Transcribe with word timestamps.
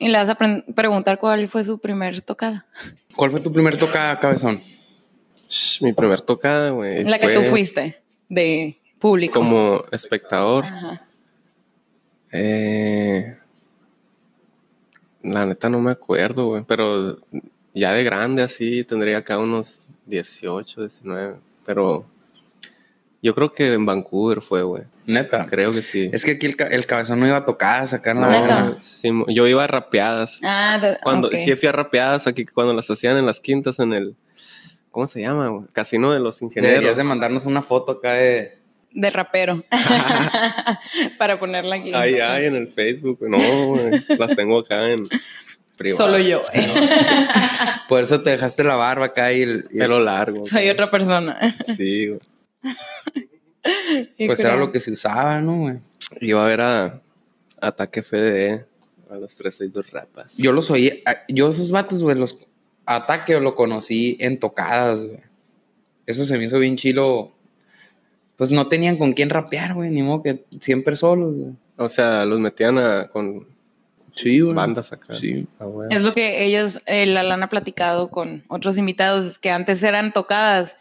Y 0.00 0.08
le 0.08 0.18
vas 0.18 0.28
a 0.28 0.34
pre- 0.36 0.64
preguntar 0.74 1.18
cuál 1.18 1.48
fue 1.48 1.64
su 1.64 1.78
primer 1.78 2.20
tocada. 2.22 2.66
¿Cuál 3.16 3.30
fue 3.32 3.40
tu 3.40 3.52
primer 3.52 3.76
tocada, 3.78 4.18
cabezón? 4.18 4.60
Shh, 5.48 5.82
Mi 5.82 5.92
primer 5.92 6.20
tocada, 6.20 6.70
güey. 6.70 7.04
La 7.04 7.18
que 7.18 7.24
fue 7.24 7.34
tú 7.34 7.42
fuiste 7.44 8.00
de 8.28 8.76
público. 8.98 9.34
Como 9.40 9.82
espectador. 9.90 10.64
Ajá. 10.64 11.06
Eh, 12.30 13.36
la 15.22 15.46
neta 15.46 15.68
no 15.68 15.80
me 15.80 15.90
acuerdo, 15.90 16.46
güey. 16.46 16.62
Pero 16.66 17.18
ya 17.74 17.92
de 17.92 18.04
grande 18.04 18.42
así 18.42 18.84
tendría 18.84 19.18
acá 19.18 19.38
unos 19.38 19.80
18, 20.06 20.82
19. 20.82 21.36
Pero 21.64 22.06
yo 23.22 23.34
creo 23.34 23.52
que 23.52 23.72
en 23.72 23.84
Vancouver 23.86 24.40
fue, 24.40 24.62
güey. 24.62 24.84
Neta. 25.06 25.46
Creo 25.48 25.72
que 25.72 25.82
sí. 25.82 26.08
Es 26.12 26.24
que 26.24 26.32
aquí 26.32 26.46
el, 26.46 26.54
ca- 26.56 26.66
el 26.68 26.86
cabezón 26.86 27.18
no 27.20 27.26
iba 27.26 27.36
a 27.38 27.44
tocar, 27.44 27.82
a 27.82 27.86
sacar 27.86 28.14
la 28.16 28.26
No, 28.28 28.30
¿Neta? 28.30 28.74
sí, 28.78 29.10
yo 29.28 29.46
iba 29.46 29.64
a 29.64 29.66
rapeadas. 29.66 30.38
Ah, 30.42 30.78
de- 30.80 30.98
Cuando, 31.02 31.28
ok. 31.28 31.34
Sí, 31.36 31.54
fui 31.56 31.68
a 31.68 31.72
rapeadas 31.72 32.26
aquí 32.26 32.44
cuando 32.44 32.72
las 32.74 32.88
hacían 32.90 33.16
en 33.16 33.26
las 33.26 33.40
quintas 33.40 33.78
en 33.78 33.92
el... 33.92 34.14
¿Cómo 34.90 35.06
se 35.06 35.20
llama? 35.20 35.48
güey? 35.48 35.66
Casino 35.72 36.12
de 36.12 36.20
los 36.20 36.40
ingenieros. 36.42 36.70
Deberías 36.76 36.96
de 36.96 37.04
mandarnos 37.04 37.44
una 37.46 37.62
foto 37.62 37.92
acá 37.92 38.12
de... 38.14 38.58
De 38.92 39.10
rapero. 39.10 39.62
Para 41.18 41.38
ponerla 41.38 41.76
aquí. 41.76 41.92
Ay, 41.94 42.16
ay, 42.20 42.46
en 42.46 42.56
el 42.56 42.68
Facebook. 42.68 43.18
güey. 43.20 43.30
No, 43.30 43.66
güey. 43.68 43.90
las 44.18 44.34
tengo 44.36 44.58
acá 44.58 44.90
en 44.90 45.08
privado. 45.76 46.04
Solo 46.06 46.18
yo. 46.18 46.40
Por 47.88 48.02
eso 48.02 48.22
te 48.22 48.30
dejaste 48.30 48.64
la 48.64 48.76
barba 48.76 49.06
acá 49.06 49.32
y 49.32 49.42
el... 49.42 49.64
y 49.70 49.76
el- 49.76 49.80
Pelo 49.82 50.00
largo. 50.00 50.42
Soy 50.44 50.62
güey. 50.62 50.70
otra 50.70 50.90
persona. 50.90 51.38
Sí, 51.64 52.08
güey. 52.08 52.20
Pues 54.16 54.40
era 54.40 54.56
lo 54.56 54.72
que 54.72 54.80
se 54.80 54.92
usaba, 54.92 55.40
¿no, 55.40 55.58
güey? 55.58 55.76
Iba 56.22 56.42
a 56.42 56.48
ver 56.48 56.60
a 56.62 57.02
Ataque 57.60 58.02
FDE, 58.02 58.64
a 59.10 59.16
los 59.16 59.36
362 59.36 59.90
rapas. 59.90 60.34
Yo 60.38 60.52
los 60.52 60.70
oí... 60.70 61.02
Yo 61.28 61.50
esos 61.50 61.70
vatos, 61.70 62.02
güey, 62.02 62.16
los... 62.16 62.38
Ataque 62.86 63.38
lo 63.38 63.54
conocí 63.54 64.16
en 64.20 64.40
tocadas, 64.40 65.04
güey. 65.04 65.18
Eso 66.06 66.24
se 66.24 66.38
me 66.38 66.44
hizo 66.44 66.58
bien 66.58 66.76
chilo. 66.76 67.34
Pues 68.36 68.50
no 68.50 68.68
tenían 68.68 68.96
con 68.96 69.12
quién 69.12 69.28
rapear, 69.28 69.74
güey. 69.74 69.90
Ni 69.90 70.02
modo 70.02 70.22
que 70.22 70.44
siempre 70.60 70.96
solos, 70.96 71.36
güey. 71.36 71.52
O 71.76 71.90
sea, 71.90 72.24
los 72.24 72.40
metían 72.40 72.78
a, 72.78 73.08
con 73.08 73.46
Sí, 74.18 74.40
bandas 74.40 74.92
acá. 74.92 75.14
Sí. 75.14 75.46
Ah. 75.60 75.66
Es 75.90 76.02
lo 76.02 76.12
que 76.12 76.44
ellos, 76.44 76.80
eh, 76.86 77.06
la 77.06 77.22
Lana 77.22 77.46
ha 77.46 77.48
platicado 77.48 78.10
con 78.10 78.42
otros 78.48 78.76
invitados, 78.76 79.26
es 79.26 79.38
que 79.38 79.50
antes 79.50 79.82
eran 79.84 80.12
tocadas 80.12 80.76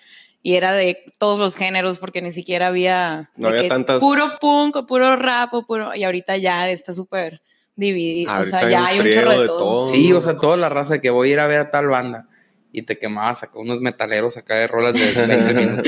y 0.48 0.56
era 0.56 0.72
de 0.72 1.04
todos 1.20 1.40
los 1.40 1.58
géneros 1.58 1.98
porque 2.00 2.22
ni 2.22 2.32
siquiera 2.32 2.68
había, 2.68 3.32
No 3.36 3.50
había 3.50 3.68
tantas- 3.68 4.00
puro 4.00 4.38
punk 4.40 4.78
o 4.78 4.86
puro 4.86 5.18
rap 5.18 5.54
o 5.54 5.66
puro 5.66 5.94
y 5.94 6.06
ahorita 6.06 6.38
ya 6.38 6.70
está 6.70 6.94
súper 6.94 7.42
dividido, 7.76 8.32
o 8.34 8.46
sea, 8.46 8.70
ya 8.70 8.86
hay 8.88 9.02
un 9.02 9.10
chorro 9.10 9.32
de, 9.34 9.40
de 9.42 9.48
todo. 9.48 9.58
todo. 9.60 9.90
Sí, 9.90 10.14
o 10.14 10.22
sea, 10.22 10.38
toda 10.38 10.56
la 10.56 10.70
raza 10.70 10.94
de 10.96 11.02
que 11.02 11.10
voy 11.10 11.30
a 11.30 11.34
ir 11.34 11.40
a 11.42 11.48
ver 11.48 11.60
a 11.60 11.70
tal 11.70 11.88
banda 11.88 12.30
y 12.72 12.84
te 12.84 12.98
quemabas 12.98 13.44
acá 13.44 13.60
unos 13.60 13.82
metaleros 13.82 14.38
acá 14.38 14.56
de 14.56 14.68
rolas 14.68 14.94
de 14.94 15.02
20 15.28 15.54
minutos. 15.54 15.88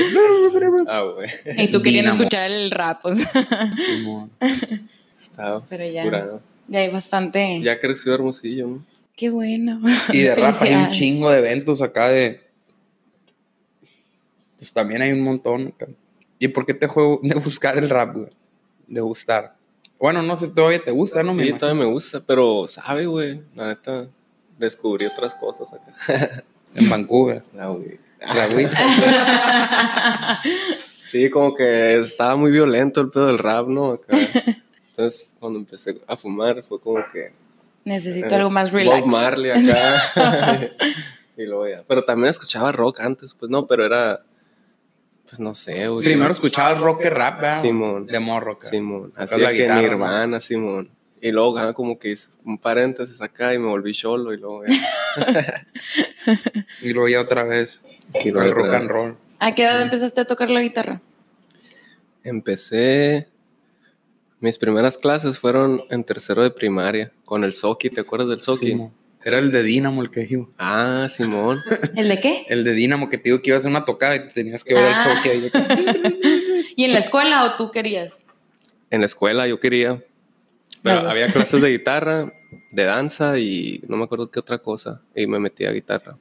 Ah, 0.88 1.04
güey. 1.14 1.28
Y 1.56 1.68
tú 1.68 1.80
queriendo 1.80 2.10
escuchar 2.10 2.50
el 2.50 2.70
rap, 2.70 3.00
o 3.06 3.14
sea. 3.14 3.30
Estaba 5.18 5.62
Pero 5.70 5.86
ya. 5.86 6.02
curado. 6.04 6.42
ya 6.68 6.80
hay 6.80 6.88
bastante. 6.88 7.60
Ya 7.62 7.80
creció 7.80 8.12
Hermosillo, 8.14 8.66
¿no? 8.66 8.84
Qué 9.16 9.30
bueno. 9.30 9.80
Y 10.12 10.18
de 10.20 10.34
rap 10.34 10.56
hay 10.60 10.74
un 10.74 10.88
chingo 10.90 11.30
de 11.30 11.38
eventos 11.38 11.80
acá 11.82 12.08
de. 12.10 12.40
Pues 14.60 14.72
también 14.74 15.00
hay 15.00 15.10
un 15.12 15.22
montón. 15.22 15.74
¿Y 16.38 16.48
por 16.48 16.66
qué 16.66 16.74
te 16.74 16.86
juego 16.86 17.18
de 17.22 17.34
buscar 17.40 17.78
el 17.78 17.88
rap, 17.88 18.14
güey? 18.14 18.28
De 18.86 19.00
gustar. 19.00 19.56
Bueno, 19.98 20.22
no 20.22 20.36
sé, 20.36 20.48
todavía 20.48 20.84
te 20.84 20.90
gusta, 20.90 21.22
¿no? 21.22 21.32
Me 21.32 21.42
sí, 21.42 21.48
imagino. 21.48 21.58
todavía 21.58 21.84
me 21.84 21.90
gusta, 21.90 22.20
pero 22.20 22.68
sabe, 22.68 23.06
güey. 23.06 23.40
La 23.54 23.68
neta, 23.68 24.06
descubrí 24.58 25.06
otras 25.06 25.34
cosas 25.34 25.68
acá. 25.72 26.44
En 26.74 26.88
Vancouver. 26.88 27.42
La 27.52 27.66
güey. 27.68 27.98
La 28.20 28.44
agüita. 28.44 28.78
Sí, 31.10 31.28
como 31.28 31.56
que 31.56 31.98
estaba 31.98 32.36
muy 32.36 32.52
violento 32.52 33.00
el 33.00 33.08
pedo 33.08 33.26
del 33.26 33.38
rap, 33.38 33.66
¿no? 33.66 33.94
Acá. 33.94 34.16
Entonces, 34.90 35.34
cuando 35.40 35.58
empecé 35.58 36.00
a 36.06 36.16
fumar, 36.16 36.62
fue 36.62 36.78
como 36.78 37.00
que. 37.12 37.32
Necesito 37.84 38.32
algo 38.36 38.50
más 38.50 38.70
relax. 38.70 39.00
Bob 39.00 39.10
Marley 39.10 39.50
acá. 39.50 40.70
y 41.36 41.46
luego 41.46 41.66
ya. 41.66 41.78
Pero 41.88 42.04
también 42.04 42.28
escuchaba 42.28 42.70
rock 42.70 43.00
antes, 43.00 43.34
pues 43.34 43.50
no, 43.50 43.66
pero 43.66 43.84
era. 43.84 44.22
Pues 45.30 45.38
no 45.38 45.54
sé, 45.54 45.86
güey. 45.86 46.04
Primero 46.04 46.32
escuchabas 46.32 46.80
rock 46.80 47.02
que 47.02 47.10
rap, 47.10 47.40
¿verdad? 47.40 47.62
Simón. 47.62 48.04
De 48.06 48.18
morro, 48.18 48.54
acá. 48.54 48.68
Simón. 48.68 49.12
Así 49.14 49.40
la 49.40 49.52
que 49.52 49.62
guitarra, 49.62 49.80
Nirvana, 49.80 50.40
Simón. 50.40 50.90
Y 51.22 51.30
luego 51.30 51.56
ah, 51.56 51.72
como 51.72 52.00
que 52.00 52.10
hice 52.10 52.30
un 52.44 52.58
paréntesis 52.58 53.20
acá 53.22 53.54
y 53.54 53.58
me 53.58 53.66
volví 53.68 53.94
solo 53.94 54.34
y 54.34 54.38
luego 54.38 54.64
ya. 54.66 55.66
Y 56.82 56.92
luego 56.92 57.08
ya 57.08 57.20
otra 57.20 57.44
vez. 57.44 57.80
Y 58.24 58.28
el 58.28 58.34
luego 58.34 58.54
rock 58.54 58.64
otra 58.66 58.78
and 58.78 58.88
vez. 58.88 58.96
roll. 58.96 59.16
¿A 59.38 59.54
qué 59.54 59.62
edad 59.62 59.80
empezaste 59.82 60.20
a 60.20 60.24
tocar 60.24 60.50
la 60.50 60.62
guitarra? 60.62 61.00
Empecé. 62.24 63.28
Mis 64.40 64.58
primeras 64.58 64.98
clases 64.98 65.38
fueron 65.38 65.82
en 65.90 66.02
tercero 66.02 66.42
de 66.42 66.50
primaria 66.50 67.12
con 67.24 67.44
el 67.44 67.52
Soki, 67.54 67.90
¿te 67.90 68.00
acuerdas 68.00 68.30
del 68.30 68.40
Soki? 68.40 68.66
Simón. 68.70 68.92
Era 69.22 69.38
el 69.38 69.52
de 69.52 69.62
Dynamo 69.62 70.00
el 70.02 70.10
que 70.10 70.20
dijo. 70.20 70.50
Ah, 70.58 71.08
Simón. 71.14 71.60
¿El 71.96 72.08
de 72.08 72.20
qué? 72.20 72.46
El 72.48 72.64
de 72.64 72.72
Dynamo 72.72 73.08
que 73.10 73.18
te 73.18 73.24
digo 73.24 73.42
que 73.42 73.50
iba 73.50 73.56
a 73.56 73.58
hacer 73.58 73.70
una 73.70 73.84
tocada 73.84 74.16
y 74.16 74.28
tenías 74.28 74.64
que 74.64 74.74
ver 74.74 74.84
Ah. 74.94 75.20
el 75.24 75.50
soque. 75.52 76.62
¿Y 76.76 76.84
en 76.84 76.92
la 76.92 77.00
escuela 77.00 77.44
o 77.44 77.56
tú 77.56 77.70
querías? 77.70 78.24
En 78.90 79.00
la 79.00 79.06
escuela 79.06 79.46
yo 79.46 79.60
quería. 79.60 80.02
Pero 80.82 80.96
Vamos. 80.96 81.12
había 81.12 81.26
clases 81.28 81.60
de 81.60 81.68
guitarra, 81.68 82.32
de 82.70 82.84
danza 82.84 83.38
y 83.38 83.82
no 83.86 83.98
me 83.98 84.04
acuerdo 84.04 84.30
qué 84.30 84.40
otra 84.40 84.58
cosa. 84.58 85.02
Y 85.14 85.26
me 85.26 85.38
metí 85.38 85.66
a 85.66 85.72
guitarra. 85.72 86.16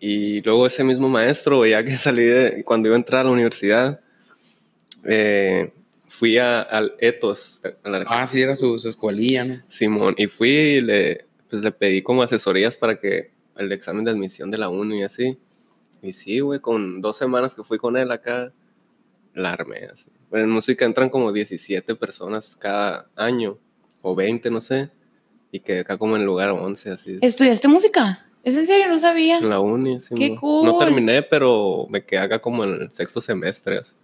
Y 0.00 0.40
luego 0.42 0.66
ese 0.66 0.84
mismo 0.84 1.08
maestro, 1.08 1.66
ya 1.66 1.84
que 1.84 1.96
salí 1.96 2.22
de. 2.24 2.62
Cuando 2.64 2.88
iba 2.88 2.96
a 2.96 2.98
entrar 3.00 3.22
a 3.22 3.24
la 3.24 3.30
universidad, 3.32 4.00
eh, 5.04 5.72
fui 6.08 6.38
a- 6.38 6.62
al 6.62 6.94
Etos. 6.98 7.60
a 7.84 7.88
la- 7.88 8.04
Ah, 8.08 8.26
sí, 8.26 8.40
era 8.42 8.56
su, 8.56 8.78
su 8.78 8.88
escuelilla, 8.88 9.44
¿no? 9.44 9.62
Simón, 9.68 10.14
y 10.18 10.26
fui 10.26 10.50
y 10.50 10.80
le, 10.80 11.26
pues, 11.48 11.62
le 11.62 11.70
pedí 11.70 12.02
como 12.02 12.22
asesorías 12.22 12.76
para 12.76 12.98
que 12.98 13.30
el 13.56 13.70
examen 13.72 14.04
de 14.04 14.10
admisión 14.10 14.50
de 14.50 14.58
la 14.58 14.68
uni 14.68 15.00
y 15.00 15.02
así. 15.04 15.38
Y 16.02 16.12
sí, 16.12 16.40
güey, 16.40 16.60
con 16.60 17.00
dos 17.00 17.16
semanas 17.16 17.54
que 17.54 17.62
fui 17.64 17.78
con 17.78 17.96
él 17.96 18.10
acá, 18.10 18.52
la 19.34 19.52
armé 19.52 19.88
así. 19.92 20.06
Pero 20.30 20.44
en 20.44 20.50
música 20.50 20.84
entran 20.84 21.08
como 21.10 21.32
17 21.32 21.94
personas 21.94 22.56
cada 22.56 23.08
año, 23.16 23.58
o 24.02 24.14
20, 24.14 24.50
no 24.50 24.60
sé, 24.60 24.90
y 25.50 25.60
quedé 25.60 25.80
acá 25.80 25.96
como 25.98 26.14
en 26.16 26.20
el 26.22 26.26
lugar 26.26 26.50
11, 26.50 26.90
así. 26.90 27.18
¿Estudiaste 27.20 27.66
música? 27.68 28.26
¿Es 28.44 28.56
en 28.56 28.66
serio? 28.66 28.88
No 28.88 28.96
sabía. 28.98 29.38
En 29.38 29.48
la 29.50 29.60
uni, 29.60 29.98
sí. 30.00 30.14
¡Qué 30.14 30.30
No 30.30 30.36
cool! 30.36 30.78
terminé, 30.78 31.22
pero 31.22 31.86
me 31.90 32.04
quedé 32.04 32.20
acá 32.20 32.38
como 32.40 32.62
en 32.64 32.82
el 32.82 32.90
sexto 32.92 33.20
semestre. 33.20 33.78
así. 33.78 33.96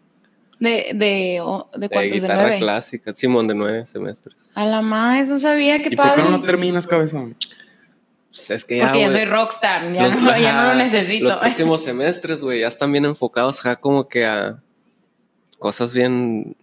¿De, 0.60 0.92
de, 0.94 1.40
o- 1.42 1.68
de 1.76 1.88
cuántos? 1.88 2.12
¿De 2.12 2.20
guitarra 2.20 2.42
nueve? 2.42 2.58
clásica, 2.58 3.14
Simón, 3.14 3.46
de 3.48 3.54
nueve 3.54 3.86
semestres. 3.86 4.52
A 4.54 4.64
la 4.64 4.82
más, 4.82 5.28
no 5.28 5.38
sabía, 5.38 5.80
qué 5.82 5.88
¿Y 5.92 5.96
por 5.96 6.06
padre. 6.06 6.22
qué 6.22 6.28
no 6.30 6.42
terminas, 6.42 6.86
cabezón? 6.86 7.36
Pues 8.30 8.50
es 8.50 8.64
que 8.64 8.78
ya, 8.78 8.84
Porque 8.86 9.00
ya 9.00 9.06
güey, 9.10 9.16
soy 9.18 9.26
rockstar, 9.26 9.92
ya, 9.92 10.02
Los- 10.08 10.16
no, 10.22 10.38
ya 10.38 10.52
no 10.62 10.68
lo 10.68 10.74
necesito. 10.76 11.24
Los 11.24 11.36
próximos 11.36 11.82
semestres, 11.82 12.42
güey, 12.42 12.60
ya 12.60 12.68
están 12.68 12.92
bien 12.92 13.04
enfocados 13.04 13.60
acá 13.60 13.76
como 13.76 14.08
que 14.08 14.24
a 14.26 14.60
cosas 15.58 15.92
bien 15.94 16.56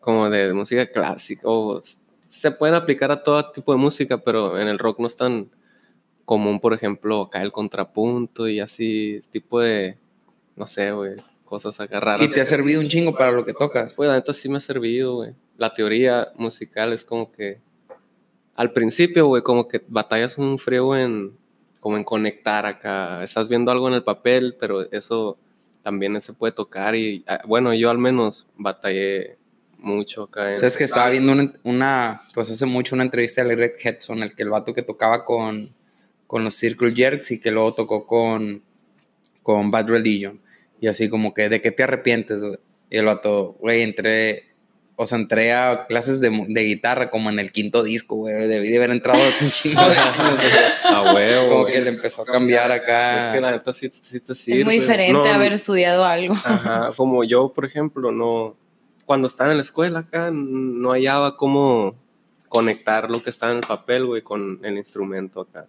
como 0.00 0.30
de, 0.30 0.46
de 0.48 0.54
música 0.54 0.86
clásica 0.90 1.42
o 1.44 1.80
se 2.28 2.50
pueden 2.52 2.74
aplicar 2.74 3.10
a 3.10 3.22
todo 3.22 3.50
tipo 3.52 3.72
de 3.72 3.78
música, 3.78 4.18
pero 4.18 4.58
en 4.58 4.66
el 4.68 4.78
rock 4.78 4.98
no 5.00 5.06
es 5.06 5.16
tan 5.16 5.50
común, 6.24 6.58
por 6.60 6.72
ejemplo, 6.74 7.22
acá 7.22 7.42
el 7.42 7.52
contrapunto 7.52 8.48
y 8.48 8.60
así, 8.60 9.20
tipo 9.30 9.60
de, 9.60 9.98
no 10.56 10.66
sé, 10.66 10.92
güey, 10.92 11.16
cosas 11.50 11.78
acá 11.80 12.00
raras. 12.00 12.26
Y 12.26 12.30
te 12.32 12.40
ha 12.40 12.46
servido 12.46 12.80
un 12.80 12.88
chingo 12.88 13.12
para 13.12 13.32
lo 13.32 13.44
que 13.44 13.52
tocas. 13.52 13.92
Pues 13.92 14.08
la 14.08 14.14
neta 14.14 14.32
sí 14.32 14.48
me 14.48 14.56
ha 14.56 14.60
servido, 14.60 15.16
güey. 15.16 15.34
La 15.58 15.74
teoría 15.74 16.28
musical 16.36 16.94
es 16.94 17.04
como 17.04 17.30
que 17.30 17.60
al 18.54 18.72
principio, 18.72 19.26
güey, 19.26 19.42
como 19.42 19.68
que 19.68 19.82
batallas 19.88 20.38
un 20.38 20.58
frío 20.58 20.96
en 20.96 21.36
como 21.80 21.96
en 21.96 22.04
conectar 22.04 22.64
acá. 22.66 23.22
Estás 23.24 23.48
viendo 23.48 23.70
algo 23.70 23.88
en 23.88 23.94
el 23.94 24.04
papel, 24.04 24.56
pero 24.60 24.82
eso 24.92 25.38
también 25.82 26.20
se 26.22 26.32
puede 26.34 26.52
tocar 26.52 26.94
y 26.94 27.24
ah, 27.26 27.40
bueno, 27.46 27.72
yo 27.74 27.90
al 27.90 27.98
menos 27.98 28.46
batallé 28.56 29.38
mucho 29.78 30.24
acá. 30.24 30.52
en- 30.52 30.58
Sabes 30.58 30.76
que 30.76 30.84
estaba 30.84 31.08
viendo 31.08 31.32
una, 31.32 31.52
una, 31.64 32.20
pues 32.34 32.50
hace 32.50 32.66
mucho 32.66 32.94
una 32.94 33.04
entrevista 33.04 33.42
de 33.44 33.56
Red 33.56 33.72
Hedson, 33.82 34.22
el 34.22 34.34
que 34.34 34.42
el 34.42 34.50
vato 34.50 34.74
que 34.74 34.82
tocaba 34.82 35.24
con, 35.24 35.70
con 36.26 36.44
los 36.44 36.54
Circle 36.54 36.94
Jerks 36.94 37.30
y 37.30 37.40
que 37.40 37.50
luego 37.50 37.72
tocó 37.72 38.06
con, 38.06 38.62
con 39.42 39.70
Bad 39.70 39.88
Religion. 39.88 40.38
Y 40.80 40.88
así 40.88 41.08
como 41.08 41.34
que, 41.34 41.48
¿de 41.48 41.60
qué 41.60 41.70
te 41.70 41.82
arrepientes? 41.82 42.42
güey? 42.42 42.58
Y 42.90 42.96
el 42.98 43.06
vato, 43.06 43.56
güey, 43.60 43.82
entré, 43.82 44.54
o 44.96 45.06
sea, 45.06 45.18
entré 45.18 45.52
a 45.52 45.86
clases 45.86 46.20
de, 46.20 46.30
de 46.48 46.62
guitarra 46.62 47.10
como 47.10 47.30
en 47.30 47.38
el 47.38 47.52
quinto 47.52 47.82
disco, 47.82 48.16
güey. 48.16 48.34
Debí 48.48 48.68
de 48.68 48.78
haber 48.78 48.90
entrado 48.90 49.22
hace 49.22 49.44
un 49.44 49.50
chingo 49.50 49.80
de 49.80 49.96
años. 49.96 50.36
güey. 50.36 50.48
A 50.94 51.14
huevo. 51.14 51.48
Como 51.48 51.60
güey. 51.62 51.74
que 51.74 51.80
le 51.82 51.90
empezó 51.90 52.22
a 52.22 52.26
cambiar 52.26 52.72
acá. 52.72 53.28
Es 53.28 53.34
que 53.34 53.40
la 53.40 53.52
neta 53.52 53.72
sí, 53.72 53.88
sí 53.92 54.20
te 54.20 54.34
sirve. 54.34 54.60
es 54.60 54.64
muy 54.64 54.80
diferente 54.80 55.12
No, 55.12 55.24
haber 55.24 55.52
estudiado 55.52 56.04
algo. 56.04 56.34
Ajá, 56.34 56.90
como 56.96 57.22
yo, 57.22 57.52
por 57.52 57.64
ejemplo, 57.64 58.10
no. 58.10 58.56
Cuando 59.04 59.26
estaba 59.26 59.50
en 59.50 59.58
la 59.58 59.62
escuela 59.62 60.00
acá, 60.00 60.30
no 60.32 60.90
hallaba 60.90 61.36
cómo, 61.36 61.96
conectar 62.50 63.10
lo 63.10 63.22
que 63.22 63.30
está 63.30 63.50
en 63.50 63.58
el 63.58 63.62
papel, 63.62 64.04
güey, 64.04 64.22
con 64.22 64.60
el 64.64 64.76
instrumento 64.76 65.40
acá. 65.40 65.68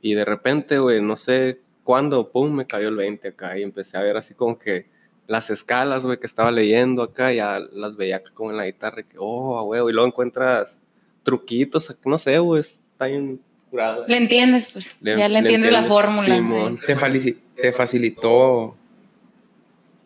Y 0.00 0.14
de 0.14 0.24
repente, 0.24 0.78
güey, 0.78 1.00
no 1.02 1.14
sé 1.16 1.60
cuándo, 1.88 2.28
pum, 2.30 2.52
me 2.52 2.66
cayó 2.66 2.88
el 2.88 2.96
20 2.96 3.28
acá 3.28 3.58
y 3.58 3.62
empecé 3.62 3.96
a 3.96 4.02
ver 4.02 4.18
así 4.18 4.34
como 4.34 4.58
que 4.58 4.84
las 5.26 5.48
escalas, 5.48 6.04
güey, 6.04 6.18
que 6.20 6.26
estaba 6.26 6.50
leyendo 6.50 7.02
acá, 7.02 7.32
ya 7.32 7.58
las 7.72 7.96
veía 7.96 8.16
acá 8.16 8.30
como 8.34 8.50
en 8.50 8.58
la 8.58 8.66
guitarra, 8.66 9.00
y 9.00 9.04
que, 9.04 9.16
oh, 9.18 9.64
güey, 9.64 9.80
y 9.88 9.92
luego 9.92 10.06
encuentras 10.06 10.82
truquitos, 11.22 11.96
no 12.04 12.18
sé, 12.18 12.38
güey, 12.40 12.60
está 12.60 13.06
bien 13.06 13.40
curada. 13.70 14.04
Le 14.06 14.18
entiendes, 14.18 14.68
pues. 14.70 14.96
Le- 15.00 15.16
ya 15.16 15.28
le 15.28 15.32
le 15.32 15.38
entiendes 15.40 15.72
la 15.72 15.82
fórmula. 15.82 16.36
Simón. 16.36 16.78
Te, 16.86 16.94
falici- 16.94 17.38
te 17.56 17.72
facilitó, 17.72 18.76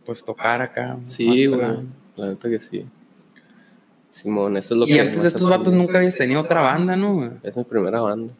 pues, 0.06 0.24
tocar 0.24 0.62
acá. 0.62 0.98
Sí, 1.04 1.46
güey, 1.46 1.60
la 2.14 2.26
neta 2.28 2.48
que 2.48 2.60
sí. 2.60 2.86
Simón, 4.08 4.56
eso 4.56 4.74
es 4.74 4.78
lo 4.78 4.86
Y 4.86 4.92
que... 4.92 5.00
antes 5.00 5.16
más 5.16 5.22
de 5.24 5.28
estos 5.30 5.48
vatos 5.48 5.72
nunca 5.74 5.98
habías 5.98 6.14
tenido 6.16 6.42
otra 6.42 6.60
banda, 6.60 6.94
¿no? 6.94 7.40
Es 7.42 7.56
mi 7.56 7.64
primera 7.64 8.00
banda, 8.00 8.32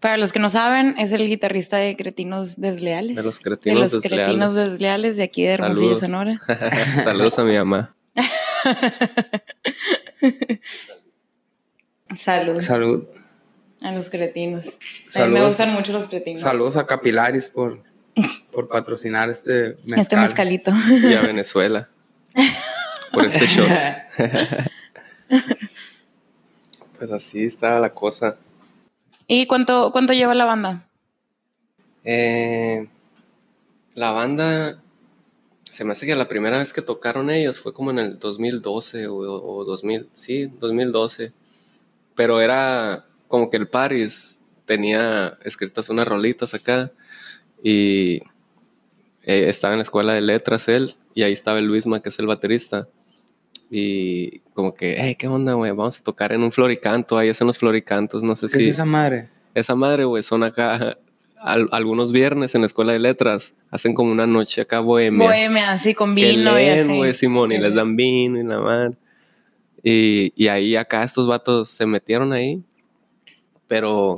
Para 0.00 0.16
los 0.16 0.32
que 0.32 0.38
no 0.38 0.48
saben, 0.48 0.94
es 0.98 1.12
el 1.12 1.26
guitarrista 1.28 1.76
de 1.76 1.94
Cretinos 1.96 2.58
Desleales. 2.58 3.14
de 3.16 3.22
los 3.22 3.36
de 3.36 3.42
cretinos 3.42 3.80
los 3.80 3.92
desleales. 4.02 4.26
Cretinos 4.26 4.54
Desleales 4.54 5.16
de 5.18 5.22
aquí 5.22 5.42
de 5.42 5.50
Hermosillo, 5.50 5.98
Saludos. 5.98 6.00
Sonora. 6.00 6.40
Saludos 7.04 7.38
a 7.38 7.44
mi 7.44 7.56
mamá. 7.56 7.94
Salud 12.16 12.60
Salud. 12.60 13.04
a 13.82 13.92
los 13.92 14.10
cretinos. 14.10 14.66
A 15.14 15.26
mí 15.26 15.34
me 15.34 15.42
gustan 15.44 15.72
mucho 15.74 15.92
los 15.92 16.08
cretinos. 16.08 16.40
Saludos 16.40 16.76
a 16.76 16.86
Capilaris 16.86 17.48
por, 17.50 17.82
por 18.52 18.68
patrocinar 18.68 19.30
este 19.30 19.76
mezcal. 19.84 19.98
Este 19.98 20.16
mezcalito. 20.16 20.72
Y 21.02 21.14
a 21.14 21.20
Venezuela. 21.20 21.88
Por 23.12 23.26
este 23.26 23.46
show. 23.46 23.66
Pues 26.98 27.10
así 27.12 27.44
estaba 27.44 27.78
la 27.80 27.92
cosa. 27.94 28.38
¿Y 29.32 29.46
cuánto, 29.46 29.92
cuánto 29.92 30.12
lleva 30.12 30.34
la 30.34 30.44
banda? 30.44 30.88
Eh, 32.02 32.88
la 33.94 34.10
banda, 34.10 34.82
se 35.62 35.84
me 35.84 35.92
hace 35.92 36.04
que 36.04 36.16
la 36.16 36.26
primera 36.26 36.58
vez 36.58 36.72
que 36.72 36.82
tocaron 36.82 37.30
ellos 37.30 37.60
fue 37.60 37.72
como 37.72 37.92
en 37.92 38.00
el 38.00 38.18
2012 38.18 39.06
o, 39.06 39.14
o 39.14 39.64
2000, 39.64 40.08
sí, 40.14 40.46
2012. 40.58 41.32
Pero 42.16 42.40
era 42.40 43.06
como 43.28 43.50
que 43.50 43.56
el 43.58 43.68
Paris 43.68 44.36
tenía 44.66 45.38
escritas 45.44 45.88
unas 45.90 46.08
rolitas 46.08 46.52
acá 46.52 46.90
y 47.62 48.16
eh, 49.22 49.48
estaba 49.48 49.74
en 49.74 49.78
la 49.78 49.84
escuela 49.84 50.14
de 50.14 50.22
letras 50.22 50.66
él 50.66 50.96
y 51.14 51.22
ahí 51.22 51.34
estaba 51.34 51.60
el 51.60 51.66
Luisma, 51.66 52.02
que 52.02 52.08
es 52.08 52.18
el 52.18 52.26
baterista. 52.26 52.88
Y 53.70 54.40
como 54.54 54.74
que, 54.74 54.96
hey, 54.98 55.14
¿qué 55.16 55.28
onda, 55.28 55.52
güey? 55.54 55.70
Vamos 55.70 55.98
a 55.98 56.02
tocar 56.02 56.32
en 56.32 56.42
un 56.42 56.50
floricanto. 56.50 57.16
Ahí 57.16 57.28
hacen 57.28 57.46
los 57.46 57.56
floricantos, 57.58 58.22
no 58.22 58.34
sé 58.34 58.46
¿Qué 58.48 58.54
si... 58.58 58.62
es 58.64 58.68
esa 58.70 58.84
madre? 58.84 59.28
Esa 59.54 59.74
madre, 59.76 60.04
güey, 60.04 60.22
son 60.24 60.42
acá 60.42 60.98
al- 61.38 61.68
algunos 61.70 62.10
viernes 62.12 62.54
en 62.54 62.62
la 62.62 62.66
escuela 62.66 62.92
de 62.92 62.98
letras. 62.98 63.54
Hacen 63.70 63.94
como 63.94 64.10
una 64.10 64.26
noche 64.26 64.60
acá 64.62 64.80
bohemia. 64.80 65.24
Bohemia, 65.26 65.70
así 65.70 65.94
con 65.94 66.14
que 66.16 66.30
vino 66.32 66.50
y 66.58 66.64
leen, 66.64 66.80
así. 66.90 66.96
güey, 66.96 67.14
Simón, 67.14 67.52
y 67.52 67.56
Sí, 67.56 67.60
les 67.62 67.70
sí. 67.70 67.76
dan 67.76 67.94
vino 67.96 68.40
y 68.40 68.44
la 68.44 68.58
madre. 68.58 68.96
Y, 69.84 70.32
y 70.36 70.48
ahí 70.48 70.74
acá 70.76 71.04
estos 71.04 71.26
vatos 71.28 71.68
se 71.70 71.86
metieron 71.86 72.32
ahí. 72.32 72.62
Pero 73.68 74.16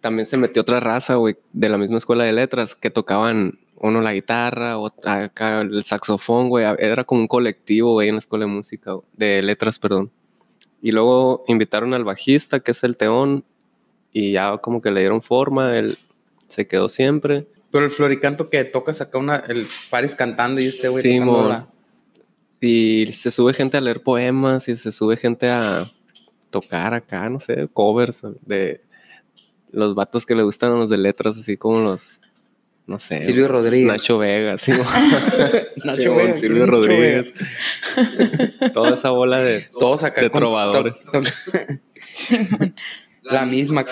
también 0.00 0.26
se 0.26 0.36
metió 0.36 0.62
otra 0.62 0.80
raza, 0.80 1.14
güey, 1.14 1.36
de 1.52 1.68
la 1.68 1.78
misma 1.78 1.98
escuela 1.98 2.24
de 2.24 2.32
letras, 2.32 2.74
que 2.74 2.90
tocaban 2.90 3.60
uno 3.82 4.00
la 4.00 4.14
guitarra, 4.14 4.78
o 4.78 4.86
acá 5.04 5.60
el 5.60 5.84
saxofón, 5.84 6.48
güey. 6.48 6.64
Era 6.78 7.04
como 7.04 7.20
un 7.22 7.28
colectivo, 7.28 7.92
güey, 7.92 8.08
en 8.08 8.14
la 8.14 8.20
escuela 8.20 8.44
de 8.46 8.50
música, 8.50 8.92
de 9.14 9.42
letras, 9.42 9.78
perdón. 9.78 10.10
Y 10.80 10.92
luego 10.92 11.44
invitaron 11.48 11.92
al 11.94 12.04
bajista, 12.04 12.60
que 12.60 12.70
es 12.72 12.82
el 12.84 12.96
Teón, 12.96 13.44
y 14.12 14.32
ya 14.32 14.56
como 14.58 14.80
que 14.82 14.90
le 14.90 15.00
dieron 15.00 15.22
forma, 15.22 15.76
él 15.78 15.96
se 16.46 16.66
quedó 16.66 16.88
siempre. 16.88 17.46
Pero 17.70 17.84
el 17.84 17.90
floricanto 17.90 18.50
que 18.50 18.64
tocas 18.64 19.00
acá 19.00 19.18
una, 19.18 19.36
el 19.36 19.66
Paris 19.90 20.14
cantando 20.14 20.60
y 20.60 20.66
este 20.66 20.88
güey 20.88 21.02
Sí, 21.02 21.18
la- 21.18 21.68
Y 22.60 23.06
se 23.12 23.30
sube 23.30 23.54
gente 23.54 23.76
a 23.76 23.80
leer 23.80 24.02
poemas 24.02 24.68
y 24.68 24.76
se 24.76 24.92
sube 24.92 25.16
gente 25.16 25.48
a 25.50 25.90
tocar 26.50 26.94
acá, 26.94 27.28
no 27.28 27.40
sé, 27.40 27.68
covers 27.72 28.22
de 28.42 28.82
los 29.70 29.94
vatos 29.94 30.26
que 30.26 30.34
le 30.34 30.42
gustan 30.42 30.70
a 30.72 30.74
los 30.76 30.90
de 30.90 30.98
letras, 30.98 31.38
así 31.38 31.56
como 31.56 31.80
los, 31.80 32.20
no 32.86 32.98
sé, 32.98 33.22
Silvio 33.24 33.48
Rodríguez. 33.48 33.86
Nacho 33.88 34.18
Vega, 34.18 34.58
sí, 34.58 34.72
Nacho 35.84 36.02
Simón, 36.02 36.16
Vega, 36.18 36.34
Silvio 36.34 36.58
Nacho 36.66 36.70
Rodríguez. 36.72 37.32
Toda 38.74 38.94
esa 38.94 39.10
bola 39.10 39.38
de 39.40 39.60
Todos 39.78 40.04
acá 40.04 40.20
de 40.20 40.30
con- 40.30 40.40
trovadores. 40.40 40.94
to- 41.04 41.22
to- 41.22 41.30
la 43.22 43.46
misma 43.46 43.84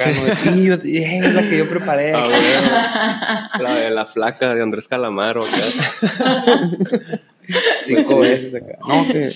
y, 0.56 0.68
eh, 0.68 1.20
es 1.22 1.32
lo 1.32 1.40
que 1.42 1.58
yo 1.58 1.68
preparé. 1.68 2.12
Ah, 2.14 3.48
la 3.60 3.76
de 3.76 3.90
la 3.90 4.04
flaca 4.04 4.54
de 4.56 4.62
Andrés 4.62 4.88
Calamaro 4.88 5.40
acá. 5.44 6.44
Cinco 7.84 8.18
veces 8.20 8.54
acá. 8.56 8.78
No, 8.86 9.06
que 9.06 9.30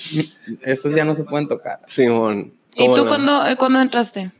estos 0.64 0.94
ya 0.94 1.04
no 1.04 1.14
se 1.14 1.22
pueden 1.24 1.46
tocar. 1.48 1.80
Simón. 1.86 2.52
¿Y 2.74 2.84
¿cómo 2.86 2.94
tú 2.96 3.02
no? 3.04 3.08
cuándo, 3.08 3.46
eh, 3.46 3.56
cuándo 3.56 3.80
entraste? 3.80 4.32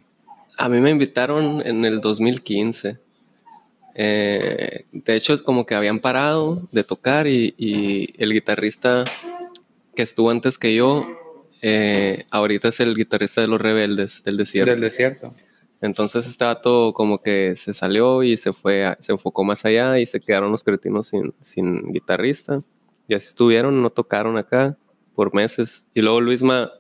A 0.59 0.69
mí 0.69 0.81
me 0.81 0.91
invitaron 0.91 1.63
en 1.65 1.85
el 1.85 2.01
2015. 2.01 2.99
Eh, 3.94 4.87
de 4.93 5.14
hecho, 5.17 5.32
es 5.35 5.43
como 5.43 5.67
que 5.67 5.75
habían 5.75 6.00
parado 6.00 6.67
de 6.73 6.85
tocar 6.85 7.26
y, 7.26 7.55
y 7.56 8.12
el 8.23 8.32
guitarrista 8.32 9.05
que 9.94 10.02
estuvo 10.02 10.31
antes 10.31 10.58
que 10.58 10.75
yo, 10.75 11.06
eh, 11.62 12.25
ahorita 12.31 12.69
es 12.69 12.81
el 12.81 12.94
guitarrista 12.96 13.41
de 13.41 13.46
Los 13.46 13.61
Rebeldes 13.61 14.23
del 14.25 14.37
Desierto. 14.37 14.70
Del 14.73 14.81
desierto. 14.81 15.32
Entonces 15.81 16.26
este 16.26 16.44
vato 16.44 16.93
como 16.94 17.23
que 17.23 17.55
se 17.56 17.73
salió 17.75 18.23
y 18.23 18.37
se 18.37 18.52
fue, 18.52 18.85
a- 18.85 18.96
se 19.00 19.12
enfocó 19.12 19.44
más 19.44 19.64
allá 19.64 19.99
y 19.99 20.06
se 20.06 20.19
quedaron 20.20 20.50
los 20.50 20.64
cretinos 20.64 21.08
sin, 21.08 21.35
sin 21.41 21.93
guitarrista. 21.93 22.61
Y 23.06 23.14
así 23.14 23.26
estuvieron, 23.29 23.82
no 23.82 23.91
tocaron 23.91 24.38
acá 24.38 24.76
por 25.14 25.35
meses. 25.35 25.85
Y 25.94 26.00
luego 26.00 26.20
Luisma, 26.23 26.73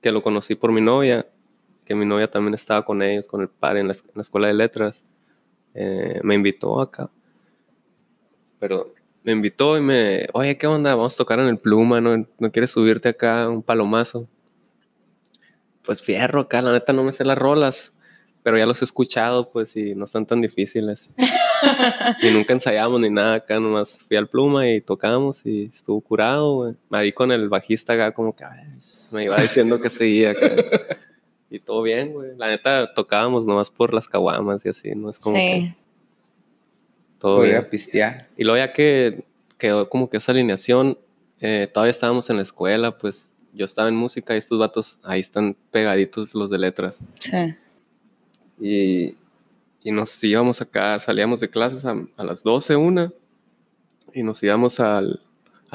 que 0.00 0.12
lo 0.12 0.22
conocí 0.22 0.54
por 0.54 0.70
mi 0.72 0.80
novia, 0.80 1.26
que 1.84 1.94
mi 1.96 2.06
novia 2.06 2.30
también 2.30 2.54
estaba 2.54 2.84
con 2.84 3.02
ellos, 3.02 3.26
con 3.26 3.40
el 3.42 3.48
par 3.48 3.76
en 3.76 3.88
la, 3.88 3.94
en 3.94 4.00
la 4.14 4.22
escuela 4.22 4.46
de 4.46 4.54
letras, 4.54 5.02
eh, 5.76 6.20
me 6.22 6.34
invitó 6.34 6.80
acá. 6.80 7.10
Pero 8.58 8.94
me 9.22 9.32
invitó 9.32 9.76
y 9.76 9.80
me, 9.80 10.26
oye, 10.32 10.56
¿qué 10.56 10.66
onda? 10.66 10.94
Vamos 10.94 11.14
a 11.14 11.18
tocar 11.18 11.38
en 11.40 11.46
el 11.46 11.58
Pluma, 11.58 12.00
¿no, 12.00 12.26
¿No 12.38 12.52
quieres 12.52 12.70
subirte 12.70 13.08
acá 13.10 13.48
un 13.48 13.62
palomazo? 13.62 14.28
Pues 15.82 16.02
fierro 16.02 16.40
acá, 16.40 16.62
la 16.62 16.72
neta 16.72 16.92
no 16.92 17.04
me 17.04 17.12
sé 17.12 17.24
las 17.24 17.38
rolas 17.38 17.92
pero 18.46 18.58
ya 18.58 18.64
los 18.64 18.80
he 18.80 18.84
escuchado, 18.84 19.50
pues, 19.50 19.76
y 19.76 19.96
no 19.96 20.04
están 20.04 20.24
tan 20.24 20.40
difíciles. 20.40 21.10
y 22.22 22.30
nunca 22.30 22.52
ensayamos 22.52 23.00
ni 23.00 23.10
nada 23.10 23.34
acá, 23.34 23.58
nomás 23.58 23.98
fui 24.06 24.16
al 24.16 24.28
pluma 24.28 24.70
y 24.70 24.80
tocamos 24.80 25.44
y 25.44 25.64
estuvo 25.64 26.00
curado, 26.00 26.54
güey. 26.54 26.74
Ahí 26.92 27.10
con 27.10 27.32
el 27.32 27.48
bajista 27.48 27.94
acá 27.94 28.12
como 28.12 28.36
que 28.36 28.44
ay, 28.44 28.68
me 29.10 29.24
iba 29.24 29.36
diciendo 29.38 29.80
que 29.80 29.90
seguía 29.90 30.30
acá. 30.30 30.48
Y 31.50 31.58
todo 31.60 31.82
bien, 31.82 32.12
güey. 32.12 32.36
La 32.36 32.48
neta 32.48 32.92
tocábamos 32.94 33.46
nomás 33.46 33.70
por 33.70 33.94
las 33.94 34.08
caguamas 34.08 34.64
y 34.66 34.68
así, 34.68 34.94
no 34.94 35.10
es 35.10 35.18
como 35.18 35.36
que 35.36 35.40
Sí. 35.70 35.74
todo 37.18 37.44
ir 37.46 37.54
a 37.54 37.58
bien. 37.60 37.70
pistear. 37.70 38.28
Y 38.36 38.44
luego 38.44 38.58
ya 38.58 38.72
que 38.72 39.24
quedó 39.58 39.88
como 39.88 40.10
que 40.10 40.16
esa 40.18 40.32
alineación, 40.32 40.98
eh, 41.40 41.68
todavía 41.72 41.90
estábamos 41.92 42.28
en 42.30 42.36
la 42.36 42.42
escuela, 42.42 42.98
pues 42.98 43.30
yo 43.52 43.64
estaba 43.64 43.88
en 43.88 43.96
música 43.96 44.34
y 44.34 44.38
estos 44.38 44.58
vatos 44.58 44.98
ahí 45.02 45.20
están 45.20 45.56
pegaditos 45.70 46.34
los 46.34 46.50
de 46.50 46.58
letras. 46.58 46.96
Sí. 47.18 47.54
Y, 48.60 49.14
y 49.82 49.92
nos 49.92 50.22
íbamos 50.24 50.60
acá, 50.60 50.98
salíamos 51.00 51.40
de 51.40 51.48
clases 51.48 51.84
a, 51.84 51.94
a 52.16 52.24
las 52.24 52.42
12, 52.42 52.76
una, 52.76 53.12
y 54.12 54.22
nos 54.22 54.42
íbamos 54.42 54.80
al, 54.80 55.20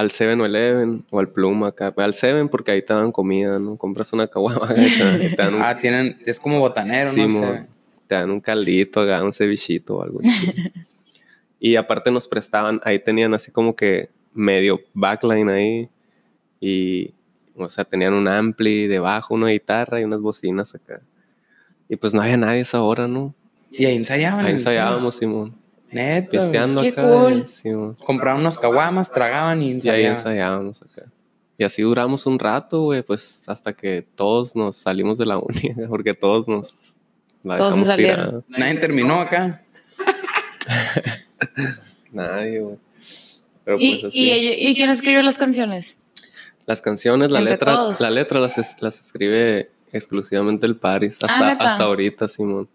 al 0.01 0.10
7-Eleven 0.12 1.05
o 1.10 1.20
al 1.20 1.29
Pluma 1.29 1.70
acá. 1.70 1.93
Al 1.96 2.13
7 2.13 2.48
porque 2.50 2.72
ahí 2.72 2.81
te 2.81 2.93
dan 2.93 3.12
comida, 3.12 3.60
¿no? 3.60 3.77
Compras 3.77 4.12
una 4.13 4.27
caguama 4.27 4.67
te, 4.75 5.29
te 5.29 5.48
un, 5.48 5.62
Ah, 5.62 5.77
tienen, 5.79 6.17
es 6.25 6.39
como 6.39 6.60
botanero, 6.60 7.10
Sí, 7.12 7.22
¿no? 7.22 7.29
mo. 7.29 7.67
Te 8.08 8.15
dan 8.15 8.29
un 8.29 8.41
caldito, 8.41 9.01
acá, 9.01 9.24
un 9.24 9.31
cevichito 9.31 9.98
o 9.98 10.03
algo 10.03 10.20
así. 10.20 10.51
y 11.60 11.75
aparte 11.75 12.12
nos 12.12 12.27
prestaban, 12.27 12.81
ahí 12.84 13.00
tenían 13.00 13.34
así 13.34 13.51
como 13.51 13.75
que 13.75 14.10
medio 14.34 14.81
backline 14.93 15.50
ahí, 15.50 15.89
y, 16.60 17.13
o 17.55 17.70
sea, 17.70 17.84
tenían 17.86 18.13
un 18.13 18.27
ampli 18.27 18.88
debajo, 18.88 19.34
una 19.34 19.48
guitarra 19.50 20.01
y 20.01 20.03
unas 20.03 20.20
bocinas 20.20 20.75
acá. 20.75 21.01
Y 21.89 21.96
pues 21.96 22.13
no 22.13 22.22
había 22.22 22.38
nadie 22.38 22.60
a 22.60 22.62
esa 22.62 22.81
hora, 22.81 23.08
¿no? 23.08 23.34
Y 23.70 23.86
ahí 23.86 23.98
ensayaban. 23.98 24.46
Ahí 24.46 24.53
ensayábamos, 24.53 25.15
Simón. 25.15 25.55
Neta. 25.91 26.27
güey. 26.38 26.43
Pisteando 26.43 26.81
Qué 26.81 26.88
acá. 26.89 27.01
cool. 27.03 27.48
Simón. 27.48 27.98
Compraban 28.03 28.41
unos 28.41 28.57
caguamas, 28.57 29.12
tragaban 29.12 29.62
y 29.62 29.79
Y 29.83 29.89
ahí 29.89 30.05
ensayábamos 30.05 30.81
acá. 30.81 31.03
Y 31.57 31.63
así 31.63 31.81
duramos 31.83 32.25
un 32.25 32.39
rato, 32.39 32.81
güey, 32.83 33.03
pues 33.03 33.43
hasta 33.48 33.74
que 33.74 34.01
todos 34.15 34.55
nos 34.55 34.75
salimos 34.77 35.17
de 35.17 35.25
la 35.27 35.38
uni, 35.39 35.74
porque 35.89 36.13
todos 36.13 36.48
nos... 36.48 36.74
la 37.43 37.55
Todos 37.57 37.75
se 37.75 37.83
salieron. 37.86 38.25
tirada. 38.25 38.43
Nadie 38.50 38.79
terminó 38.79 39.19
acá. 39.21 39.62
Nadie, 42.12 42.60
güey. 42.60 42.77
Pero 43.63 43.77
¿Y, 43.79 44.01
pues 44.01 44.13
y, 44.15 44.31
¿y 44.69 44.75
quién 44.75 44.89
escribió 44.89 45.21
las 45.21 45.38
canciones? 45.38 45.98
Las 46.65 46.81
canciones, 46.81 47.31
la 47.31 47.39
Entre 47.39 47.53
letra, 47.53 47.74
todos. 47.74 48.00
la 48.01 48.10
letra 48.10 48.39
las, 48.39 48.57
es- 48.57 48.81
las 48.81 49.00
escribe 49.00 49.69
exclusivamente 49.91 50.65
el 50.65 50.75
Paris, 50.77 51.19
Ah, 51.21 51.27
hasta, 51.27 51.48
¿neta? 51.50 51.71
hasta 51.71 51.83
ahorita, 51.83 52.27
Simón. 52.27 52.67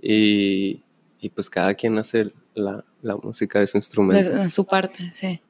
Y, 0.00 0.80
y 1.20 1.30
pues 1.30 1.50
cada 1.50 1.74
quien 1.74 1.98
hace 1.98 2.32
la, 2.54 2.84
la 3.02 3.16
música 3.16 3.60
de 3.60 3.66
su 3.66 3.76
instrumento. 3.76 4.30
De 4.30 4.48
su 4.48 4.64
parte, 4.64 5.10
sí. 5.12 5.40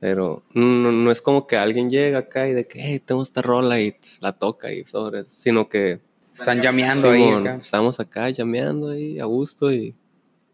Pero 0.00 0.42
no, 0.52 0.90
no 0.90 1.12
es 1.12 1.22
como 1.22 1.46
que 1.46 1.56
alguien 1.56 1.90
llega 1.90 2.18
acá 2.18 2.48
y 2.48 2.54
de 2.54 2.66
que, 2.66 2.80
hey, 2.80 3.00
tengo 3.04 3.22
esta 3.22 3.40
rola 3.40 3.80
y 3.80 3.94
la 4.20 4.32
toca 4.32 4.72
y 4.72 4.84
sobre, 4.84 5.24
sino 5.28 5.68
que 5.68 6.00
Están 6.34 6.60
llameando 6.60 7.10
ahí. 7.10 7.22
Simón, 7.22 7.46
acá. 7.46 7.58
estamos 7.60 8.00
acá 8.00 8.30
llameando 8.30 8.88
ahí 8.88 9.20
a 9.20 9.26
gusto 9.26 9.72
y, 9.72 9.94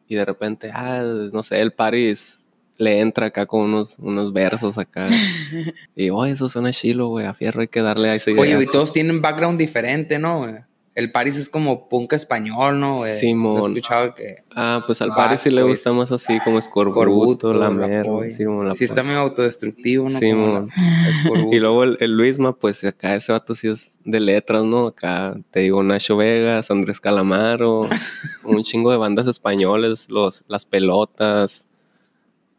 y 0.06 0.14
de 0.16 0.24
repente, 0.24 0.70
ah, 0.74 1.02
no 1.32 1.42
sé, 1.42 1.60
el 1.60 1.72
Paris 1.72 2.44
le 2.76 3.00
entra 3.00 3.26
acá 3.26 3.46
con 3.46 3.62
unos, 3.62 3.96
unos 3.98 4.32
versos 4.32 4.76
acá. 4.76 5.08
y, 5.96 6.10
oh, 6.10 6.24
eso 6.26 6.48
suena 6.48 6.72
chilo, 6.72 7.08
güey, 7.08 7.26
a 7.26 7.32
fierro 7.32 7.60
hay 7.62 7.68
que 7.68 7.80
darle 7.80 8.10
a 8.10 8.16
idea. 8.16 8.40
Oye, 8.40 8.62
y 8.62 8.66
todos 8.66 8.92
tienen 8.92 9.22
background 9.22 9.58
diferente, 9.58 10.18
¿no? 10.18 10.40
güey? 10.40 10.67
El 10.98 11.12
Paris 11.12 11.36
es 11.36 11.48
como 11.48 11.88
punk 11.88 12.14
español, 12.14 12.80
¿no? 12.80 12.96
güey? 12.96 13.16
Simón. 13.20 13.62
He 13.62 13.66
escuchado 13.66 14.16
que 14.16 14.42
Ah, 14.56 14.82
pues 14.84 15.00
al 15.00 15.14
Paris 15.14 15.38
sí 15.38 15.48
le 15.48 15.62
gusta 15.62 15.92
más 15.92 16.10
así, 16.10 16.40
como 16.40 16.58
Escorbuto, 16.58 17.54
la 17.54 17.70
polla. 17.70 18.32
Simón, 18.32 18.74
sí 18.74 18.82
está 18.82 19.04
medio 19.04 19.20
autodestructivo, 19.20 20.08
¿no? 20.08 20.18
Simón. 20.18 20.68
Y 21.52 21.60
luego 21.60 21.84
el, 21.84 21.98
el 22.00 22.16
Luisma, 22.16 22.52
pues 22.52 22.82
acá 22.82 23.14
ese 23.14 23.30
vato 23.30 23.54
sí 23.54 23.68
es 23.68 23.92
de 24.04 24.18
letras, 24.18 24.64
¿no? 24.64 24.88
Acá 24.88 25.36
te 25.52 25.60
digo 25.60 25.84
Nacho 25.84 26.16
Vegas, 26.16 26.68
Andrés 26.72 26.98
Calamaro, 26.98 27.82
un 28.42 28.64
chingo 28.64 28.90
de 28.90 28.96
bandas 28.96 29.28
españoles, 29.28 30.06
los, 30.10 30.42
las 30.48 30.66
pelotas, 30.66 31.64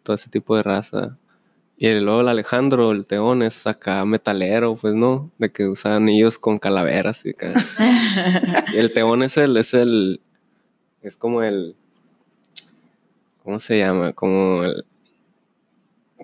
todo 0.01 0.15
ese 0.15 0.29
tipo 0.29 0.55
de 0.55 0.63
raza. 0.63 1.17
Y 1.81 1.97
luego 2.01 2.19
el 2.19 2.27
Alejandro, 2.27 2.91
el 2.91 3.05
Teón, 3.05 3.41
es 3.41 3.65
acá 3.65 4.03
metalero, 4.03 4.75
pues, 4.75 4.95
¿no? 4.95 5.31
De 5.37 5.49
que 5.49 5.65
usa 5.65 5.95
anillos 5.95 6.37
con 6.37 6.59
calaveras 6.59 7.25
y 7.25 7.29
acá. 7.29 7.53
y 8.73 8.77
el 8.77 8.91
Teón 8.91 9.23
es 9.23 9.37
el, 9.37 9.55
es 9.55 9.73
el, 9.73 10.19
es 11.01 11.15
como 11.15 11.41
el, 11.41 11.77
¿cómo 13.45 13.61
se 13.61 13.77
llama? 13.77 14.11
Como 14.11 14.65
el, 14.65 14.83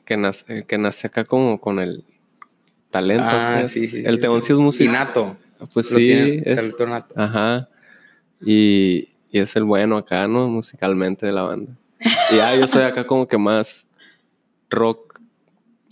que 0.03 0.17
nace, 0.17 0.43
el 0.57 0.65
que 0.65 0.77
nace 0.77 1.07
acá 1.07 1.23
como 1.23 1.61
con 1.61 1.79
el 1.79 2.03
talento. 2.91 3.23
Ah, 3.25 3.59
pues. 3.61 3.71
sí, 3.71 3.87
sí. 3.87 4.03
El 4.05 4.15
sí. 4.15 4.21
Teón 4.21 4.41
sí 4.41 4.51
es 4.51 4.59
músico. 4.59 4.89
Inato. 4.89 5.37
Pues 5.73 5.89
Lo 5.89 5.99
sí, 5.99 6.07
tiene 6.07 6.43
es, 6.45 6.55
talento 6.57 6.85
nato. 6.85 7.13
Ajá. 7.17 7.69
Y, 8.41 9.07
y 9.31 9.39
es 9.39 9.55
el 9.55 9.63
bueno 9.63 9.95
acá, 9.95 10.27
¿no? 10.27 10.49
Musicalmente 10.49 11.25
de 11.25 11.31
la 11.31 11.43
banda. 11.43 11.77
Y 12.29 12.35
ya 12.35 12.53
yo 12.57 12.67
soy 12.67 12.81
acá 12.81 13.07
como 13.07 13.25
que 13.25 13.37
más 13.37 13.87
rock 14.69 15.04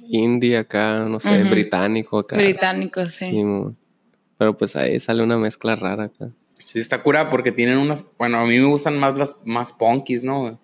indie 0.10 0.58
acá, 0.58 1.00
no 1.00 1.20
sé, 1.20 1.44
británico 1.44 2.20
acá. 2.20 2.36
Británicos, 2.38 3.14
sí. 3.14 3.30
Sí. 3.32 3.44
Pero 4.38 4.58
pues 4.58 4.76
ahí 4.76 5.00
sale 5.00 5.24
una 5.24 5.38
mezcla 5.38 5.76
rara 5.76 6.06
acá. 6.06 6.30
Sí, 6.66 6.80
está 6.80 7.02
cura 7.04 7.30
porque 7.30 7.52
tienen 7.52 7.78
unas. 7.78 8.06
Bueno, 8.18 8.40
a 8.40 8.46
mí 8.46 8.58
me 8.60 8.66
gustan 8.66 8.98
más 8.98 9.16
las 9.18 9.38
más 9.46 9.72
punkies, 9.74 10.24
¿no? 10.24 10.60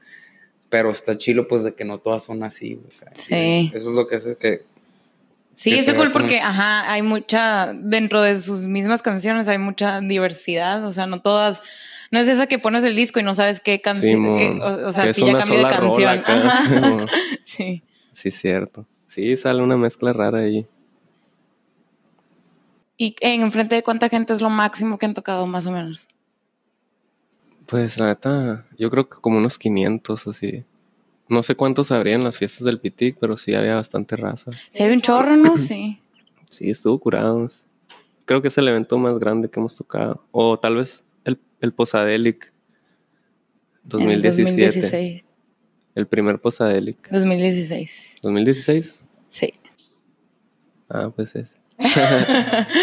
Pero 0.69 0.89
está 0.91 1.17
chilo, 1.17 1.47
pues, 1.47 1.63
de 1.63 1.73
que 1.73 1.83
no 1.85 1.97
todas 1.99 2.23
son 2.23 2.43
así. 2.43 2.79
acá. 3.01 3.11
Sí. 3.15 3.71
Eso 3.73 3.89
es 3.89 3.95
lo 3.95 4.07
que 4.07 4.15
hace 4.17 4.35
que. 4.37 4.63
Sí, 5.55 5.71
que 5.71 5.81
se 5.83 5.93
cool 5.95 6.11
como- 6.11 6.13
porque, 6.13 6.39
ajá, 6.39 6.91
hay 6.91 7.01
mucha, 7.01 7.73
dentro 7.73 8.21
de 8.21 8.39
sus 8.39 8.61
mismas 8.61 9.01
canciones 9.01 9.47
hay 9.49 9.57
mucha 9.57 9.99
diversidad, 9.99 10.85
o 10.85 10.91
sea, 10.93 11.05
no 11.05 11.21
todas, 11.21 11.61
no 12.11 12.19
es 12.19 12.29
esa 12.29 12.47
que 12.47 12.59
pones 12.59 12.83
el 12.85 12.95
disco 12.95 13.19
y 13.19 13.23
no 13.23 13.35
sabes 13.35 13.59
qué 13.59 13.73
Sí, 13.73 13.81
canción, 13.81 14.37
qué- 14.37 14.57
o, 14.61 14.87
o 14.87 14.93
sea, 14.93 15.03
Que 15.03 15.09
es 15.09 15.15
si 15.17 15.25
ya 15.25 15.33
de 15.33 15.41
rola 15.43 15.69
canción. 15.69 16.09
acá, 16.19 16.33
Ajá. 16.33 16.65
sí, 16.65 16.79
mo. 16.79 17.05
Sí. 17.43 17.83
Sí, 18.13 18.31
cierto. 18.31 18.85
Sí, 19.09 19.35
sale 19.37 19.63
una 19.63 19.75
mezcla 19.75 20.13
rara 20.13 20.39
ahí. 20.39 20.67
¿Y 22.95 23.15
en 23.21 23.51
frente 23.51 23.73
de 23.73 23.81
cuánta 23.81 24.07
gente 24.07 24.33
es 24.33 24.41
lo 24.41 24.51
máximo 24.51 24.99
que 24.99 25.07
han 25.07 25.15
tocado, 25.15 25.47
más 25.47 25.65
o 25.65 25.71
menos? 25.71 26.07
Pues 27.65 27.97
la 27.97 28.07
neta, 28.07 28.67
yo 28.77 28.89
creo 28.91 29.09
que 29.09 29.17
como 29.19 29.39
unos 29.39 29.57
500 29.57 30.27
así. 30.27 30.63
No 31.27 31.41
sé 31.41 31.55
cuántos 31.55 31.91
habría 31.91 32.15
en 32.15 32.23
las 32.23 32.37
fiestas 32.37 32.65
del 32.65 32.79
Pitic, 32.79 33.17
pero 33.19 33.35
sí 33.35 33.55
había 33.55 33.75
bastante 33.75 34.15
raza. 34.15 34.51
Si 34.69 34.83
hay 34.83 34.91
un 34.91 35.01
chorro, 35.01 35.35
¿no? 35.35 35.57
Sí. 35.57 35.99
Sí, 36.45 36.69
estuvo 36.69 36.99
curado. 36.99 37.47
Creo 38.25 38.41
que 38.41 38.49
es 38.49 38.57
el 38.59 38.67
evento 38.67 38.97
más 38.99 39.17
grande 39.17 39.49
que 39.49 39.59
hemos 39.59 39.75
tocado. 39.75 40.23
O 40.31 40.59
tal 40.59 40.75
vez 40.75 41.03
el, 41.23 41.39
el 41.61 41.73
Posadelic 41.73 42.51
En 43.91 44.09
el 44.11 44.21
2017. 44.21 44.81
2016. 44.81 45.28
El 45.95 46.07
primer 46.07 46.39
Posadelic. 46.39 47.09
2016. 47.11 48.17
¿2016? 48.21 49.01
Sí. 49.29 49.53
Ah, 50.89 51.11
pues 51.15 51.35
es. 51.35 51.53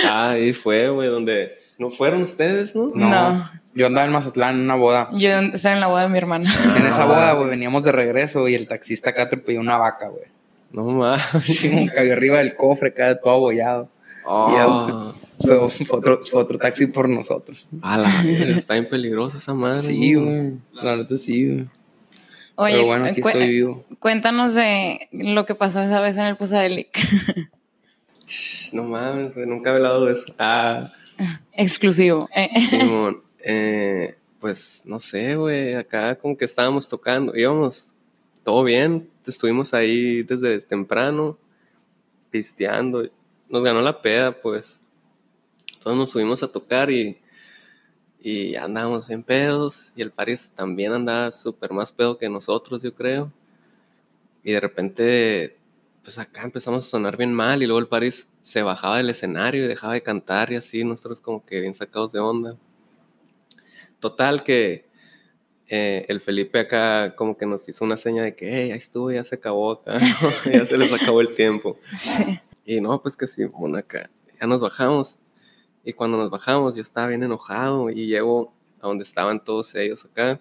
ah, 0.08 0.30
ahí 0.30 0.52
fue, 0.52 0.88
güey, 0.90 1.08
donde... 1.08 1.52
¿No 1.78 1.90
fueron 1.90 2.22
ustedes, 2.22 2.74
no? 2.74 2.90
No. 2.94 3.08
No. 3.10 3.50
Yo 3.74 3.86
andaba 3.88 4.06
en 4.06 4.12
Mazatlán 4.12 4.54
en 4.56 4.62
una 4.62 4.76
boda. 4.76 5.08
Yo 5.12 5.28
estaba 5.28 5.74
en 5.74 5.80
la 5.80 5.88
boda 5.88 6.02
de 6.04 6.08
mi 6.08 6.16
hermana. 6.18 6.50
En 6.76 6.86
esa 6.86 7.02
Ah. 7.02 7.06
boda, 7.06 7.32
güey, 7.34 7.50
veníamos 7.50 7.84
de 7.84 7.92
regreso 7.92 8.48
y 8.48 8.54
el 8.54 8.66
taxista 8.66 9.10
acá 9.10 9.24
atropelló 9.24 9.60
una 9.60 9.76
vaca, 9.76 10.08
güey. 10.08 10.24
No 10.72 10.84
mames. 10.86 11.22
Así 11.34 11.70
como 11.70 11.86
cayó 11.94 12.12
arriba 12.14 12.38
del 12.38 12.56
cofre, 12.56 12.88
acá 12.88 13.14
todo 13.20 13.34
abollado. 13.34 13.90
Oh, 14.26 15.14
Fue, 15.38 15.70
fue 15.70 15.98
otro, 15.98 16.20
fue 16.24 16.40
otro 16.40 16.58
taxi 16.58 16.86
por 16.86 17.08
nosotros. 17.08 17.68
está 18.56 18.72
bien 18.74 18.88
peligrosa 18.88 19.36
esa 19.36 19.52
madre. 19.52 19.82
Sí, 19.82 20.14
güey. 20.14 20.54
La 20.72 20.96
neta 20.96 21.16
sí, 21.18 21.46
güey. 21.46 21.66
Oye, 22.56 22.74
Pero 22.74 22.86
bueno, 22.86 23.04
aquí 23.06 23.20
cu- 23.20 23.28
estoy 23.28 23.48
vivo. 23.48 23.84
cuéntanos 23.98 24.54
de 24.54 25.08
lo 25.12 25.44
que 25.46 25.54
pasó 25.54 25.80
esa 25.82 26.00
vez 26.00 26.16
en 26.16 26.24
el 26.26 26.36
Posadelic. 26.36 26.88
No 28.72 28.82
mames, 28.82 29.36
nunca 29.36 29.70
he 29.70 29.74
hablado 29.74 30.04
de 30.06 30.14
eso. 30.14 30.34
Ah, 30.38 30.90
Exclusivo. 31.52 32.28
Eh, 32.34 32.50
Simón. 32.70 33.22
Eh, 33.48 34.16
pues 34.40 34.82
no 34.84 34.98
sé, 34.98 35.36
güey, 35.36 35.74
acá 35.76 36.16
como 36.16 36.36
que 36.36 36.44
estábamos 36.44 36.88
tocando, 36.88 37.32
íbamos 37.36 37.92
todo 38.42 38.64
bien, 38.64 39.08
estuvimos 39.24 39.72
ahí 39.72 40.24
desde 40.24 40.58
temprano, 40.62 41.38
pisteando, 42.32 43.08
nos 43.48 43.62
ganó 43.62 43.80
la 43.82 44.02
peda, 44.02 44.32
pues. 44.32 44.80
Entonces 45.74 45.96
nos 45.96 46.10
subimos 46.10 46.42
a 46.42 46.48
tocar 46.50 46.90
y, 46.90 47.18
y 48.20 48.56
andábamos 48.56 49.08
bien 49.08 49.22
pedos, 49.22 49.92
y 49.94 50.02
el 50.02 50.10
Paris 50.10 50.50
también 50.54 50.92
andaba 50.92 51.32
súper 51.32 51.72
más 51.72 51.92
pedo 51.92 52.18
que 52.18 52.28
nosotros, 52.28 52.82
yo 52.82 52.94
creo. 52.94 53.32
Y 54.42 54.52
de 54.52 54.60
repente, 54.60 55.58
pues 56.02 56.18
acá 56.18 56.42
empezamos 56.42 56.84
a 56.84 56.88
sonar 56.88 57.16
bien 57.16 57.32
mal, 57.32 57.62
y 57.62 57.66
luego 57.66 57.80
el 57.80 57.88
Paris 57.88 58.28
se 58.42 58.62
bajaba 58.62 58.98
del 58.98 59.10
escenario 59.10 59.64
y 59.64 59.68
dejaba 59.68 59.94
de 59.94 60.02
cantar, 60.02 60.52
y 60.52 60.56
así, 60.56 60.84
nosotros 60.84 61.20
como 61.20 61.44
que 61.44 61.60
bien 61.60 61.74
sacados 61.74 62.12
de 62.12 62.20
onda. 62.20 62.56
Total 64.00 64.44
que 64.44 64.86
eh, 65.68 66.06
el 66.08 66.20
Felipe 66.20 66.60
acá 66.60 67.14
como 67.16 67.36
que 67.36 67.44
nos 67.44 67.68
hizo 67.68 67.84
una 67.84 67.96
seña 67.96 68.22
de 68.22 68.36
que, 68.36 68.48
hey, 68.48 68.68
ya 68.68 68.76
estuvo, 68.76 69.10
ya 69.10 69.24
se 69.24 69.34
acabó 69.34 69.72
acá, 69.72 69.98
ya 70.52 70.64
se 70.64 70.78
les 70.78 70.92
acabó 70.92 71.20
el 71.20 71.34
tiempo. 71.34 71.78
sí. 71.98 72.40
Y 72.64 72.80
no, 72.80 73.00
pues 73.00 73.16
que 73.16 73.26
sí, 73.26 73.44
bueno, 73.44 73.78
acá 73.78 74.10
ya 74.40 74.46
nos 74.46 74.60
bajamos. 74.60 75.18
Y 75.86 75.92
cuando 75.92 76.18
nos 76.18 76.30
bajamos 76.30 76.74
yo 76.74 76.82
estaba 76.82 77.06
bien 77.06 77.22
enojado 77.22 77.90
y 77.90 78.08
llego 78.08 78.52
a 78.80 78.88
donde 78.88 79.04
estaban 79.04 79.42
todos 79.42 79.72
ellos 79.76 80.04
acá 80.04 80.40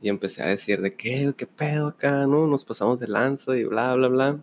y 0.00 0.08
empecé 0.08 0.44
a 0.44 0.46
decir 0.46 0.80
de 0.80 0.94
qué, 0.94 1.34
qué 1.36 1.44
pedo 1.44 1.88
acá, 1.88 2.24
¿no? 2.24 2.46
Nos 2.46 2.64
pasamos 2.64 3.00
de 3.00 3.08
lanza 3.08 3.56
y 3.56 3.64
bla, 3.64 3.94
bla, 3.96 4.06
bla. 4.06 4.38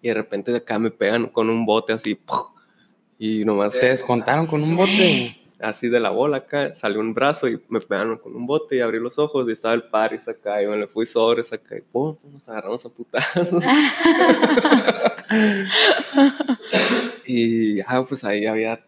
Y 0.00 0.06
de 0.06 0.14
repente 0.14 0.54
acá 0.54 0.78
me 0.78 0.92
pegan 0.92 1.26
con 1.26 1.50
un 1.50 1.66
bote 1.66 1.92
así, 1.92 2.16
y 3.18 3.44
nomás 3.44 3.72
Te 3.72 3.86
descontaron 3.86 4.46
con 4.46 4.62
un 4.62 4.76
bote. 4.76 5.43
Así 5.64 5.88
de 5.88 5.98
la 5.98 6.10
bola 6.10 6.38
acá, 6.38 6.74
salió 6.74 7.00
un 7.00 7.14
brazo 7.14 7.48
y 7.48 7.60
me 7.68 7.80
pegaron 7.80 8.18
con 8.18 8.36
un 8.36 8.46
bote 8.46 8.76
y 8.76 8.80
abrí 8.80 9.00
los 9.00 9.18
ojos 9.18 9.48
y 9.48 9.52
estaba 9.52 9.74
el 9.74 9.84
Paris 9.84 10.28
acá 10.28 10.62
y 10.62 10.66
me 10.66 10.76
le 10.76 10.86
fui 10.86 11.06
sobres 11.06 11.52
acá 11.52 11.76
y 11.76 11.80
pum, 11.80 12.16
nos 12.32 12.48
agarramos 12.48 12.84
a 12.84 12.88
putazos. 12.90 13.48
y 17.26 17.80
ah, 17.80 18.04
pues 18.06 18.22
ahí 18.24 18.46
había 18.46 18.84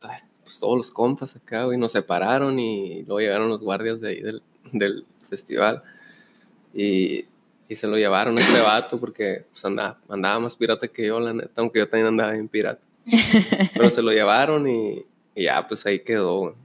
pues, 0.00 0.60
todos 0.60 0.76
los 0.76 0.90
compas 0.90 1.36
acá, 1.36 1.64
güey, 1.64 1.78
nos 1.78 1.92
separaron 1.92 2.58
y 2.58 3.02
luego 3.02 3.20
llegaron 3.20 3.48
los 3.48 3.60
guardias 3.60 4.00
de 4.00 4.08
ahí 4.08 4.20
del, 4.20 4.42
del 4.72 5.04
festival 5.28 5.82
y, 6.72 7.26
y 7.68 7.76
se 7.76 7.88
lo 7.88 7.96
llevaron 7.96 8.38
a 8.38 8.40
este 8.40 8.60
vato 8.60 9.00
porque 9.00 9.44
pues, 9.50 9.64
andaba, 9.64 9.98
andaba 10.08 10.40
más 10.40 10.56
pirata 10.56 10.88
que 10.88 11.06
yo, 11.06 11.18
la 11.18 11.32
neta, 11.32 11.52
aunque 11.56 11.80
yo 11.80 11.88
también 11.88 12.06
andaba 12.06 12.32
bien 12.32 12.48
pirata. 12.48 12.80
Pero 13.74 13.90
se 13.90 14.00
lo 14.00 14.12
llevaron 14.12 14.68
y, 14.68 15.04
y 15.34 15.44
ya, 15.44 15.66
pues 15.66 15.84
ahí 15.86 16.00
quedó. 16.00 16.56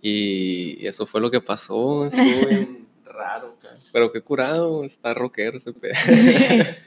Y 0.00 0.86
eso 0.86 1.06
fue 1.06 1.20
lo 1.20 1.30
que 1.30 1.40
pasó. 1.40 2.06
Estuvo 2.06 2.46
bien 2.48 2.86
raro. 3.04 3.56
cara. 3.60 3.76
Pero 3.92 4.12
qué 4.12 4.20
curado, 4.20 4.84
está 4.84 5.14
rockero 5.14 5.58
ese 5.58 5.72
pedo. 5.72 5.94
Sí. 6.04 6.36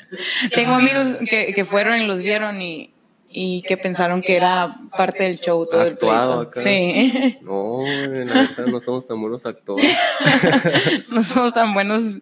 Tengo 0.56 0.74
amigos 0.74 1.18
que, 1.30 1.54
que 1.54 1.66
fueron 1.66 2.02
y 2.02 2.06
los 2.08 2.20
vieron 2.22 2.62
y, 2.62 2.94
y 3.32 3.62
que 3.62 3.78
pensaron 3.78 4.22
que 4.24 4.36
era 4.36 4.78
parte 4.98 5.24
del 5.24 5.40
show 5.40 5.68
todo 5.70 5.82
Actuado 5.82 6.42
el 6.42 6.48
acá. 6.48 6.62
pleito. 6.62 6.70
Sí. 7.24 7.38
No, 7.42 7.84
la 7.86 8.42
neta, 8.44 8.64
no 8.68 8.80
somos 8.80 9.08
tan 9.08 9.22
buenos 9.22 9.46
actores. 9.46 9.86
no 11.12 11.22
somos 11.22 11.54
tan 11.54 11.74
buenos 11.74 12.18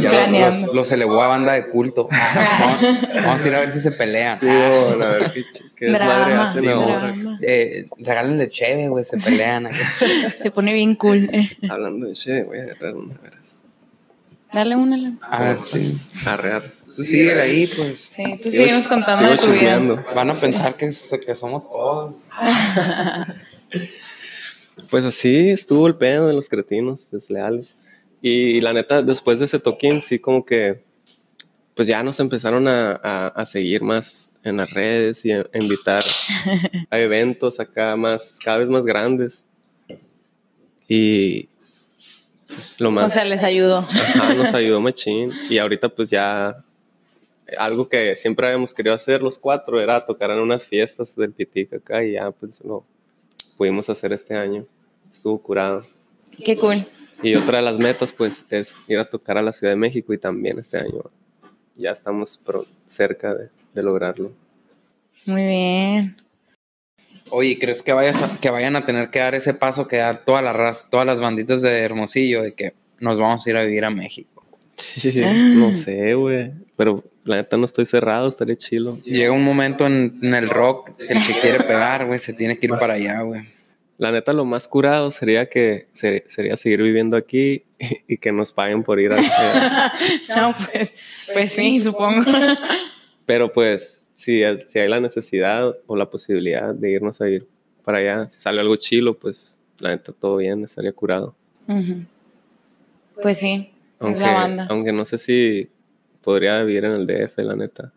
Ya 0.00 0.10
planeando. 0.10 0.66
los, 0.66 0.74
los 0.76 0.92
elevó 0.92 1.22
a 1.22 1.28
banda 1.28 1.52
de 1.54 1.68
culto. 1.70 2.08
vamos, 3.14 3.44
a 3.44 3.48
ir 3.48 3.54
a 3.54 3.60
ver 3.60 3.70
si 3.70 3.80
se 3.80 3.92
pelean. 3.92 4.38
Sí, 4.38 4.46
bueno, 4.46 5.04
a 5.04 5.08
ver 5.08 5.32
qué, 5.32 5.42
qué 5.76 5.90
Drama, 5.90 6.54
sí. 6.54 6.66
Eh, 7.42 7.86
regálenle 7.98 8.48
cheve, 8.48 8.88
güey, 8.88 9.04
se 9.04 9.16
pelean. 9.18 9.68
Se 10.40 10.50
pone 10.50 10.72
bien 10.74 10.94
cool. 10.96 11.28
Hablando 11.70 12.06
de 12.06 12.12
che, 12.14 12.44
voy 12.44 12.58
a 12.58 12.62
agarrar 12.64 12.96
una 12.96 13.14
veras. 13.22 13.58
Dale 14.52 14.76
una. 14.76 15.18
A 15.22 15.42
ver, 15.42 15.58
sí. 15.64 15.94
Arrear. 16.26 16.62
Tú 16.94 17.02
sigue 17.04 17.32
ahí, 17.40 17.66
pues. 17.66 18.10
Sí, 18.14 18.24
tú 18.42 18.50
síguenos 18.50 18.86
contando 18.86 19.28
de 19.30 19.36
tu 19.36 19.46
vida. 19.46 19.52
chismeando. 19.54 20.04
Van 20.14 20.30
a 20.30 20.34
pensar 20.34 20.76
que, 20.76 20.90
que 21.26 21.34
somos 21.34 21.68
todos. 21.70 22.14
Pues 24.90 25.04
así 25.04 25.50
estuvo 25.50 25.86
el 25.86 25.96
pedo 25.96 26.26
de 26.26 26.32
los 26.34 26.48
cretinos 26.48 27.08
desleales. 27.10 27.76
Y 28.20 28.60
la 28.60 28.72
neta, 28.72 29.02
después 29.02 29.38
de 29.38 29.44
ese 29.44 29.58
toquín, 29.58 30.02
sí 30.02 30.18
como 30.18 30.44
que, 30.44 30.82
pues 31.74 31.88
ya 31.88 32.02
nos 32.02 32.18
empezaron 32.20 32.66
a, 32.68 32.92
a- 33.02 33.28
a 33.28 33.46
seguir 33.46 33.82
más 33.82 34.32
en 34.44 34.56
las 34.56 34.70
redes 34.72 35.24
y 35.24 35.32
a, 35.32 35.40
a 35.40 35.58
invitar 35.60 36.02
a 36.90 36.98
eventos 36.98 37.60
acá 37.60 37.96
más, 37.96 38.36
cada 38.44 38.58
vez 38.58 38.68
más 38.68 38.84
grandes. 38.84 39.44
Y 40.88 41.48
pues 42.48 42.76
lo 42.80 42.90
más... 42.90 43.06
O 43.06 43.10
sea, 43.10 43.24
les 43.24 43.42
ayudó. 43.44 43.78
Ajá, 43.78 44.34
nos 44.34 44.52
ayudó 44.54 44.80
machín. 44.80 45.30
Y 45.48 45.58
ahorita 45.58 45.88
pues 45.88 46.10
ya 46.10 46.63
algo 47.58 47.88
que 47.88 48.16
siempre 48.16 48.46
habíamos 48.46 48.72
querido 48.74 48.94
hacer 48.94 49.22
los 49.22 49.38
cuatro 49.38 49.80
era 49.80 50.04
tocar 50.04 50.30
en 50.30 50.38
unas 50.38 50.66
fiestas 50.66 51.14
del 51.16 51.32
Pitic 51.32 51.72
acá 51.74 52.04
y 52.04 52.12
ya 52.12 52.30
pues 52.30 52.60
lo 52.64 52.84
pudimos 53.56 53.88
hacer 53.90 54.12
este 54.12 54.34
año. 54.34 54.66
Estuvo 55.12 55.38
curado. 55.40 55.84
Qué 56.44 56.56
cool. 56.56 56.84
Y 57.22 57.34
otra 57.36 57.58
de 57.58 57.64
las 57.64 57.78
metas 57.78 58.12
pues 58.12 58.44
es 58.50 58.72
ir 58.88 58.98
a 58.98 59.04
tocar 59.04 59.38
a 59.38 59.42
la 59.42 59.52
Ciudad 59.52 59.72
de 59.72 59.76
México 59.76 60.12
y 60.12 60.18
también 60.18 60.58
este 60.58 60.78
año 60.78 61.02
ya 61.76 61.90
estamos 61.92 62.38
pro- 62.38 62.66
cerca 62.86 63.34
de, 63.34 63.48
de 63.72 63.82
lograrlo. 63.82 64.32
Muy 65.26 65.42
bien. 65.46 66.16
Oye, 67.30 67.58
¿crees 67.58 67.82
que, 67.82 67.92
vayas 67.92 68.20
a- 68.22 68.38
que 68.40 68.50
vayan 68.50 68.76
a 68.76 68.84
tener 68.84 69.10
que 69.10 69.18
dar 69.20 69.34
ese 69.34 69.54
paso 69.54 69.88
que 69.88 69.96
da 69.96 70.12
toda 70.24 70.42
la 70.42 70.72
todas 70.90 71.06
las 71.06 71.20
banditas 71.20 71.62
de 71.62 71.78
Hermosillo 71.78 72.42
de 72.42 72.52
que 72.54 72.74
nos 73.00 73.18
vamos 73.18 73.46
a 73.46 73.50
ir 73.50 73.56
a 73.56 73.64
vivir 73.64 73.84
a 73.84 73.90
México? 73.90 74.30
Sí, 74.76 75.22
no 75.54 75.72
sé, 75.72 76.14
güey. 76.14 76.50
Pero 76.76 77.04
la 77.24 77.36
neta 77.36 77.56
no 77.56 77.64
estoy 77.64 77.86
cerrado, 77.86 78.28
estaría 78.28 78.56
chilo. 78.56 78.98
Llega 79.04 79.32
un 79.32 79.44
momento 79.44 79.86
en, 79.86 80.18
en 80.22 80.34
el 80.34 80.48
rock 80.48 80.96
que 80.96 81.12
el 81.12 81.26
que 81.26 81.32
quiere 81.40 81.64
pegar, 81.64 82.06
güey, 82.06 82.18
se 82.18 82.32
tiene 82.34 82.58
que 82.58 82.66
ir 82.66 82.72
para 82.72 82.94
allá, 82.94 83.20
güey. 83.22 83.42
La 83.96 84.10
neta, 84.10 84.32
lo 84.32 84.44
más 84.44 84.66
curado 84.66 85.10
sería 85.12 85.48
que 85.48 85.86
se- 85.92 86.24
sería 86.26 86.56
seguir 86.56 86.82
viviendo 86.82 87.16
aquí 87.16 87.64
y, 88.08 88.16
que 88.18 88.32
nos 88.32 88.52
paguen 88.52 88.82
por 88.82 89.00
ir 89.00 89.12
a, 89.12 89.16
No, 90.36 90.54
pues, 90.72 91.30
pues 91.32 91.52
sí, 91.52 91.80
supongo. 91.82 92.24
Pero 93.24 93.52
pues, 93.52 94.04
si, 94.16 94.42
si 94.66 94.78
hay 94.78 94.88
la 94.88 95.00
necesidad 95.00 95.74
o 95.86 95.96
la 95.96 96.10
posibilidad 96.10 96.74
de 96.74 96.90
irnos 96.90 97.20
a 97.20 97.28
ir 97.28 97.46
para 97.84 97.98
allá, 97.98 98.28
si 98.28 98.40
sale 98.40 98.60
algo 98.60 98.76
chilo, 98.76 99.16
pues 99.18 99.60
la 99.78 99.90
neta 99.90 100.12
todo 100.12 100.36
bien, 100.38 100.64
estaría 100.64 100.92
curado. 100.92 101.34
Pues 103.22 103.38
sí, 103.38 103.70
Aunque, 104.00 104.18
es 104.20 104.26
la 104.26 104.32
banda. 104.32 104.66
aunque 104.70 104.92
no 104.92 105.04
sé 105.04 105.18
si 105.18 105.68
podría 106.24 106.62
vivir 106.62 106.84
en 106.84 106.92
el 106.92 107.06
DF, 107.06 107.38
la 107.38 107.56
neta. 107.56 107.92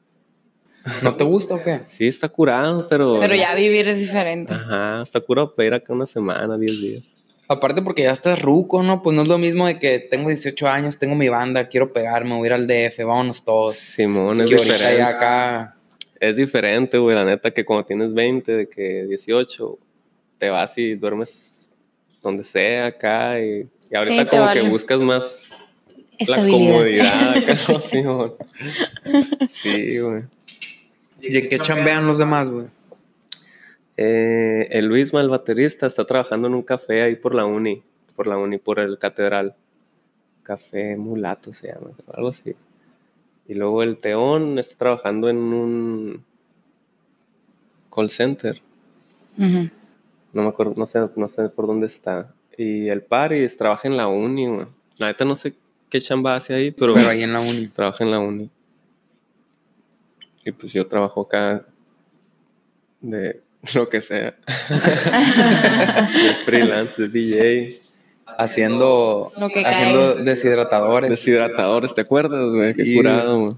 ¿No 1.01 1.15
te 1.15 1.23
gusta 1.23 1.55
o 1.55 1.63
qué? 1.63 1.81
Sí, 1.85 2.07
está 2.07 2.29
curado, 2.29 2.87
pero... 2.89 3.17
Pero 3.19 3.35
ya 3.35 3.53
vivir 3.55 3.87
es 3.87 3.99
diferente. 3.99 4.53
Ajá, 4.53 5.01
está 5.01 5.19
curado 5.19 5.53
para 5.53 5.67
ir 5.67 5.73
acá 5.73 5.93
una 5.93 6.05
semana, 6.05 6.57
10 6.57 6.81
días. 6.81 7.03
Aparte 7.49 7.81
porque 7.81 8.03
ya 8.03 8.11
estás 8.11 8.41
ruco, 8.41 8.83
¿no? 8.83 9.01
Pues 9.01 9.15
no 9.15 9.21
es 9.21 9.27
lo 9.27 9.37
mismo 9.37 9.67
de 9.67 9.79
que 9.79 9.99
tengo 9.99 10.29
18 10.29 10.67
años, 10.67 10.99
tengo 10.99 11.15
mi 11.15 11.29
banda, 11.29 11.67
quiero 11.67 11.93
pegarme, 11.93 12.35
voy 12.35 12.45
a 12.45 12.47
ir 12.47 12.53
al 12.53 12.67
DF, 12.67 12.97
vámonos 13.05 13.43
todos. 13.43 13.75
Simón, 13.75 14.41
es 14.41 14.49
diferente. 14.49 15.01
acá... 15.01 15.73
Es 16.19 16.35
diferente, 16.35 16.97
güey, 16.97 17.15
la 17.15 17.25
neta, 17.25 17.51
que 17.51 17.63
cuando 17.63 17.85
tienes 17.85 18.13
20, 18.13 18.51
de 18.51 18.67
que 18.67 19.05
18, 19.05 19.77
te 20.37 20.49
vas 20.49 20.77
y 20.77 20.95
duermes 20.95 21.71
donde 22.23 22.43
sea 22.43 22.87
acá 22.87 23.39
y, 23.39 23.69
y 23.91 23.95
ahorita 23.95 24.25
como 24.25 24.41
vale. 24.43 24.61
que 24.61 24.67
buscas 24.67 24.99
más 24.99 25.61
la 26.19 26.23
Estabilidad. 26.23 26.71
comodidad 26.73 27.37
acá, 27.37 27.57
¿no? 27.67 27.81
Simón. 27.81 28.33
Sí, 29.49 29.99
güey. 29.99 30.23
¿Y 31.21 31.37
en 31.37 31.49
qué 31.49 31.59
chambean 31.59 32.07
los 32.07 32.17
demás, 32.17 32.49
güey? 32.49 32.67
Eh, 33.97 34.67
el 34.71 34.85
Luisma, 34.85 35.21
el 35.21 35.29
baterista, 35.29 35.87
está 35.87 36.05
trabajando 36.05 36.47
en 36.47 36.53
un 36.53 36.61
café 36.61 37.01
ahí 37.01 37.15
por 37.15 37.33
la 37.33 37.45
uni, 37.45 37.81
por 38.15 38.27
la 38.27 38.37
uni, 38.37 38.57
por 38.59 38.79
el 38.79 38.97
catedral. 38.99 39.55
Café 40.43 40.95
Mulato 40.95 41.51
se 41.51 41.67
llama, 41.67 41.91
algo 42.13 42.29
así. 42.29 42.55
Y 43.47 43.53
luego 43.55 43.83
el 43.83 43.97
Teón 43.97 44.59
está 44.59 44.75
trabajando 44.77 45.29
en 45.29 45.37
un 45.37 46.23
call 47.93 48.09
center. 48.09 48.61
No 49.37 50.43
me 50.43 50.47
acuerdo, 50.47 50.73
no 50.77 50.85
sé, 50.85 50.99
no 51.15 51.29
sé 51.29 51.49
por 51.49 51.67
dónde 51.67 51.87
está. 51.87 52.33
Y 52.57 52.89
el 52.89 53.01
Paris 53.01 53.57
trabaja 53.57 53.87
en 53.87 53.97
la 53.97 54.07
uni, 54.07 54.47
güey. 54.47 54.67
La 54.97 55.07
neta 55.07 55.25
no 55.25 55.35
sé 55.35 55.55
qué 55.89 56.01
chamba 56.01 56.35
hace 56.35 56.53
ahí, 56.53 56.71
pero, 56.71 56.93
Pero 56.93 57.09
ahí 57.09 57.23
en 57.23 57.33
la 57.33 57.39
uni. 57.41 57.67
trabaja 57.67 58.03
en 58.03 58.11
la 58.11 58.19
uni. 58.19 58.49
Y 60.45 60.51
pues 60.51 60.71
yo 60.73 60.87
trabajo 60.87 61.21
acá 61.21 61.65
de 63.01 63.41
lo 63.73 63.87
que 63.87 64.01
sea. 64.01 64.35
de 64.69 66.33
freelance, 66.45 67.01
de 67.01 67.07
DJ, 67.09 67.81
Haciendo, 68.39 69.31
Lo 69.39 69.49
que 69.49 69.65
haciendo 69.65 70.15
cae. 70.15 70.23
deshidratadores. 70.25 71.09
deshidratadores, 71.09 71.95
¿te 71.95 72.01
acuerdas, 72.01 72.49
güey? 72.53 72.73
Qué 72.75 72.95
curado, 72.95 73.39
güey. 73.39 73.53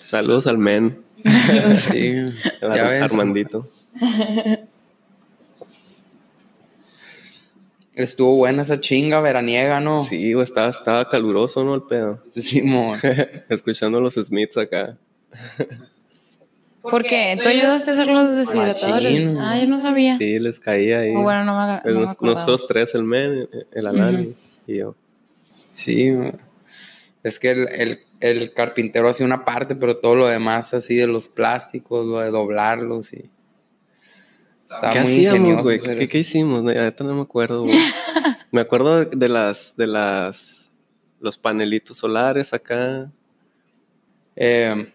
Saludos 0.00 0.46
al 0.46 0.56
men, 0.58 0.98
Sí, 1.74 2.14
ya 2.62 2.68
Ar- 2.68 2.90
ves. 2.90 3.02
Armandito. 3.12 3.68
Estuvo 7.94 8.36
buena 8.36 8.62
esa 8.62 8.80
chinga 8.80 9.20
veraniega, 9.20 9.80
¿no? 9.80 9.98
Sí, 10.00 10.32
güey, 10.32 10.44
estaba, 10.44 10.70
estaba 10.70 11.08
caluroso, 11.10 11.62
¿no? 11.64 11.74
El 11.74 11.82
pedo. 11.82 12.22
Simón. 12.26 12.98
Escuchando 13.50 14.00
los 14.00 14.14
Smiths 14.14 14.56
acá. 14.56 14.96
¿Por 16.82 17.04
qué? 17.04 17.38
¿Tú 17.40 17.48
ayudaste 17.48 17.90
a 17.90 17.94
hacer 17.94 18.08
los 18.08 18.34
deshidratadores? 18.34 19.24
Machín. 19.26 19.38
Ah, 19.38 19.58
yo 19.60 19.66
no 19.68 19.78
sabía. 19.78 20.16
Sí, 20.16 20.38
les 20.38 20.58
caía 20.58 21.00
ahí. 21.00 21.14
O 21.14 21.22
bueno, 21.22 21.44
no 21.44 21.56
me, 21.56 21.80
Pues 21.82 21.94
no 21.94 22.00
nos- 22.00 22.20
nosotros 22.22 22.66
tres, 22.66 22.94
el 22.94 23.04
men, 23.04 23.48
el 23.72 23.86
Alani 23.86 24.34
y 24.66 24.78
yo. 24.78 24.96
Sí, 25.70 26.10
güey. 26.10 26.32
es 27.22 27.38
que 27.38 27.50
el, 27.52 27.68
el, 27.68 27.98
el 28.20 28.52
carpintero 28.52 29.08
hacía 29.08 29.24
una 29.26 29.44
parte, 29.44 29.76
pero 29.76 29.98
todo 29.98 30.16
lo 30.16 30.26
demás 30.26 30.74
así 30.74 30.96
de 30.96 31.06
los 31.06 31.28
plásticos, 31.28 32.04
lo 32.06 32.18
de 32.18 32.30
doblarlos 32.30 33.12
y... 33.12 33.30
Estaba 34.74 34.92
¿Qué 34.92 35.00
muy 35.00 35.26
hacíamos, 35.26 35.62
güey? 35.62 35.78
¿Qué, 35.80 36.08
qué 36.08 36.18
hicimos? 36.18 36.60
Ahorita 36.60 37.04
no 37.04 37.14
me 37.14 37.22
acuerdo, 37.22 37.62
güey. 37.64 37.76
me 38.52 38.60
acuerdo 38.60 39.04
de, 39.04 39.28
las, 39.28 39.74
de 39.76 39.86
las, 39.86 40.70
los 41.20 41.38
panelitos 41.38 41.96
solares 41.98 42.52
acá. 42.52 43.10
Eh, 44.36 44.86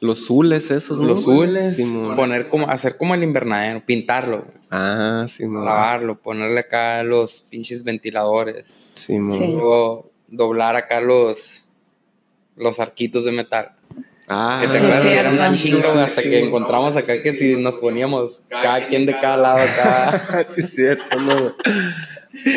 Los 0.00 0.26
zules 0.26 0.70
esos, 0.70 1.00
¿no? 1.00 1.08
los 1.08 1.22
zules, 1.24 1.76
Simón. 1.76 2.14
poner 2.16 2.48
como, 2.48 2.68
hacer 2.68 2.96
como 2.96 3.14
el 3.14 3.22
invernadero, 3.22 3.84
pintarlo, 3.84 4.46
Ah, 4.70 5.26
Simón. 5.28 5.64
lavarlo, 5.64 6.18
ponerle 6.20 6.60
acá 6.60 7.02
los 7.02 7.40
pinches 7.42 7.82
ventiladores. 7.84 8.92
Sí. 8.94 9.18
luego 9.18 10.10
doblar 10.28 10.76
acá 10.76 11.00
los, 11.00 11.64
los 12.56 12.78
arquitos 12.80 13.24
de 13.24 13.32
metal. 13.32 13.72
Ah, 14.28 14.58
Que 14.60 14.68
te 14.68 14.72
sí, 14.74 14.78
acuerdas 14.84 15.02
que 15.06 15.18
era 15.18 15.30
una 15.30 15.54
chinga, 15.56 15.90
güey, 15.92 16.04
hasta 16.04 16.22
que 16.22 16.38
encontramos 16.44 16.96
acá 16.96 17.22
que 17.22 17.32
si 17.32 17.56
nos 17.56 17.76
poníamos 17.78 18.42
cada 18.50 18.86
quien 18.88 19.06
de 19.06 19.18
cada 19.18 19.36
lado 19.38 19.58
acá, 19.58 20.46
sí, 20.54 20.60
es 20.60 20.70
cierto, 20.74 21.18
¿no? 21.18 21.54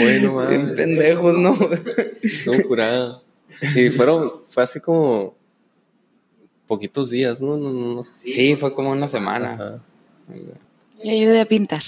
Bueno, 0.01 0.47
bien 0.47 0.61
mames. 0.65 0.73
pendejos, 0.73 1.37
¿no? 1.37 1.55
Estuvo 2.21 2.61
curada. 2.67 3.21
Y 3.75 3.89
fueron, 3.89 4.31
fue 4.49 4.63
así 4.63 4.79
como 4.81 5.35
poquitos 6.67 7.09
días, 7.09 7.41
¿no? 7.41 7.57
no, 7.57 7.69
no, 7.71 7.95
no 7.95 8.03
sé. 8.03 8.11
Sí, 8.15 8.55
fue 8.55 8.73
como 8.73 8.91
una 8.91 9.07
semana. 9.07 9.53
Ajá. 9.53 9.79
Yo 11.03 11.11
ayudé 11.11 11.41
a 11.41 11.45
pintar. 11.45 11.83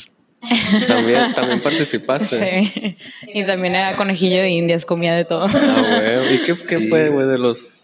También, 0.88 1.34
también 1.36 1.62
participaste. 1.62 2.70
Sí. 2.74 2.98
Y 3.34 3.46
también 3.46 3.76
era 3.76 3.96
conejillo 3.96 4.38
de 4.38 4.50
indias, 4.50 4.86
comía 4.86 5.14
de 5.16 5.26
todo. 5.26 5.48
Ah, 5.54 6.02
güey. 6.04 6.36
¿Y 6.36 6.38
qué, 6.40 6.54
qué 6.54 6.80
Sí. 6.80 6.88
fue, 6.90 7.10
güey, 7.10 7.28
de 7.28 7.38
los, 7.38 7.83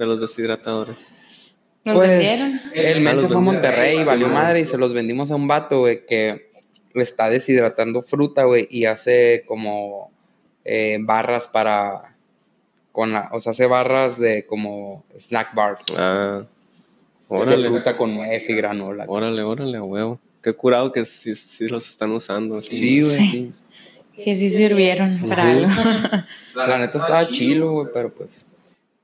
de 0.00 0.06
los 0.06 0.20
deshidratadores? 0.20 0.96
Nos 1.84 1.94
Pues, 1.94 2.08
vendieron. 2.10 2.60
el 2.74 3.00
men 3.00 3.12
los 3.14 3.22
se 3.22 3.28
fue 3.28 3.36
a. 3.36 3.40
Monterrey 3.40 4.00
y 4.00 4.04
valió 4.04 4.28
madre 4.28 4.60
y 4.60 4.66
se 4.66 4.76
los 4.76 4.92
vendimos 4.92 5.30
a 5.30 5.36
un 5.36 5.46
vato, 5.46 5.80
güey, 5.80 6.04
que 6.06 6.48
está 6.94 7.30
deshidratando 7.30 8.02
fruta, 8.02 8.44
güey, 8.44 8.66
y 8.70 8.84
hace 8.86 9.44
como 9.46 10.10
eh, 10.64 10.98
barras 11.00 11.48
para, 11.48 12.16
con 12.92 13.12
la, 13.12 13.28
o 13.32 13.40
sea, 13.40 13.52
hace 13.52 13.66
barras 13.66 14.18
de 14.18 14.44
como 14.46 15.04
snack 15.16 15.54
bars. 15.54 15.84
güey. 15.88 15.98
Ah, 16.00 16.44
Órale. 17.28 17.68
fruta 17.68 17.96
con 17.96 18.14
nuez 18.14 18.48
y 18.50 18.54
granola. 18.54 19.04
Órale, 19.06 19.42
órale, 19.42 19.78
a 19.78 19.82
huevo. 19.84 20.18
Qué 20.42 20.52
curado 20.54 20.90
que 20.90 21.04
sí, 21.04 21.34
sí 21.36 21.68
los 21.68 21.86
están 21.88 22.10
usando. 22.12 22.60
Sí, 22.60 23.02
güey. 23.02 23.16
Sí. 23.16 23.52
Que 24.16 24.36
sí 24.36 24.50
sirvieron 24.50 25.20
para 25.28 25.50
algo. 25.50 25.70
La 26.54 26.76
neta 26.78 26.98
estaba 26.98 27.26
chilo, 27.28 27.72
güey, 27.72 27.86
pero 27.94 28.12
pues. 28.12 28.44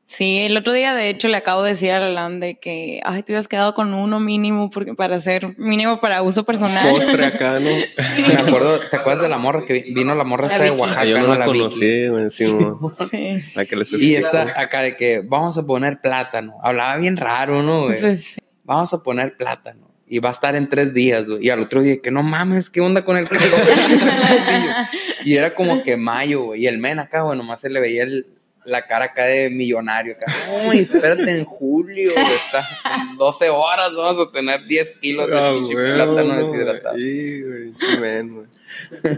Sí, 0.09 0.39
el 0.39 0.57
otro 0.57 0.73
día 0.73 0.95
de 0.95 1.09
hecho 1.11 1.27
le 1.27 1.37
acabo 1.37 1.65
de 1.65 1.71
decir 1.71 1.91
a 1.91 1.97
Alan 1.97 2.39
de 2.39 2.61
que, 2.61 3.01
ay, 3.05 3.25
te 3.25 3.33
hubieras 3.33 3.49
quedado 3.49 3.75
con 3.75 3.93
uno 3.93 4.21
mínimo 4.21 4.71
porque 4.71 4.95
para 4.95 5.17
hacer 5.17 5.59
mínimo 5.59 6.01
para 6.01 6.23
uso 6.23 6.45
personal. 6.45 6.89
Postre 6.91 7.27
acá, 7.27 7.59
¿no? 7.59 7.71
Me 7.71 8.35
acuerdo, 8.35 8.79
¿te 8.79 8.97
acuerdas 8.97 9.25
de 9.25 9.29
la 9.29 9.39
morra 9.39 9.67
que 9.67 9.85
vino 9.93 10.15
la 10.15 10.23
morra 10.23 10.47
esta 10.47 10.63
de 10.63 10.71
Oaxaca? 10.71 11.05
Yo 11.05 11.19
no 11.19 11.35
la, 11.35 11.45
conocí, 11.45 12.07
güey, 12.07 12.23
encima. 12.23 12.79
Sí. 13.11 13.43
La 13.57 13.65
que 13.67 13.75
les 13.75 13.93
Y 13.95 14.15
esta 14.15 14.43
acá 14.61 14.83
de 14.83 14.97
que 14.97 15.23
vamos 15.25 15.59
a 15.59 15.67
poner 15.67 16.01
plátano. 16.01 16.55
Hablaba 16.63 16.97
bien 16.99 17.17
raro, 17.17 17.65
¿no? 17.65 17.87
Pues, 17.87 18.23
sí. 18.23 18.41
Vamos 18.63 18.95
a 18.95 19.03
poner 19.03 19.37
plátano. 19.37 19.91
Y 20.07 20.21
va 20.21 20.29
a 20.29 20.33
estar 20.33 20.55
en 20.55 20.69
tres 20.69 20.95
días, 20.95 21.27
güey. 21.27 21.45
Y 21.45 21.51
al 21.51 21.59
otro 21.61 21.83
día, 21.83 21.97
que 22.01 22.13
no 22.13 22.23
mames, 22.23 22.71
¿qué 22.71 22.81
onda 22.81 23.05
con 23.05 23.17
el 23.17 23.29
calor? 23.29 23.43
Y 25.25 25.35
era 25.37 25.57
como 25.57 25.83
que 25.83 25.97
mayo, 25.97 26.45
güey. 26.45 26.63
Y 26.63 26.67
el 26.69 26.79
men 26.79 27.01
acá, 27.01 27.23
güey, 27.23 27.37
nomás 27.37 27.61
se 27.61 27.71
le 27.71 27.81
veía 27.81 28.05
el- 28.05 28.25
la 28.67 28.87
cara 28.87 29.07
acá 29.07 29.25
de 29.25 29.49
millonario. 29.51 30.15
Acá. 30.15 30.27
Uy, 30.69 30.81
espérate 30.81 31.31
en 31.31 31.45
julio, 31.45 32.11
está 32.11 32.67
en 33.11 33.17
12 33.17 33.49
horas 33.49 33.95
vamos 33.97 34.29
a 34.29 34.33
tener 34.33 34.67
10 34.67 34.99
kilos 35.01 35.29
de 35.29 35.39
Ah, 35.39 35.53
pinche 35.55 35.73
plátano 35.75 36.25
no, 36.25 36.37
deshidratado. 36.37 36.97
Sí, 36.97 37.43
güey, 37.43 37.75
chimen, 37.77 38.35
güey. 38.35 38.47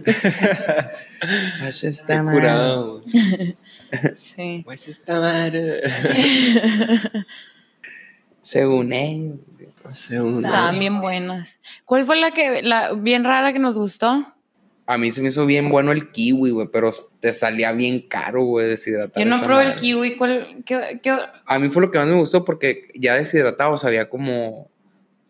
Pues 1.60 1.82
está 1.84 2.22
mal. 2.22 3.02
sí. 4.16 4.62
Pues 4.64 4.86
está 4.88 5.18
madre. 5.18 5.82
Según. 8.42 8.92
Hace 9.84 10.20
un- 10.20 10.44
Estaban 10.44 10.78
bien 10.78 11.00
buenas. 11.00 11.60
¿Cuál 11.84 12.04
fue 12.04 12.16
la 12.20 12.30
que, 12.30 12.62
la 12.62 12.92
bien 12.92 13.24
rara 13.24 13.52
que 13.52 13.58
nos 13.58 13.76
gustó? 13.78 14.34
A 14.90 14.96
mí 14.96 15.10
se 15.12 15.20
me 15.20 15.28
hizo 15.28 15.44
bien 15.44 15.68
bueno 15.68 15.92
el 15.92 16.10
kiwi, 16.10 16.48
güey, 16.50 16.68
pero 16.72 16.90
te 17.20 17.34
salía 17.34 17.72
bien 17.72 18.00
caro, 18.08 18.42
güey, 18.44 18.66
deshidratar. 18.68 19.22
Yo 19.22 19.28
no 19.28 19.42
probé 19.42 19.64
el 19.64 19.74
kiwi. 19.74 20.16
¿Cuál, 20.16 20.62
qué, 20.64 20.98
qué- 21.02 21.14
A 21.44 21.58
mí 21.58 21.68
fue 21.68 21.82
lo 21.82 21.90
que 21.90 21.98
más 21.98 22.08
me 22.08 22.14
gustó 22.14 22.42
porque 22.44 22.88
ya 22.94 23.14
deshidratado 23.14 23.76
sabía 23.76 24.08
como, 24.08 24.70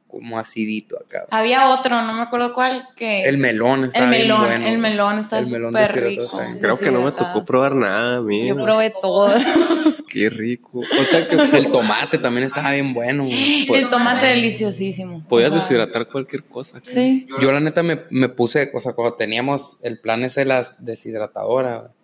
como 0.08 0.38
acidito 0.38 0.98
acá. 0.98 1.26
Había 1.30 1.70
otro, 1.70 2.02
no 2.02 2.14
me 2.14 2.22
acuerdo 2.22 2.54
cuál, 2.54 2.88
que... 2.96 3.22
El 3.24 3.38
melón 3.38 3.80
el 3.80 3.88
estaba 3.88 4.10
bien 4.10 4.22
melón, 4.22 4.40
bueno. 4.40 4.66
el 4.66 4.78
melón 4.78 5.18
está 5.18 5.38
El 5.38 5.46
melón 5.46 5.72
súper 5.72 5.92
deshidratado 5.92 6.08
rico. 6.08 6.40
está. 6.40 6.60
Creo 6.60 6.78
que 6.78 6.90
no 6.90 7.02
me 7.02 7.12
tocó 7.12 7.44
probar 7.44 7.74
nada 7.74 8.16
a 8.16 8.20
mí. 8.22 8.48
Yo 8.48 8.56
probé 8.56 8.92
todo. 9.02 9.32
Qué 10.08 10.30
rico. 10.30 10.80
O 10.80 11.04
sea 11.04 11.28
que 11.28 11.36
El 11.36 11.70
tomate 11.70 12.18
también 12.18 12.46
estaba 12.46 12.72
bien 12.72 12.94
bueno. 12.94 13.26
el 13.28 13.90
tomate 13.90 14.26
deliciosísimo. 14.26 15.24
podías 15.28 15.50
O 15.50 15.54
sea, 15.54 15.60
deshidratar 15.60 16.08
cualquier 16.08 16.44
cosa. 16.44 16.80
Sí. 16.80 17.26
Yo 17.40 17.52
la 17.52 17.60
neta 17.60 17.82
me, 17.82 18.00
me 18.10 18.28
puse, 18.28 18.70
o 18.74 18.80
sea, 18.80 18.94
cuando 18.94 19.14
teníamos 19.16 19.76
el 19.82 20.00
plan 20.00 20.24
ese 20.24 20.40
de 20.40 20.46
la 20.46 20.76
deshidratadora, 20.78 21.78
güey, 21.78 21.97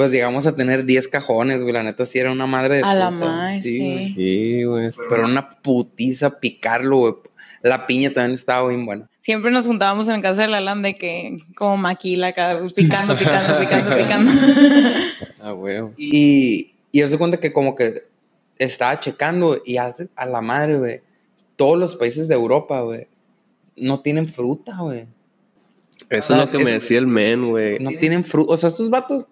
pues 0.00 0.12
llegamos 0.12 0.46
a 0.46 0.56
tener 0.56 0.86
10 0.86 1.08
cajones, 1.08 1.60
güey. 1.60 1.74
La 1.74 1.82
neta 1.82 2.06
sí 2.06 2.18
era 2.18 2.32
una 2.32 2.46
madre 2.46 2.76
de 2.78 2.82
A 2.84 2.94
la 2.94 3.10
fruta, 3.10 3.26
madre, 3.26 3.60
sí. 3.60 3.78
güey. 3.92 4.14
Sí, 4.14 4.64
güey. 4.64 4.90
Pero 5.10 5.24
una 5.26 5.50
putiza 5.60 6.40
picarlo, 6.40 6.96
güey. 7.00 7.14
La 7.60 7.86
piña 7.86 8.10
también 8.10 8.32
estaba 8.32 8.66
bien 8.66 8.86
buena. 8.86 9.10
Siempre 9.20 9.50
nos 9.50 9.66
juntábamos 9.66 10.08
en 10.08 10.22
casa 10.22 10.40
de 10.40 10.48
la 10.48 10.56
Alan 10.56 10.80
de 10.80 10.96
que 10.96 11.36
como 11.54 11.76
maquila 11.76 12.28
acá, 12.28 12.58
picando, 12.74 13.14
picando, 13.14 13.58
picando, 13.60 13.94
picando. 13.94 14.30
Ah, 15.42 15.50
güey. 15.52 15.82
Y, 15.98 16.72
y 16.92 17.02
haz 17.02 17.10
de 17.10 17.18
cuenta 17.18 17.38
que 17.38 17.52
como 17.52 17.74
que 17.76 18.04
estaba 18.56 18.98
checando 19.00 19.58
y 19.66 19.76
hace 19.76 20.08
a 20.16 20.24
la 20.24 20.40
madre, 20.40 20.78
güey. 20.78 21.00
Todos 21.56 21.78
los 21.78 21.94
países 21.94 22.26
de 22.26 22.34
Europa, 22.36 22.80
güey, 22.80 23.06
no 23.76 24.00
tienen 24.00 24.28
fruta, 24.30 24.78
güey. 24.80 25.04
Eso 26.08 26.32
es 26.32 26.40
lo 26.40 26.50
que 26.50 26.56
Es- 26.56 26.64
me 26.64 26.72
decía 26.72 26.98
el 26.98 27.06
men, 27.06 27.50
güey. 27.50 27.78
No 27.80 27.90
tienen 28.00 28.24
fruta. 28.24 28.54
O 28.54 28.56
sea, 28.56 28.70
estos 28.70 28.88
vatos 28.88 29.28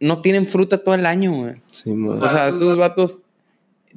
no 0.00 0.20
tienen 0.20 0.46
fruta 0.46 0.78
todo 0.82 0.94
el 0.94 1.06
año, 1.06 1.32
güey. 1.34 1.54
Sí. 1.70 1.92
O 2.06 2.16
sea, 2.28 2.48
estos 2.48 2.76
vatos 2.76 3.22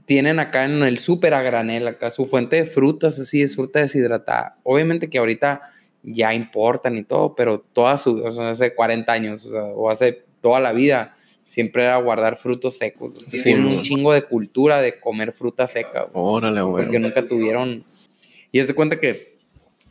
tienen 0.05 0.39
acá 0.39 0.65
en 0.65 0.81
el 0.83 0.97
súper 0.99 1.33
a 1.33 1.41
granel, 1.41 1.87
acá 1.87 2.09
su 2.11 2.25
fuente 2.25 2.55
de 2.57 2.65
frutas, 2.65 3.19
así 3.19 3.41
es 3.41 3.55
fruta 3.55 3.79
deshidratada. 3.79 4.57
Obviamente 4.63 5.09
que 5.09 5.17
ahorita 5.19 5.61
ya 6.03 6.33
importan 6.33 6.97
y 6.97 7.03
todo, 7.03 7.35
pero 7.35 7.59
toda 7.59 7.97
su, 7.97 8.15
o 8.23 8.31
sea, 8.31 8.49
hace 8.51 8.73
40 8.73 9.11
años, 9.11 9.45
o 9.45 9.49
sea, 9.51 9.63
o 9.63 9.89
hace 9.89 10.23
toda 10.41 10.59
la 10.59 10.71
vida, 10.73 11.15
siempre 11.45 11.83
era 11.83 11.97
guardar 11.97 12.37
frutos 12.37 12.77
secos. 12.77 13.11
O 13.15 13.21
sea, 13.21 13.29
Sí, 13.29 13.43
tienen 13.43 13.67
¿no? 13.67 13.75
un 13.75 13.81
chingo 13.83 14.11
de 14.13 14.23
cultura 14.23 14.81
de 14.81 14.99
comer 14.99 15.31
fruta 15.33 15.67
seca, 15.67 16.03
güey, 16.03 16.11
Órale, 16.13 16.61
güey. 16.63 16.85
porque 16.85 16.99
nunca 16.99 17.27
tuvieron. 17.27 17.83
Y 18.51 18.59
es 18.59 18.67
de 18.67 18.73
cuenta 18.73 18.99
que 18.99 19.37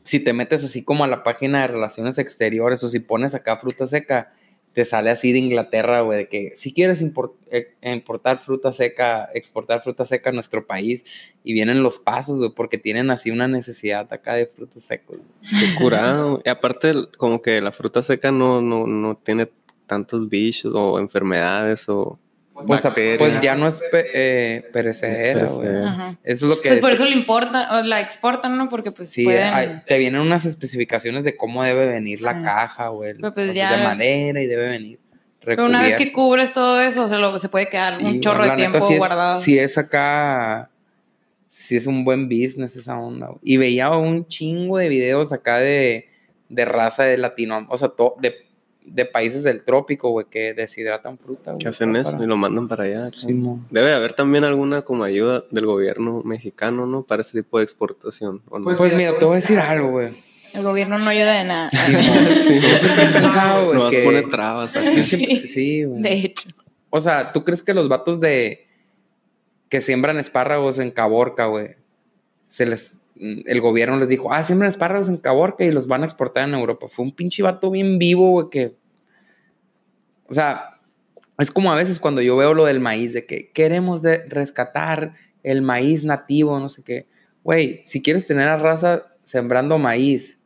si 0.03 0.19
te 0.19 0.33
metes 0.33 0.65
así 0.65 0.83
como 0.83 1.05
a 1.05 1.07
la 1.07 1.23
página 1.23 1.61
de 1.61 1.69
relaciones 1.69 2.19
exteriores 2.19 2.83
o 2.83 2.89
si 2.89 2.99
pones 2.99 3.35
acá 3.35 3.59
fruta 3.59 3.87
seca, 3.87 4.33
te 4.73 4.85
sale 4.85 5.11
así 5.11 5.33
de 5.33 5.39
Inglaterra, 5.41 6.03
güey, 6.03 6.19
de 6.19 6.29
que 6.29 6.53
si 6.55 6.73
quieres 6.73 7.03
eh, 7.03 7.65
importar 7.83 8.39
fruta 8.39 8.73
seca, 8.73 9.29
exportar 9.35 9.83
fruta 9.83 10.07
seca 10.07 10.31
a 10.31 10.33
nuestro 10.33 10.67
país, 10.67 11.05
y 11.43 11.53
vienen 11.53 11.83
los 11.83 11.99
pasos, 11.99 12.39
güey, 12.39 12.53
porque 12.55 12.79
tienen 12.79 13.11
así 13.11 13.31
una 13.31 13.49
necesidad 13.49 14.13
acá 14.13 14.35
de 14.35 14.47
frutos 14.47 14.83
secos. 14.83 15.19
Qué 15.43 15.83
curado. 15.83 16.41
Y 16.45 16.49
aparte, 16.49 16.95
como 17.17 17.43
que 17.43 17.61
la 17.61 17.73
fruta 17.73 18.03
seca 18.03 18.31
no, 18.31 18.63
no, 18.63 18.87
no 18.87 19.17
tiene 19.17 19.51
tantos 19.87 20.29
bichos 20.29 20.73
o 20.75 21.01
enfermedades 21.01 21.89
o 21.89 22.19
Pues, 22.67 22.85
a- 22.85 22.89
bacterias. 22.89 23.19
pues 23.19 23.41
ya 23.43 23.55
no 23.57 23.67
es 23.69 23.81
pe- 23.91 24.07
eh, 24.15 24.63
perecedera, 24.73 25.47
Es 25.47 25.53
güey. 25.53 25.69
Eso 25.69 26.17
es 26.25 26.43
lo 26.43 26.61
que 26.61 26.69
Pues 26.71 26.81
por 26.81 26.91
es- 26.93 27.01
eso 27.01 27.09
la 27.09 27.15
importan, 27.17 27.71
o 27.75 27.83
la 27.83 28.01
exportan, 28.01 28.57
¿no? 28.57 28.69
Porque 28.69 28.93
pues 28.93 29.11
Sí, 29.11 29.25
pueden... 29.25 29.53
hay- 29.55 29.83
te 29.87 29.99
vienen 29.99 30.21
unas 30.21 30.45
especificaciones 30.45 31.25
de 31.25 31.37
cómo 31.37 31.63
debe 31.65 31.87
venir 31.87 32.21
la 32.23 32.35
Sí. 32.35 32.43
caja, 32.45 32.89
güey. 32.89 33.15
Pues 33.15 33.55
ya- 33.55 33.77
De 33.77 33.83
madera 33.85 34.43
y 34.43 34.47
debe 34.47 34.69
venir. 34.69 34.99
Pero 35.45 35.65
una 35.65 35.81
vez 35.83 35.97
que 35.97 36.13
cubres 36.13 36.53
todo 36.53 36.81
eso, 36.83 37.09
se, 37.09 37.17
lo, 37.17 37.39
se 37.39 37.49
puede 37.49 37.67
quedar 37.69 37.97
Sí, 37.97 38.05
un 38.05 38.21
chorro 38.21 38.41
la 38.41 38.45
de 38.45 38.51
neta, 38.51 38.57
tiempo 38.71 38.87
sí 38.87 38.93
es- 38.95 38.99
guardado. 38.99 39.41
Sí 39.41 39.59
es 39.59 39.79
acá, 39.79 40.69
sí 41.49 41.77
es 41.77 41.87
un 41.87 42.05
buen 42.05 42.29
business 42.29 42.77
esa 42.77 42.99
onda. 42.99 43.29
güey. 43.29 43.39
Y 43.43 43.57
veía 43.57 43.91
un 43.91 44.27
chingo 44.29 44.77
de 44.79 44.89
videos 44.89 45.33
acá 45.33 45.59
de, 45.59 46.09
de 46.51 46.65
raza 46.67 47.05
de 47.05 47.17
Latinoamérica, 47.17 47.73
o 47.75 47.79
sea, 47.79 47.89
to- 47.89 48.17
de, 48.21 48.35
de 48.93 49.05
países 49.05 49.45
del 49.45 49.63
trópico, 49.63 50.11
güey, 50.11 50.27
que 50.29 50.53
deshidratan 50.53 51.17
fruta. 51.19 51.53
güey, 51.53 51.63
que 51.63 51.69
hacen 51.69 51.93
para- 51.93 52.03
eso 52.03 52.19
y 52.23 52.27
lo 52.27 52.37
mandan 52.37 52.67
para 52.69 52.85
allá. 52.85 53.11
Sí. 53.15 53.29
Debe 53.71 53.93
haber 53.95 54.13
también 54.15 54.45
alguna 54.45 54.83
como 54.83 55.05
ayuda 55.05 55.45
del 55.51 55.67
gobierno 55.67 56.23
mexicano, 56.25 56.87
¿no? 56.87 57.03
Para 57.05 57.23
ese 57.23 57.41
tipo 57.43 57.59
de 57.59 57.65
exportación. 57.65 58.43
¿o 58.51 58.59
no? 58.59 58.77
Pues 58.77 58.95
mira, 58.95 59.17
te 59.19 59.25
voy 59.25 59.35
a 59.35 59.37
decir 59.37 59.59
algo, 59.59 59.91
güey. 59.93 60.09
El 60.53 60.63
gobierno 60.65 60.99
no 60.99 61.09
ayuda 61.09 61.39
de 61.39 61.45
nada. 61.45 61.71
Sí, 61.71 61.93
mo. 61.93 61.99
Yo 62.61 62.79
siempre 62.79 63.05
he 63.05 63.09
pensado, 63.13 63.65
güey, 63.67 63.79
Nomás 63.79 63.91
que... 63.95 64.03
pone 64.03 64.23
trabas 64.23 64.77
aquí. 64.77 65.37
sí, 65.47 65.85
güey. 65.85 66.03
De 66.03 66.13
hecho. 66.13 66.49
O 66.91 67.01
sea, 67.01 67.33
¿tú 67.33 67.45
crees 67.45 67.63
que 67.63 67.73
los 67.73 67.89
vatos 67.89 68.19
de 68.19 68.67
que 69.69 69.81
siembran 69.81 70.19
espárragos 70.19 70.81
en 70.81 70.91
Caborca, 70.91 71.47
güey, 71.47 71.77
se 72.45 72.67
les 72.67 72.97
el 73.17 73.61
gobierno 73.61 73.99
les 73.99 74.09
dijo, 74.09 74.33
ah, 74.33 74.43
siembran 74.43 74.71
espárragos 74.71 75.09
en 75.11 75.19
Caborca 75.19 75.63
y 75.65 75.71
los 75.71 75.87
van 75.87 76.03
a 76.03 76.07
exportar 76.07 76.49
en 76.49 76.55
Europa? 76.55 76.87
Fue 76.89 77.05
un 77.05 77.13
pinche 77.15 77.43
vato 77.43 77.71
bien 77.71 77.99
vivo, 77.99 78.31
güey, 78.33 78.47
que 78.51 78.75
o 80.31 80.35
sea, 80.35 80.79
es 81.39 81.51
como 81.51 81.73
a 81.73 81.75
veces 81.75 81.99
cuando 81.99 82.23
yo 82.23 82.37
veo 82.37 82.55
lo 82.55 82.67
del 82.67 82.81
maíz 82.81 83.13
de 83.13 83.27
que 83.27 83.51
queremos 83.51 84.01
de 84.01 84.29
rescatar 84.29 85.15
el 85.43 85.61
maíz 85.61 86.05
nativo, 86.05 86.59
no 86.61 86.69
sé 86.69 86.83
qué. 86.85 87.07
Güey, 87.43 87.81
si 87.85 88.01
quieres 88.01 88.27
tener 88.27 88.49
a 88.49 88.57
raza 88.57 89.07
sembrando 89.25 89.79
maíz 89.79 90.39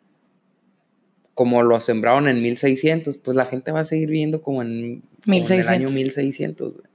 como 1.34 1.62
lo 1.62 1.80
sembraron 1.80 2.28
en 2.28 2.40
1600, 2.42 3.18
pues 3.18 3.36
la 3.36 3.44
gente 3.44 3.72
va 3.72 3.80
a 3.80 3.84
seguir 3.84 4.08
viviendo 4.08 4.40
como 4.40 4.62
en, 4.62 5.02
como 5.24 5.36
en 5.36 5.42
el 5.42 5.48
1600. 5.48 5.68
año 5.68 5.88
1600. 5.90 6.72
güey. 6.74 6.86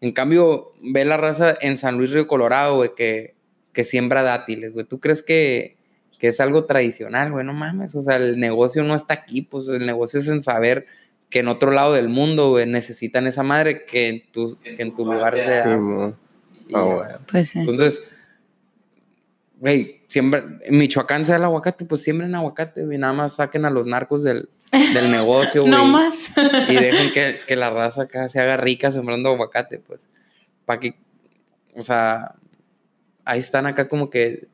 En 0.00 0.12
cambio, 0.12 0.72
ve 0.82 1.04
la 1.04 1.16
raza 1.16 1.56
en 1.60 1.76
San 1.76 1.98
Luis 1.98 2.10
Río 2.10 2.26
Colorado, 2.26 2.76
güey, 2.76 2.90
que, 2.96 3.34
que 3.72 3.84
siembra 3.84 4.22
dátiles, 4.22 4.72
güey. 4.72 4.86
¿Tú 4.86 4.98
crees 4.98 5.22
que, 5.22 5.76
que 6.18 6.28
es 6.28 6.40
algo 6.40 6.64
tradicional, 6.64 7.32
güey? 7.32 7.44
No 7.44 7.52
mames, 7.52 7.94
o 7.94 8.02
sea, 8.02 8.16
el 8.16 8.40
negocio 8.40 8.82
no 8.82 8.94
está 8.94 9.14
aquí, 9.14 9.42
pues 9.42 9.68
el 9.68 9.84
negocio 9.84 10.20
es 10.20 10.28
en 10.28 10.42
saber 10.42 10.86
que 11.30 11.40
en 11.40 11.48
otro 11.48 11.70
lado 11.70 11.94
del 11.94 12.08
mundo, 12.08 12.50
güey, 12.50 12.66
necesitan 12.66 13.26
esa 13.26 13.42
madre 13.42 13.84
que 13.84 14.08
en 14.08 14.32
tu, 14.32 14.58
que 14.60 14.76
en 14.78 14.94
tu 14.94 15.04
lugar 15.04 15.34
Sí, 15.34 15.40
sea. 15.40 15.78
Ah. 16.74 17.18
Pues 17.30 17.50
sí. 17.50 17.58
Entonces, 17.60 18.02
güey, 19.58 20.02
siembra, 20.06 20.44
en 20.62 20.78
Michoacán 20.78 21.26
sea 21.26 21.36
el 21.36 21.44
aguacate, 21.44 21.84
pues 21.84 22.02
siembren 22.02 22.34
aguacate, 22.34 22.84
güey, 22.84 22.98
nada 22.98 23.12
más 23.12 23.36
saquen 23.36 23.64
a 23.64 23.70
los 23.70 23.86
narcos 23.86 24.22
del, 24.22 24.48
del 24.72 25.10
negocio, 25.10 25.60
güey. 25.62 25.72
no 25.72 25.84
más. 25.86 26.30
Y 26.68 26.74
dejen 26.74 27.12
que, 27.12 27.40
que 27.46 27.56
la 27.56 27.70
raza 27.70 28.02
acá 28.02 28.28
se 28.28 28.40
haga 28.40 28.56
rica 28.56 28.90
sembrando 28.90 29.30
aguacate, 29.30 29.78
pues. 29.78 30.08
Para 30.64 30.80
que, 30.80 30.94
o 31.74 31.82
sea, 31.82 32.34
ahí 33.24 33.40
están 33.40 33.66
acá 33.66 33.88
como 33.88 34.10
que 34.10 34.48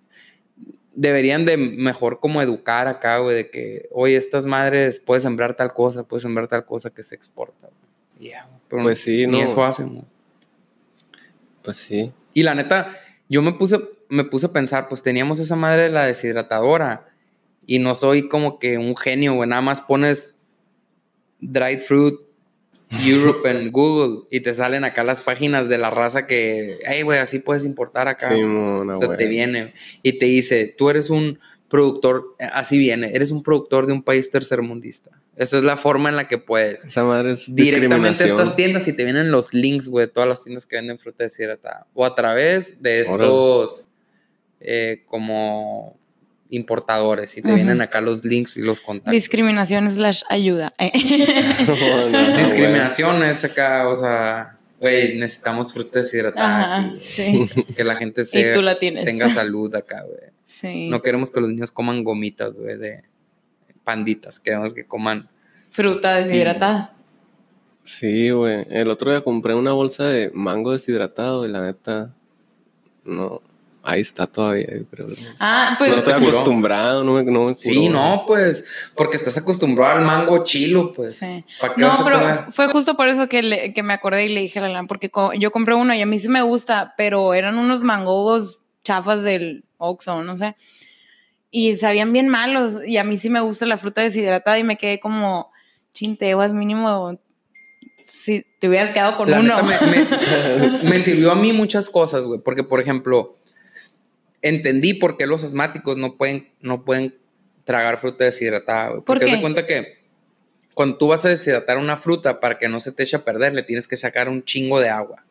deberían 0.94 1.44
de 1.44 1.56
mejor 1.56 2.20
como 2.20 2.42
educar 2.42 2.86
acá, 2.88 3.18
güey, 3.18 3.36
de 3.36 3.50
que, 3.50 3.88
oye, 3.92 4.16
estas 4.16 4.44
madres 4.44 5.00
puedes 5.00 5.22
sembrar 5.22 5.54
tal 5.56 5.72
cosa, 5.72 6.04
puedes 6.04 6.22
sembrar 6.22 6.48
tal 6.48 6.64
cosa 6.64 6.90
que 6.90 7.02
se 7.02 7.14
exporta. 7.14 7.68
güey. 7.68 8.30
Güey, 8.30 8.42
pero 8.68 8.82
Pues 8.82 9.00
sí, 9.00 9.26
ni 9.26 9.40
no. 9.40 9.46
eso 9.46 9.64
hacen, 9.64 9.88
güey. 9.90 10.04
Pues 11.62 11.76
sí. 11.76 12.12
Y 12.34 12.42
la 12.42 12.54
neta, 12.54 12.96
yo 13.28 13.42
me 13.42 13.52
puse, 13.52 13.78
me 14.08 14.24
puse 14.24 14.46
a 14.46 14.52
pensar, 14.52 14.88
pues 14.88 15.02
teníamos 15.02 15.38
esa 15.38 15.56
madre 15.56 15.84
de 15.84 15.88
la 15.90 16.06
deshidratadora 16.06 17.08
y 17.66 17.78
no 17.78 17.94
soy 17.94 18.28
como 18.28 18.58
que 18.58 18.78
un 18.78 18.96
genio, 18.96 19.34
güey. 19.34 19.48
Nada 19.48 19.62
más 19.62 19.80
pones 19.80 20.36
dried 21.40 21.80
fruit 21.80 22.14
Europe 23.04 23.50
en 23.50 23.72
Google 23.72 24.26
y 24.30 24.40
te 24.40 24.52
salen 24.54 24.84
acá 24.84 25.02
las 25.02 25.20
páginas 25.20 25.68
de 25.68 25.78
la 25.78 25.90
raza 25.90 26.26
que, 26.26 26.78
hey, 26.86 27.02
güey, 27.02 27.18
así 27.18 27.38
puedes 27.38 27.64
importar 27.64 28.08
acá. 28.08 28.28
Sí, 28.34 28.40
mona, 28.40 28.94
o 28.94 28.98
sea, 28.98 29.16
te 29.16 29.26
viene 29.28 29.72
y 30.02 30.18
te 30.18 30.26
dice, 30.26 30.74
tú 30.76 30.90
eres 30.90 31.10
un 31.10 31.38
productor, 31.68 32.36
eh, 32.38 32.46
así 32.52 32.76
viene, 32.76 33.12
eres 33.14 33.30
un 33.30 33.42
productor 33.42 33.86
de 33.86 33.94
un 33.94 34.02
país 34.02 34.30
tercermundista. 34.30 35.10
Esa 35.36 35.56
es 35.56 35.64
la 35.64 35.78
forma 35.78 36.10
en 36.10 36.16
la 36.16 36.28
que 36.28 36.36
puedes. 36.36 36.84
Esa 36.84 37.04
madre 37.04 37.32
es 37.32 37.54
Directamente 37.54 38.24
a 38.24 38.26
estas 38.26 38.54
tiendas 38.54 38.86
y 38.86 38.92
te 38.94 39.04
vienen 39.04 39.30
los 39.30 39.54
links, 39.54 39.88
güey, 39.88 40.06
de 40.06 40.12
todas 40.12 40.28
las 40.28 40.44
tiendas 40.44 40.66
que 40.66 40.76
venden 40.76 40.98
fruta 40.98 41.24
deshidratada. 41.24 41.86
O 41.94 42.04
a 42.04 42.14
través 42.14 42.82
de 42.82 43.00
estos, 43.00 43.88
eh, 44.60 45.04
como 45.06 45.96
importadores 46.52 47.36
y 47.36 47.42
te 47.42 47.52
vienen 47.54 47.80
acá 47.80 48.00
los 48.00 48.24
links 48.24 48.56
y 48.56 48.62
los 48.62 48.80
contactos. 48.80 49.12
Discriminación 49.12 49.90
slash 49.90 50.22
ayuda. 50.28 50.72
eh. 50.78 50.92
No, 51.66 52.08
no, 52.10 52.32
güey. 52.32 52.44
Discriminación 52.44 53.22
es 53.24 53.42
acá, 53.42 53.88
o 53.88 53.96
sea, 53.96 54.58
güey, 54.78 55.16
necesitamos 55.18 55.72
fruta 55.72 55.98
deshidratada. 56.00 56.76
Ajá, 56.76 56.86
aquí, 56.90 57.00
sí. 57.00 57.44
Que 57.76 57.84
la 57.84 57.96
gente 57.96 58.20
Y 58.20 58.24
se 58.24 58.52
tú 58.52 58.62
la 58.62 58.78
tienes. 58.78 59.04
tenga 59.04 59.28
salud 59.28 59.74
acá, 59.74 60.04
güey. 60.04 60.30
Sí. 60.44 60.88
No 60.88 61.00
queremos 61.02 61.30
que 61.30 61.40
los 61.40 61.48
niños 61.48 61.70
coman 61.70 62.04
gomitas, 62.04 62.54
güey, 62.54 62.76
de 62.76 63.02
panditas. 63.82 64.38
Queremos 64.38 64.74
que 64.74 64.84
coman. 64.84 65.28
Fruta 65.70 66.16
deshidratada. 66.16 66.94
Sí, 67.82 68.30
güey. 68.30 68.66
El 68.70 68.90
otro 68.90 69.10
día 69.10 69.22
compré 69.22 69.54
una 69.54 69.72
bolsa 69.72 70.04
de 70.04 70.30
mango 70.34 70.72
deshidratado 70.72 71.46
y 71.46 71.50
la 71.50 71.62
neta, 71.62 72.14
no, 73.04 73.40
ahí 73.82 74.00
está 74.00 74.26
todavía, 74.26 74.66
creo. 74.90 75.06
Ah, 75.40 75.74
pues 75.78 75.90
no 75.90 75.96
estoy 75.98 76.12
acostumbrado, 76.14 77.02
no 77.04 77.14
me, 77.14 77.24
no 77.24 77.44
me 77.46 77.54
Sí, 77.58 77.88
no, 77.88 78.24
pues, 78.26 78.64
porque 78.94 79.16
estás 79.16 79.36
acostumbrado 79.38 79.98
al 79.98 80.04
mango 80.04 80.44
chilo, 80.44 80.92
pues. 80.92 81.16
Sí. 81.16 81.44
¿Para 81.60 81.74
qué 81.74 81.84
vas 81.84 81.98
No, 81.98 82.04
pero 82.04 82.18
comer? 82.20 82.36
fue 82.50 82.68
justo 82.68 82.96
por 82.96 83.08
eso 83.08 83.28
que, 83.28 83.42
le- 83.42 83.72
que 83.74 83.82
me 83.82 83.92
acordé 83.92 84.24
y 84.24 84.28
le 84.28 84.40
dije 84.42 84.58
a 84.58 84.62
la 84.62 84.68
Lana, 84.68 84.86
porque 84.88 85.10
co- 85.10 85.32
yo 85.34 85.50
compré 85.50 85.74
uno 85.74 85.94
y 85.94 86.00
a 86.00 86.06
mí 86.06 86.18
sí 86.18 86.28
me 86.28 86.42
gusta, 86.42 86.94
pero 86.96 87.34
eran 87.34 87.58
unos 87.58 87.82
mangos 87.82 88.60
chafas 88.84 89.22
del 89.22 89.64
Oxxo, 89.78 90.22
no 90.22 90.36
sé. 90.36 90.54
Y 91.50 91.76
sabían 91.76 92.12
bien 92.12 92.28
malos 92.28 92.78
y 92.86 92.96
a 92.96 93.04
mí 93.04 93.16
sí 93.16 93.28
me 93.28 93.40
gusta 93.40 93.66
la 93.66 93.76
fruta 93.76 94.00
deshidratada 94.00 94.58
y 94.58 94.64
me 94.64 94.76
quedé 94.78 95.00
como, 95.00 95.50
chinteguas 95.92 96.52
mínimo, 96.52 97.18
si 98.04 98.44
te 98.58 98.68
hubieras 98.68 98.90
quedado 98.90 99.16
con 99.16 99.30
La 99.30 99.40
uno. 99.40 99.62
neta, 99.62 99.86
me, 99.86 100.04
me- 100.04 100.82
me 100.90 100.98
sirvió 100.98 101.30
a 101.32 101.34
mí 101.34 101.52
muchas 101.52 101.90
cosas, 101.90 102.24
güey. 102.26 102.40
Porque, 102.40 102.64
por 102.64 102.80
ejemplo, 102.80 103.38
entendí 104.42 104.94
por 104.94 105.16
qué 105.16 105.26
los 105.26 105.44
asmáticos 105.44 105.96
no 105.96 106.16
pueden, 106.16 106.48
no 106.60 106.84
pueden 106.84 107.16
tragar 107.64 107.98
fruta 107.98 108.24
deshidratada, 108.24 108.88
güey. 108.88 108.96
¿Por 108.98 109.04
Porque 109.04 109.24
haz 109.24 109.30
qué? 109.30 109.36
de 109.36 109.40
cuenta 109.42 109.66
que 109.66 110.02
cuando 110.74 110.98
tú 110.98 111.08
vas 111.08 111.24
a 111.24 111.28
deshidratar 111.28 111.78
una 111.78 111.96
fruta 111.96 112.40
para 112.40 112.58
que 112.58 112.68
no 112.68 112.80
se 112.80 112.92
te 112.92 113.02
eche 113.04 113.16
a 113.16 113.24
perder, 113.24 113.54
le 113.54 113.62
tienes 113.62 113.86
que 113.86 113.96
sacar 113.96 114.28
un 114.28 114.42
chingo 114.44 114.80
de 114.80 114.88
agua. 114.88 115.24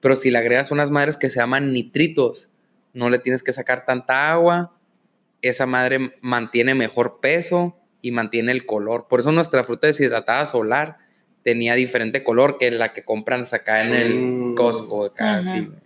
Pero 0.00 0.16
si 0.16 0.30
le 0.30 0.38
agregas 0.38 0.70
unas 0.70 0.90
madres 0.90 1.16
que 1.16 1.30
se 1.30 1.38
llaman 1.38 1.72
nitritos, 1.72 2.48
no 2.92 3.10
le 3.10 3.18
tienes 3.18 3.42
que 3.42 3.52
sacar 3.52 3.84
tanta 3.84 4.32
agua. 4.32 4.74
Esa 5.42 5.66
madre 5.66 6.14
mantiene 6.22 6.74
mejor 6.74 7.20
peso 7.20 7.76
y 8.02 8.10
mantiene 8.10 8.52
el 8.52 8.66
color. 8.66 9.06
Por 9.08 9.20
eso 9.20 9.30
nuestra 9.32 9.62
fruta 9.62 9.86
deshidratada 9.86 10.46
solar 10.46 10.96
tenía 11.42 11.74
diferente 11.74 12.24
color 12.24 12.58
que 12.58 12.70
la 12.70 12.92
que 12.92 13.04
compran 13.04 13.44
acá 13.50 13.82
en 13.82 13.94
el 13.94 14.18
Mm. 14.18 14.54
Costco, 14.54 15.04
acá, 15.04 15.38
así, 15.38 15.60
güey. 15.60 15.78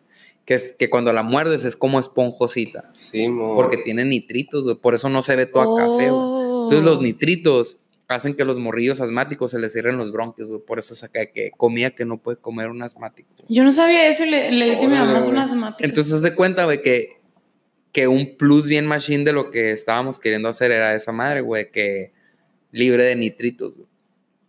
Que, 0.45 0.55
es, 0.55 0.75
que 0.79 0.91
cuando 0.91 1.13
la 1.13 1.23
muerdes 1.23 1.65
es 1.65 1.75
como 1.77 1.99
esponjosita. 1.99 2.91
Sí, 2.95 3.29
mo. 3.29 3.55
Porque 3.55 3.79
tiene 3.79 4.05
nitritos, 4.05 4.65
güey. 4.65 4.77
Por 4.77 4.95
eso 4.95 5.09
no 5.09 5.23
se 5.23 5.37
ve 5.37 5.47
todo 5.47 5.77
a 5.77 5.81
café, 5.81 6.11
güey. 6.11 6.13
Oh. 6.13 6.65
Entonces 6.65 6.85
los 6.85 7.01
nitritos 7.01 7.79
hacen 8.09 8.35
que 8.35 8.45
los 8.45 8.59
morrillos 8.59 9.01
asmáticos 9.01 9.53
se 9.53 9.59
les 9.59 9.73
cierren 9.73 9.97
los 9.97 10.13
bronquios, 10.13 10.51
güey. 10.51 10.61
Por 10.61 10.79
eso 10.79 10.95
es 10.95 11.03
acá 11.03 11.27
que 11.27 11.51
comida 11.57 11.91
que 11.91 12.05
no 12.05 12.19
puede 12.19 12.37
comer 12.37 12.69
un 12.69 12.83
asmático. 12.83 13.29
Yo 13.49 13.65
no 13.65 13.73
sabía 13.73 14.09
eso 14.09 14.25
y 14.25 14.31
le, 14.31 14.53
le 14.53 14.77
di 14.77 14.85
a 14.85 14.89
mi 14.89 14.95
mamá 14.95 15.19
güey. 15.21 15.31
unas 15.31 15.51
asmáticas. 15.51 15.89
Entonces 15.89 16.21
de 16.21 16.35
cuenta, 16.35 16.65
güey, 16.65 16.83
que, 16.83 17.21
que 17.93 18.07
un 18.07 18.37
plus 18.37 18.67
bien 18.67 18.87
machine 18.87 19.25
de 19.25 19.33
lo 19.33 19.51
que 19.51 19.73
estábamos 19.73 20.19
queriendo 20.19 20.49
hacer 20.49 20.71
era 20.71 20.95
esa 20.95 21.13
madre, 21.13 21.41
güey, 21.41 21.71
que 21.71 22.13
libre 22.71 23.05
de 23.05 23.17
nitritos, 23.17 23.77
güey. 23.77 23.89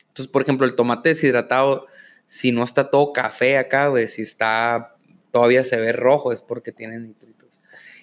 Entonces, 0.07 0.31
por 0.31 0.41
ejemplo, 0.41 0.65
el 0.65 0.75
tomate 0.75 1.09
deshidratado, 1.09 1.87
si 2.27 2.51
no 2.51 2.63
está 2.63 2.85
todo 2.85 3.11
café 3.11 3.57
acá, 3.57 3.89
güey, 3.89 4.07
si 4.07 4.21
está, 4.21 4.94
todavía 5.35 5.65
se 5.65 5.75
ve 5.75 5.91
rojo, 5.91 6.31
es 6.31 6.39
porque 6.41 6.71
tiene 6.71 6.97
nitritos. 6.97 7.59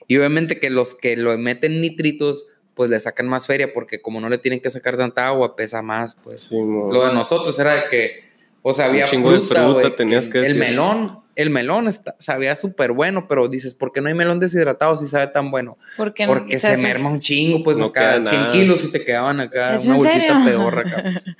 Y 0.06 0.18
obviamente 0.18 0.60
que 0.60 0.68
los 0.68 0.94
que 0.94 1.16
lo 1.16 1.38
meten 1.38 1.80
nitritos, 1.80 2.44
pues 2.74 2.90
le 2.90 3.00
sacan 3.00 3.26
más 3.26 3.46
feria, 3.46 3.72
porque 3.72 4.02
como 4.02 4.20
no 4.20 4.28
le 4.28 4.36
tienen 4.36 4.60
que 4.60 4.68
sacar 4.68 4.98
tanta 4.98 5.26
agua, 5.28 5.56
pesa 5.56 5.80
más, 5.80 6.14
pues. 6.22 6.42
Sí. 6.42 6.56
Lo 6.58 7.06
de 7.06 7.14
nosotros 7.14 7.58
era 7.58 7.74
de 7.76 7.82
que, 7.90 8.24
o 8.60 8.74
sea, 8.74 8.86
había 8.86 9.04
Un 9.04 9.10
chingo 9.10 9.32
de 9.32 9.40
fruta, 9.40 9.62
fruta 9.62 9.80
güey, 9.80 9.96
tenías 9.96 10.28
que 10.28 10.38
el 10.40 10.44
decir. 10.44 10.58
melón, 10.60 11.20
el 11.36 11.48
melón 11.48 11.88
está, 11.88 12.16
sabía 12.18 12.54
súper 12.54 12.92
bueno, 12.92 13.26
pero 13.28 13.48
dices, 13.48 13.72
¿por 13.72 13.92
qué 13.92 14.02
no 14.02 14.08
hay 14.08 14.14
melón 14.14 14.38
deshidratado 14.38 14.94
si 14.98 15.06
sabe 15.06 15.28
tan 15.28 15.50
bueno? 15.50 15.78
Porque, 15.96 16.26
no- 16.26 16.34
Porque 16.34 16.58
se, 16.58 16.76
merma 16.76 17.08
un 17.08 17.20
chingo, 17.20 17.64
pues 17.64 17.78
No 17.78 17.86
acá 17.86 18.18
queda 18.18 18.28
100 18.30 18.40
nada. 18.42 18.52
kilos 18.52 18.84
y 18.84 18.88
te 18.92 19.02
quedaban 19.06 19.40
acá 19.40 19.76
¿Es 19.76 19.86
una 19.86 19.96
bolsita 19.96 20.20
serio? 20.20 20.44
pedorra 20.44 20.80
acá. 20.82 21.02
pues. 21.02 21.24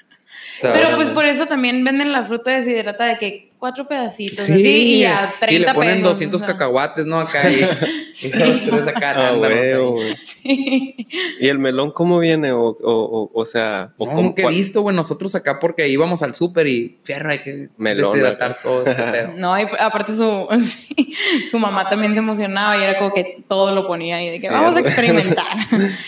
O 0.59 0.61
sea, 0.63 0.73
Pero 0.75 0.97
pues 0.97 1.11
por 1.11 1.25
eso 1.27 1.47
también 1.47 1.83
venden 1.85 2.13
la 2.13 2.23
fruta 2.25 2.53
deshidratada 2.53 3.11
de 3.15 3.19
que 3.19 3.52
cuatro 3.63 3.87
pedacitos 3.87 4.45
Sí, 4.45 4.53
así 4.53 4.95
y 4.97 5.05
a 5.05 5.33
30 5.39 5.53
y 5.53 5.59
le 5.61 5.73
ponen 5.73 5.91
pesos. 5.99 6.11
200 6.15 6.43
o 6.43 6.45
sea. 6.45 6.53
cacahuates, 6.53 7.07
¿no? 7.07 7.21
Acá 7.21 7.49
y, 7.49 7.61
y 8.23 8.29
dos, 8.31 8.57
tres 8.67 8.89
acá 8.89 9.15
Ah, 9.17 9.29
ahí. 9.31 10.17
Sí. 10.25 11.07
¿Y 11.41 11.47
el 11.47 11.61
melón 11.61 11.93
cómo 11.93 12.19
viene? 12.19 12.51
O, 12.51 12.61
o, 12.71 12.77
o, 12.83 13.31
o 13.33 13.45
sea, 13.47 13.93
o 13.99 14.07
No, 14.07 14.11
cómo- 14.11 14.23
nunca 14.25 14.43
he 14.43 14.49
visto, 14.49 14.83
güey, 14.83 14.97
nosotros 14.97 15.33
acá 15.37 15.61
porque 15.61 15.87
íbamos 15.89 16.25
al 16.25 16.35
súper 16.35 16.67
y 16.67 16.99
fierro, 17.03 17.31
hay 17.31 17.39
que 17.39 17.69
Melón 17.77 18.11
deshidratar 18.11 18.51
acá. 18.53 18.61
todo 18.65 18.79
este 18.81 18.95
pedo. 19.13 19.33
No, 19.37 19.57
y 19.57 19.65
aparte 19.79 20.13
su, 20.17 20.49
su 21.51 21.59
mamá 21.61 21.89
también 21.89 22.15
se 22.15 22.19
emocionaba 22.19 22.77
y 22.77 22.83
era 22.83 22.99
como 22.99 23.13
que 23.15 23.45
todo 23.49 23.73
lo 23.75 23.87
ponía 23.87 24.21
y 24.25 24.31
de 24.31 24.41
que 24.41 24.51
vamos 24.51 24.75
a 24.75 24.81
experimentar. 24.81 25.47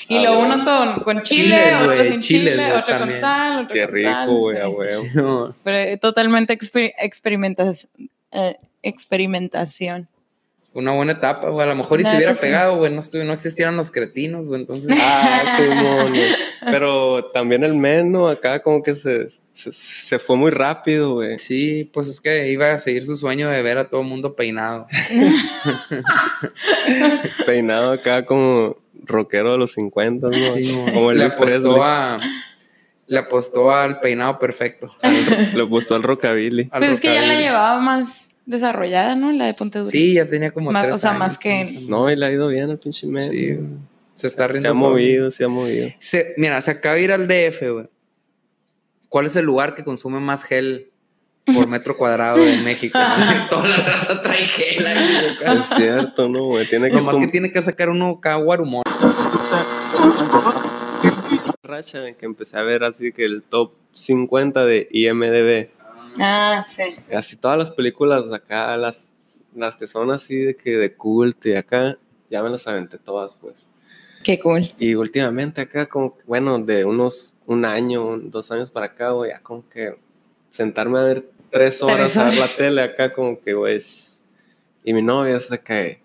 y 0.09 0.19
luego 0.19 0.39
güey. 0.39 0.51
unos 0.51 0.63
con, 0.65 1.05
con 1.05 1.23
chile, 1.23 1.45
Chiles, 1.45 1.75
otros 1.77 1.97
güey, 1.97 2.11
sin 2.11 2.21
chiles, 2.21 2.53
chile, 2.55 2.65
güey, 2.65 2.77
otro 2.79 2.99
con 2.99 3.09
sal, 3.09 3.65
otro 3.65 3.75
Qué 3.75 3.87
rico, 3.87 4.35
güey, 4.35 4.57
sí. 4.57 4.63
a 4.63 4.69
huevo. 4.69 5.55
Pero 5.63 5.99
totalmente 6.01 6.59
exper- 6.59 6.93
experimentas, 7.45 7.89
eh, 8.33 8.57
experimentación. 8.83 10.09
Una 10.73 10.93
buena 10.93 11.13
etapa, 11.13 11.51
güey. 11.51 11.65
A 11.65 11.69
lo 11.69 11.77
mejor 11.77 12.01
y 12.01 12.03
La 12.03 12.11
si 12.11 12.17
hubiera 12.17 12.35
pegado, 12.35 12.77
güey, 12.77 12.93
no, 12.93 13.01
no 13.25 13.33
existieran 13.33 13.77
los 13.77 13.93
cretinos, 13.93 14.49
güey. 14.49 14.61
Entonces, 14.61 14.91
Ah, 15.01 15.45
sí, 15.57 15.63
mono. 15.63 16.17
Pero 16.65 17.27
también 17.27 17.63
el 17.63 17.75
meno 17.75 18.27
acá 18.27 18.61
como 18.61 18.83
que 18.83 18.97
se, 18.97 19.29
se, 19.53 19.71
se 19.71 20.19
fue 20.19 20.37
muy 20.37 20.51
rápido, 20.51 21.15
güey. 21.15 21.39
sí, 21.39 21.89
pues 21.93 22.09
es 22.09 22.21
que 22.21 22.51
iba 22.51 22.73
a 22.73 22.79
seguir 22.79 23.07
su 23.07 23.15
sueño 23.15 23.49
de 23.51 23.63
ver 23.63 23.79
a 23.79 23.89
todo 23.89 24.01
el 24.01 24.09
mundo 24.09 24.35
peinado. 24.35 24.89
Peinado 27.47 27.93
acá 27.93 28.27
como 28.27 28.77
rockero 29.05 29.53
de 29.53 29.59
los 29.59 29.73
50, 29.73 30.29
¿no? 30.29 30.93
como 30.93 31.13
el 31.13 31.19
le 31.19 31.27
apostó 31.27 31.85
a, 31.85 32.19
le 33.07 33.19
apostó 33.19 33.71
al 33.71 34.01
peinado 34.01 34.39
perfecto. 34.39 34.91
Al- 35.03 35.57
Le 35.57 35.67
puso 35.67 35.95
al 35.95 36.03
rockabilly. 36.03 36.69
al 36.73 36.79
Pues 36.81 36.93
es 36.93 37.01
que 37.01 37.13
ya 37.15 37.23
la 37.23 37.39
llevaba 37.39 37.81
más 37.81 38.31
desarrollada, 38.47 39.15
¿no? 39.15 39.33
La 39.33 39.47
de 39.47 39.55
Ponte 39.55 39.79
Dura. 39.79 39.91
Sí, 39.91 40.15
ya 40.15 40.27
tenía 40.27 40.51
como 40.53 40.71
Más- 40.71 40.83
tres 40.85 40.95
o 40.95 40.99
sea, 40.99 41.11
años, 41.11 41.19
más 41.21 41.39
que- 41.39 41.79
No, 41.89 42.11
y 42.11 42.17
le 42.17 42.27
ha 42.27 42.31
ido 42.33 42.49
bien 42.49 42.71
al 42.71 42.79
pinche 42.79 43.07
men. 43.07 43.31
Sí, 43.31 43.55
güey. 43.55 43.69
se 44.15 44.27
está 44.27 44.47
se 44.47 44.53
riendo 44.53 44.71
ha 44.71 44.75
solo. 44.75 44.91
movido, 44.91 45.31
se 45.31 45.45
ha 45.45 45.49
movido. 45.49 45.89
Se- 45.99 46.35
mira, 46.37 46.61
se 46.61 46.71
acaba 46.71 46.95
de 46.97 47.03
ir 47.03 47.13
al 47.13 47.27
DF, 47.29 47.71
güey. 47.73 47.87
¿Cuál 49.09 49.27
es 49.27 49.37
el 49.37 49.45
lugar 49.45 49.75
que 49.75 49.85
consume 49.85 50.19
más 50.21 50.43
gel 50.45 50.91
por 51.47 51.67
metro 51.69 51.97
cuadrado 51.99 52.37
de 52.39 52.57
México? 52.59 52.99
güey? 53.17 53.49
Toda 53.51 53.69
la 53.69 53.77
raza 53.77 54.23
trae 54.23 54.39
gel 54.39 54.87
ahí, 54.87 55.37
güey. 55.45 55.59
Es 55.61 55.67
cierto, 55.77 56.29
¿no, 56.29 56.45
güey? 56.47 56.67
Tiene 56.67 56.91
que 56.91 56.97
Nomás 56.97 57.19
que 57.19 57.27
tiene 57.29 57.51
que 57.53 57.61
sacar 57.63 57.89
uno 57.91 58.09
acá 58.11 58.35
guarumón. 58.37 58.83
Racha 61.65 62.07
en 62.07 62.15
que 62.15 62.27
empecé 62.27 62.57
a 62.59 62.63
ver 62.63 62.85
así 62.85 63.13
que 63.13 63.25
el 63.25 63.43
top 63.43 63.73
50 63.93 64.65
de 64.65 64.89
IMDB. 64.91 65.71
Ah, 66.21 66.65
sí. 66.69 66.95
Así 67.13 67.37
todas 67.37 67.59
las 67.59 67.71
películas 67.71 68.29
de 68.29 68.37
acá, 68.37 68.77
las, 68.77 69.15
las 69.55 69.75
que 69.77 69.87
son 69.89 70.11
así 70.13 70.37
de 70.37 70.57
que 70.57 70.77
de 70.77 70.95
culto 70.95 71.49
y 71.49 71.55
acá, 71.55 71.99
ya 72.31 72.43
me 72.43 72.51
las 72.51 72.67
aventé 72.67 72.99
todas, 72.99 73.35
pues. 73.41 73.57
Qué 74.23 74.39
cool. 74.39 74.69
Y 74.79 74.95
últimamente 74.95 75.61
acá, 75.61 75.87
como 75.89 76.17
que, 76.17 76.23
bueno, 76.27 76.59
de 76.59 76.85
unos 76.85 77.37
un 77.47 77.65
año, 77.65 78.19
dos 78.19 78.51
años 78.51 78.71
para 78.71 78.87
acá, 78.87 79.11
güey, 79.11 79.31
ya 79.33 79.41
como 79.41 79.69
que 79.69 79.97
sentarme 80.51 80.99
a 80.99 81.03
ver 81.03 81.29
tres 81.51 81.83
horas 81.83 82.13
Tres 82.13 82.17
a 82.17 82.25
ver 82.25 82.35
la 82.35 82.39
horas. 82.45 82.57
tele 82.57 82.81
acá, 82.83 83.13
como 83.13 83.41
que, 83.41 83.53
güey. 83.55 83.77
es- 83.77 84.21
Y 84.85 84.93
mi 84.93 85.03
novia 85.03 85.39
se 85.41 85.59
cae. 85.59 86.01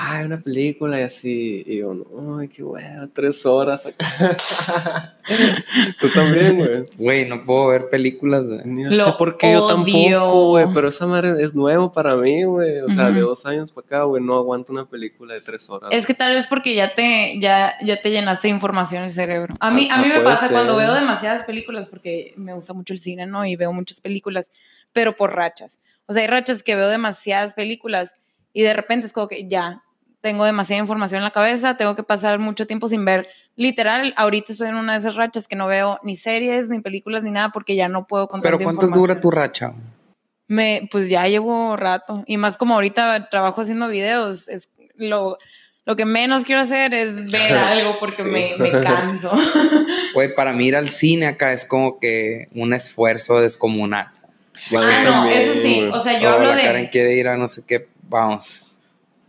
Ay, 0.00 0.26
una 0.26 0.40
película 0.40 1.00
y 1.00 1.02
así. 1.02 1.64
Y 1.66 1.78
yo, 1.78 1.92
no, 1.92 2.38
ay, 2.38 2.48
qué 2.48 2.62
bueno, 2.62 3.08
tres 3.12 3.44
horas 3.44 3.84
acá. 3.84 5.16
Tú 6.00 6.08
también, 6.10 6.56
güey. 6.56 6.84
Güey, 6.96 7.28
no 7.28 7.44
puedo 7.44 7.66
ver 7.68 7.88
películas, 7.90 8.44
güey. 8.44 8.60
No 8.64 8.90
Lo 8.90 9.04
sé 9.06 9.12
por 9.18 9.36
qué 9.36 9.52
yo 9.52 9.66
tampoco, 9.66 10.50
güey, 10.50 10.66
pero 10.72 10.88
esa 10.88 11.06
madre 11.06 11.42
es 11.42 11.54
nuevo 11.54 11.92
para 11.92 12.14
mí, 12.16 12.44
güey. 12.44 12.78
O 12.80 12.88
sea, 12.88 13.10
de 13.10 13.20
dos 13.20 13.44
años 13.44 13.72
para 13.72 13.86
acá, 13.86 14.02
güey, 14.04 14.22
no 14.22 14.36
aguanto 14.36 14.72
una 14.72 14.86
película 14.88 15.34
de 15.34 15.40
tres 15.40 15.68
horas. 15.68 15.90
Es 15.92 16.06
que 16.06 16.14
tal 16.14 16.32
vez 16.32 16.46
porque 16.46 16.74
ya 16.74 16.94
te, 16.94 17.38
ya, 17.40 17.74
ya 17.82 18.00
te 18.00 18.10
llenaste 18.10 18.48
de 18.48 18.54
información 18.54 19.04
el 19.04 19.12
cerebro. 19.12 19.54
A 19.60 19.70
mí, 19.70 19.88
Ah, 19.90 19.96
a 19.96 20.02
mí 20.02 20.08
me 20.08 20.20
puede 20.20 20.24
pasa 20.36 20.46
ser. 20.46 20.52
cuando 20.52 20.76
veo 20.76 20.94
demasiadas 20.94 21.42
películas, 21.42 21.88
porque 21.88 22.34
me 22.36 22.52
gusta 22.54 22.72
mucho 22.72 22.92
el 22.92 23.00
cine, 23.00 23.26
¿no? 23.26 23.44
Y 23.44 23.56
veo 23.56 23.72
muchas 23.72 24.00
películas, 24.00 24.50
pero 24.92 25.16
por 25.16 25.34
rachas. 25.34 25.80
O 26.06 26.12
sea, 26.12 26.22
hay 26.22 26.28
rachas 26.28 26.62
que 26.62 26.76
veo 26.76 26.88
demasiadas 26.88 27.52
películas 27.54 28.14
y 28.52 28.62
de 28.62 28.72
repente 28.74 29.06
es 29.06 29.12
como 29.12 29.28
que 29.28 29.46
ya 29.48 29.82
tengo 30.28 30.44
demasiada 30.44 30.82
información 30.82 31.20
en 31.20 31.24
la 31.24 31.30
cabeza, 31.30 31.78
tengo 31.78 31.96
que 31.96 32.02
pasar 32.02 32.38
mucho 32.38 32.66
tiempo 32.66 32.86
sin 32.86 33.02
ver. 33.06 33.28
Literal, 33.56 34.12
ahorita 34.18 34.52
estoy 34.52 34.68
en 34.68 34.74
una 34.74 34.92
de 34.92 34.98
esas 34.98 35.14
rachas 35.14 35.48
que 35.48 35.56
no 35.56 35.66
veo 35.66 35.98
ni 36.02 36.18
series, 36.18 36.68
ni 36.68 36.80
películas, 36.80 37.22
ni 37.22 37.30
nada, 37.30 37.48
porque 37.48 37.74
ya 37.76 37.88
no 37.88 38.06
puedo 38.06 38.28
con 38.28 38.42
Pero 38.42 38.58
¿cuánto 38.58 38.88
dura 38.88 39.18
tu 39.18 39.30
racha? 39.30 39.72
Me, 40.46 40.86
pues 40.90 41.08
ya 41.08 41.26
llevo 41.28 41.78
rato. 41.78 42.24
Y 42.26 42.36
más 42.36 42.58
como 42.58 42.74
ahorita 42.74 43.30
trabajo 43.30 43.62
haciendo 43.62 43.88
videos, 43.88 44.48
es 44.48 44.68
lo, 44.96 45.38
lo 45.86 45.96
que 45.96 46.04
menos 46.04 46.44
quiero 46.44 46.60
hacer 46.60 46.92
es 46.92 47.32
ver 47.32 47.56
algo 47.56 47.96
porque 47.98 48.22
Sí. 48.22 48.28
me, 48.28 48.54
me 48.58 48.70
canso. 48.82 49.30
Güey, 50.12 50.34
para 50.34 50.52
mí 50.52 50.66
ir 50.66 50.76
al 50.76 50.90
cine 50.90 51.26
acá 51.26 51.54
es 51.54 51.64
como 51.64 51.98
que 51.98 52.48
un 52.54 52.74
esfuerzo 52.74 53.40
descomunal. 53.40 54.08
Ah, 54.74 55.02
no, 55.04 55.10
también, 55.10 55.40
eso 55.40 55.54
sí. 55.54 55.88
O 55.90 55.98
sea, 55.98 56.20
yo 56.20 56.28
Oh, 56.28 56.32
hablo 56.34 56.54
la 56.54 56.60
Karen 56.62 56.82
de. 56.84 56.90
quiere 56.90 57.14
ir 57.14 57.28
a 57.28 57.38
no 57.38 57.48
sé 57.48 57.62
qué, 57.66 57.88
vamos. 58.02 58.62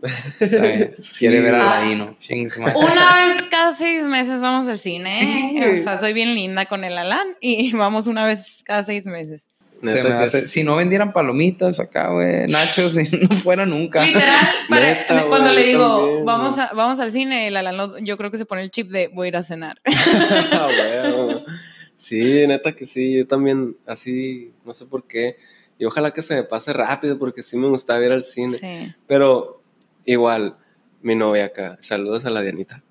Quiere 1.18 1.42
ver 1.42 1.56
a 1.56 1.62
Ah. 1.78 1.80
Ladino. 1.82 2.16
Chingue 2.20 2.50
su 2.50 2.62
madre. 2.62 2.76
Una 2.78 3.16
vez 3.16 3.46
cada 3.52 3.76
seis 3.76 4.04
meses 4.04 4.40
vamos 4.42 4.68
al 4.68 4.78
cine. 4.78 5.78
O 5.80 5.84
sea, 5.84 5.98
soy 5.98 6.14
bien 6.14 6.34
linda 6.36 6.66
con 6.66 6.84
el 6.84 6.98
Alan 6.98 7.28
y 7.42 7.72
vamos 7.76 8.08
una 8.08 8.26
vez 8.26 8.62
cada 8.64 8.84
seis 8.84 9.06
meses. 9.06 9.46
Se 9.82 9.94
Neta 9.94 10.04
me 10.10 10.18
que 10.18 10.24
hace- 10.26 10.48
si 10.50 10.64
no 10.66 10.76
vendieran 10.76 11.14
palomitas 11.14 11.80
acá, 11.80 12.10
güey, 12.10 12.48
nachos, 12.48 12.92
si 12.96 13.16
no 13.30 13.38
fuera 13.38 13.66
nunca. 13.66 14.04
Literal, 14.06 14.38
para- 14.70 14.82
Neta, 14.82 15.26
cuando 15.30 15.54
le 15.54 15.64
digo, 15.64 16.00
también, 16.02 16.26
vamos, 16.26 16.60
a, 16.60 16.74
vamos 16.74 17.00
al 17.00 17.12
cine, 17.12 17.48
el 17.48 17.56
Alan 17.56 17.94
yo 18.04 18.18
creo 18.18 18.30
que 18.30 18.38
se 18.38 18.46
pone 18.46 18.62
el 18.62 18.72
chip 18.72 18.90
de 18.90 19.08
voy 19.08 19.28
a 19.28 19.30
ir 19.30 19.38
a 19.38 19.44
cenar. 19.44 19.80
Ah. 19.86 20.68
Sí, 21.96 22.46
neta 22.48 22.74
que 22.74 22.86
sí, 22.86 23.18
yo 23.18 23.28
también 23.28 23.76
así, 23.86 24.52
no 24.66 24.74
sé 24.74 24.86
por 24.86 25.06
qué. 25.08 25.38
Y 25.78 25.86
ojalá 25.86 26.12
que 26.12 26.22
se 26.22 26.36
me 26.36 26.44
pase 26.44 26.74
rápido 26.74 27.18
porque 27.18 27.42
sí 27.44 27.56
me 27.58 27.68
gustaba 27.70 28.04
ir 28.06 28.12
al 28.12 28.24
cine. 28.24 28.58
Sí. 28.58 28.94
Pero 29.08 29.59
igual, 30.12 30.56
mi 31.02 31.16
novia 31.16 31.46
acá, 31.46 31.78
saludos 31.82 32.26
a 32.26 32.30
la 32.30 32.42
Dianita. 32.42 32.84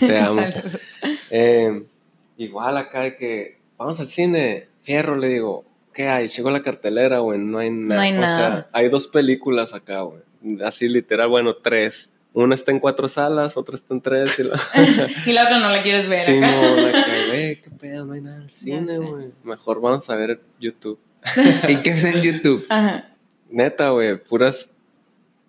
Te 0.00 0.18
amo. 0.20 0.42
Eh, 1.30 1.84
igual 2.36 2.76
acá 2.76 3.02
de 3.02 3.16
que 3.16 3.58
vamos 3.76 4.00
al 4.00 4.08
cine, 4.08 4.68
fierro, 4.80 5.16
le 5.16 5.28
digo, 5.28 5.64
¿qué 5.92 6.08
hay? 6.08 6.28
Llegó 6.28 6.50
la 6.50 6.62
cartelera, 6.62 7.18
güey, 7.18 7.38
no 7.38 7.58
hay 7.58 7.70
nada. 7.70 8.00
hay 8.02 8.12
O 8.12 8.20
nada. 8.20 8.38
sea, 8.52 8.68
hay 8.72 8.88
dos 8.88 9.06
películas 9.06 9.74
acá, 9.74 10.00
güey. 10.02 10.20
Así 10.64 10.88
literal, 10.88 11.28
bueno, 11.28 11.56
tres. 11.56 12.10
Una 12.32 12.54
está 12.54 12.70
en 12.70 12.80
cuatro 12.80 13.08
salas, 13.08 13.56
otra 13.56 13.76
está 13.76 13.94
en 13.94 14.00
tres. 14.02 14.38
Y 14.38 14.42
la... 14.42 14.60
Y 15.26 15.32
la 15.32 15.44
otra 15.44 15.58
no 15.58 15.70
la 15.70 15.82
quieres 15.82 16.06
ver 16.08 16.20
Sí, 16.20 16.36
acá. 16.36 16.50
no, 16.50 16.76
la 16.76 16.92
que, 17.04 17.26
güey, 17.28 17.60
qué 17.60 17.70
pedo, 17.70 18.04
no 18.04 18.12
hay 18.12 18.20
nada 18.20 18.42
en 18.42 18.50
cine, 18.50 18.98
güey. 18.98 19.32
Mejor 19.42 19.80
vamos 19.80 20.08
a 20.10 20.16
ver 20.16 20.40
YouTube. 20.60 20.98
¿Y 21.68 21.76
qué 21.76 21.90
es 21.90 22.04
en 22.04 22.20
YouTube? 22.22 22.66
Ajá. 22.68 23.10
Neta, 23.48 23.90
güey, 23.90 24.22
puras 24.22 24.70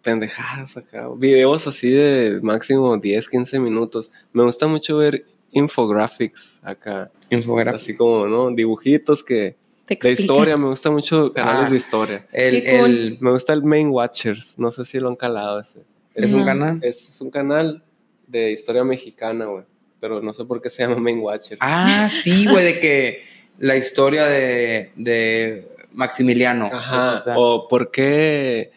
pendejadas 0.01 0.77
acá. 0.77 1.07
Videos 1.17 1.67
así 1.67 1.89
de 1.91 2.39
máximo 2.41 2.97
10, 2.97 3.27
15 3.29 3.59
minutos. 3.59 4.11
Me 4.33 4.43
gusta 4.43 4.67
mucho 4.67 4.97
ver 4.97 5.25
infographics 5.51 6.59
acá. 6.61 7.11
Infografía. 7.29 7.75
Así 7.75 7.95
como, 7.95 8.27
¿no? 8.27 8.51
Dibujitos 8.51 9.23
que... 9.23 9.55
De 9.87 10.11
historia, 10.11 10.57
me 10.57 10.67
gusta 10.67 10.91
mucho 10.91 11.31
canales 11.31 11.67
Ah. 11.67 11.69
de 11.69 11.77
historia. 11.77 12.27
El, 12.33 12.63
cool. 12.65 12.89
el- 12.89 13.17
Me 13.21 13.31
gusta 13.31 13.53
el 13.53 13.63
Main 13.63 13.87
Watchers, 13.89 14.59
no 14.59 14.69
sé 14.71 14.83
si 14.83 14.99
lo 14.99 15.07
han 15.07 15.15
calado 15.15 15.61
ese. 15.61 15.79
¿Es 16.13 16.31
No. 16.31 16.39
un 16.39 16.45
canal? 16.45 16.79
Es, 16.81 17.07
es 17.07 17.21
un 17.21 17.31
canal 17.31 17.83
de 18.27 18.51
historia 18.51 18.83
mexicana, 18.83 19.45
güey. 19.45 19.63
Pero 20.01 20.21
no 20.21 20.33
sé 20.33 20.43
por 20.43 20.61
qué 20.61 20.69
se 20.69 20.83
llama 20.83 20.97
Main 20.97 21.19
Watchers. 21.19 21.57
Ah, 21.61 22.09
sí, 22.11 22.47
güey, 22.47 22.65
de 22.65 22.79
que 22.81 23.21
la 23.59 23.77
historia 23.77 24.25
de, 24.25 24.91
de 24.97 25.67
Maximiliano. 25.93 26.65
Ajá. 26.71 27.23
O 27.37 27.67
por 27.69 27.89
qué, 27.89 28.71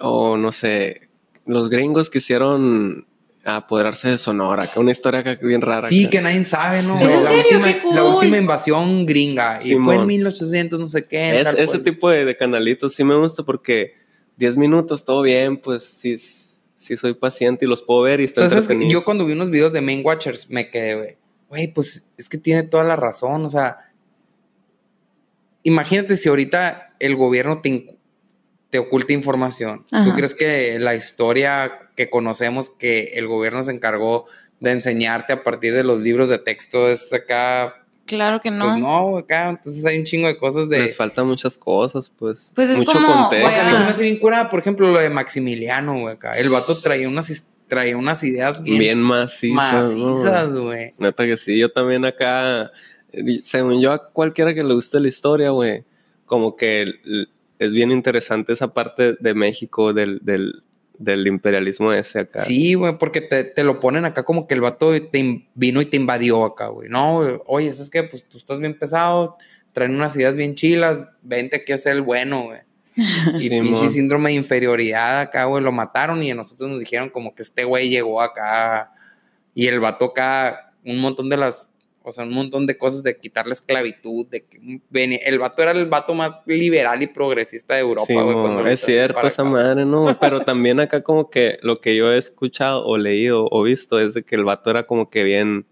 o 0.00 0.36
no 0.36 0.52
sé, 0.52 1.08
los 1.46 1.68
gringos 1.70 2.10
quisieron 2.10 3.06
apoderarse 3.44 4.08
de 4.10 4.18
Sonora, 4.18 4.66
que 4.66 4.80
una 4.80 4.90
historia 4.90 5.20
acá 5.20 5.38
bien 5.40 5.60
rara. 5.62 5.88
Sí, 5.88 6.02
acá. 6.04 6.10
que 6.10 6.20
nadie 6.20 6.44
sabe, 6.44 6.82
¿no? 6.82 6.98
¿Es 6.98 7.04
en 7.04 7.22
la, 7.24 7.30
serio? 7.30 7.44
última, 7.44 7.66
¡Qué 7.72 7.80
cool! 7.80 7.94
la 7.94 8.04
última 8.04 8.36
invasión 8.38 9.06
gringa. 9.06 9.56
Y 9.58 9.74
fue 9.74 9.94
en 9.94 10.00
Simón. 10.00 10.06
1800, 10.08 10.80
no 10.80 10.86
sé 10.86 11.06
qué. 11.06 11.38
Es- 11.38 11.44
tal 11.44 11.54
ese 11.58 11.66
cual. 11.66 11.82
tipo 11.84 12.10
de, 12.10 12.24
de 12.24 12.36
canalitos 12.36 12.94
sí 12.94 13.04
me 13.04 13.16
gusta 13.16 13.44
porque 13.44 13.94
10 14.36 14.56
minutos, 14.56 15.04
todo 15.04 15.22
bien, 15.22 15.58
pues 15.58 15.84
sí, 15.84 16.16
sí 16.18 16.96
soy 16.96 17.14
paciente 17.14 17.64
y 17.64 17.68
los 17.68 17.82
puedo 17.82 18.02
ver 18.02 18.20
y 18.20 18.24
está 18.24 18.44
Entonces, 18.44 18.76
yo 18.88 19.04
cuando 19.04 19.24
vi 19.24 19.32
unos 19.32 19.48
videos 19.50 19.72
de 19.72 19.80
Main 19.80 20.02
Watchers 20.04 20.50
me 20.50 20.68
quedé, 20.68 21.16
güey, 21.48 21.72
pues 21.72 22.04
es 22.18 22.28
que 22.28 22.38
tiene 22.38 22.64
toda 22.64 22.82
la 22.82 22.96
razón, 22.96 23.44
o 23.44 23.48
sea, 23.48 23.76
imagínate 25.62 26.16
si 26.16 26.28
ahorita 26.28 26.94
el 26.98 27.16
gobierno 27.16 27.60
te, 27.60 27.95
te 28.76 28.80
oculta 28.80 29.14
información. 29.14 29.86
¿Tú 29.88 30.12
crees 30.14 30.34
que 30.34 30.78
la 30.78 30.94
historia 30.94 31.88
que 31.96 32.10
conocemos 32.10 32.68
que 32.68 33.12
el 33.14 33.26
gobierno 33.26 33.62
se 33.62 33.72
encargó 33.72 34.26
de 34.60 34.72
enseñarte 34.72 35.32
a 35.32 35.42
partir 35.42 35.72
de 35.72 35.82
los 35.82 36.02
libros 36.02 36.28
de 36.28 36.38
texto 36.38 36.90
es 36.90 37.10
acá? 37.14 37.86
Claro 38.04 38.38
que 38.42 38.50
no. 38.50 38.66
Pues 38.66 38.78
no, 38.78 39.16
acá, 39.16 39.48
entonces 39.48 39.82
hay 39.86 39.98
un 39.98 40.04
chingo 40.04 40.28
de 40.28 40.36
cosas 40.36 40.68
de... 40.68 40.80
Les 40.80 40.94
faltan 40.94 41.26
muchas 41.26 41.56
cosas, 41.56 42.10
pues. 42.10 42.52
Pues 42.54 42.68
es 42.68 42.76
mucho 42.76 42.92
como, 42.92 43.06
contexto. 43.06 43.48
O 43.48 43.50
sea, 43.50 43.66
a 43.66 43.70
mí 43.70 43.78
se 43.78 43.84
me 43.84 43.88
hace 43.88 44.02
bien 44.02 44.18
curada, 44.18 44.50
por 44.50 44.60
ejemplo, 44.60 44.92
lo 44.92 44.98
de 44.98 45.08
Maximiliano, 45.08 45.98
güey, 45.98 46.14
acá. 46.14 46.32
El 46.32 46.50
vato 46.50 46.78
traía 46.78 47.08
unas, 47.08 47.46
traía 47.68 47.96
unas 47.96 48.22
ideas 48.24 48.62
bien, 48.62 48.78
bien 48.78 49.00
macizas. 49.00 49.96
¿no? 49.96 50.10
macizas, 50.10 50.52
güey. 50.52 50.92
Neta 50.98 51.24
que 51.24 51.38
sí, 51.38 51.58
yo 51.58 51.70
también 51.70 52.04
acá, 52.04 52.70
según 53.40 53.80
yo, 53.80 53.92
a 53.92 54.10
cualquiera 54.10 54.52
que 54.52 54.62
le 54.62 54.74
guste 54.74 55.00
la 55.00 55.08
historia, 55.08 55.48
güey, 55.48 55.84
como 56.26 56.56
que 56.56 56.92
es 57.58 57.72
bien 57.72 57.90
interesante 57.90 58.52
esa 58.52 58.72
parte 58.74 59.14
de 59.18 59.34
México, 59.34 59.92
del, 59.92 60.20
del, 60.22 60.62
del 60.98 61.26
imperialismo 61.26 61.92
ese 61.92 62.20
acá. 62.20 62.40
Sí, 62.40 62.74
güey, 62.74 62.98
porque 62.98 63.20
te, 63.20 63.44
te 63.44 63.64
lo 63.64 63.80
ponen 63.80 64.04
acá 64.04 64.24
como 64.24 64.46
que 64.46 64.54
el 64.54 64.60
vato 64.60 64.90
te 65.10 65.18
in- 65.18 65.48
vino 65.54 65.80
y 65.80 65.86
te 65.86 65.96
invadió 65.96 66.44
acá, 66.44 66.68
güey. 66.68 66.88
No, 66.88 67.14
güey, 67.16 67.38
oye, 67.46 67.68
eso 67.68 67.82
es 67.82 67.90
que 67.90 68.02
pues 68.02 68.24
tú 68.28 68.38
estás 68.38 68.60
bien 68.60 68.78
pesado, 68.78 69.36
traen 69.72 69.94
unas 69.94 70.16
ideas 70.16 70.36
bien 70.36 70.54
chilas, 70.54 71.02
vente 71.22 71.56
aquí 71.56 71.72
a 71.72 71.78
ser 71.78 71.96
el 71.96 72.02
bueno, 72.02 72.44
güey. 72.44 72.60
Y 73.38 73.50
pinche 73.50 73.90
síndrome 73.90 74.30
de 74.30 74.36
inferioridad 74.36 75.20
acá, 75.20 75.44
güey, 75.44 75.62
lo 75.62 75.70
mataron 75.72 76.22
y 76.22 76.30
a 76.30 76.34
nosotros 76.34 76.70
nos 76.70 76.80
dijeron 76.80 77.10
como 77.10 77.34
que 77.34 77.42
este 77.42 77.64
güey 77.64 77.90
llegó 77.90 78.22
acá 78.22 78.92
y 79.54 79.66
el 79.66 79.80
vato 79.80 80.06
acá, 80.06 80.72
un 80.84 80.98
montón 81.00 81.28
de 81.28 81.36
las, 81.36 81.70
o 82.08 82.12
sea, 82.12 82.22
un 82.22 82.32
montón 82.32 82.66
de 82.66 82.78
cosas 82.78 83.02
de 83.02 83.18
quitar 83.18 83.48
la 83.48 83.52
esclavitud, 83.52 84.28
de 84.28 84.44
que 84.44 84.80
el 85.24 85.38
vato 85.40 85.60
era 85.60 85.72
el 85.72 85.86
vato 85.86 86.14
más 86.14 86.34
liberal 86.46 87.02
y 87.02 87.08
progresista 87.08 87.74
de 87.74 87.80
Europa, 87.80 88.12
güey. 88.12 88.32
Cuando 88.36 88.62
lo 88.62 88.68
es 88.68 88.80
cierto 88.80 89.16
para 89.16 89.26
esa 89.26 89.42
acá. 89.42 89.50
madre, 89.50 89.84
¿no? 89.84 90.16
Pero 90.20 90.40
también 90.42 90.78
acá 90.78 91.02
como 91.02 91.30
que 91.30 91.58
lo 91.62 91.80
que 91.80 91.96
yo 91.96 92.12
he 92.12 92.16
escuchado 92.16 92.86
o 92.86 92.96
leído 92.96 93.48
o 93.50 93.62
visto 93.64 93.98
es 93.98 94.14
de 94.14 94.22
que 94.22 94.36
el 94.36 94.44
vato 94.44 94.70
era 94.70 94.86
como 94.86 95.10
que 95.10 95.24
bien, 95.24 95.66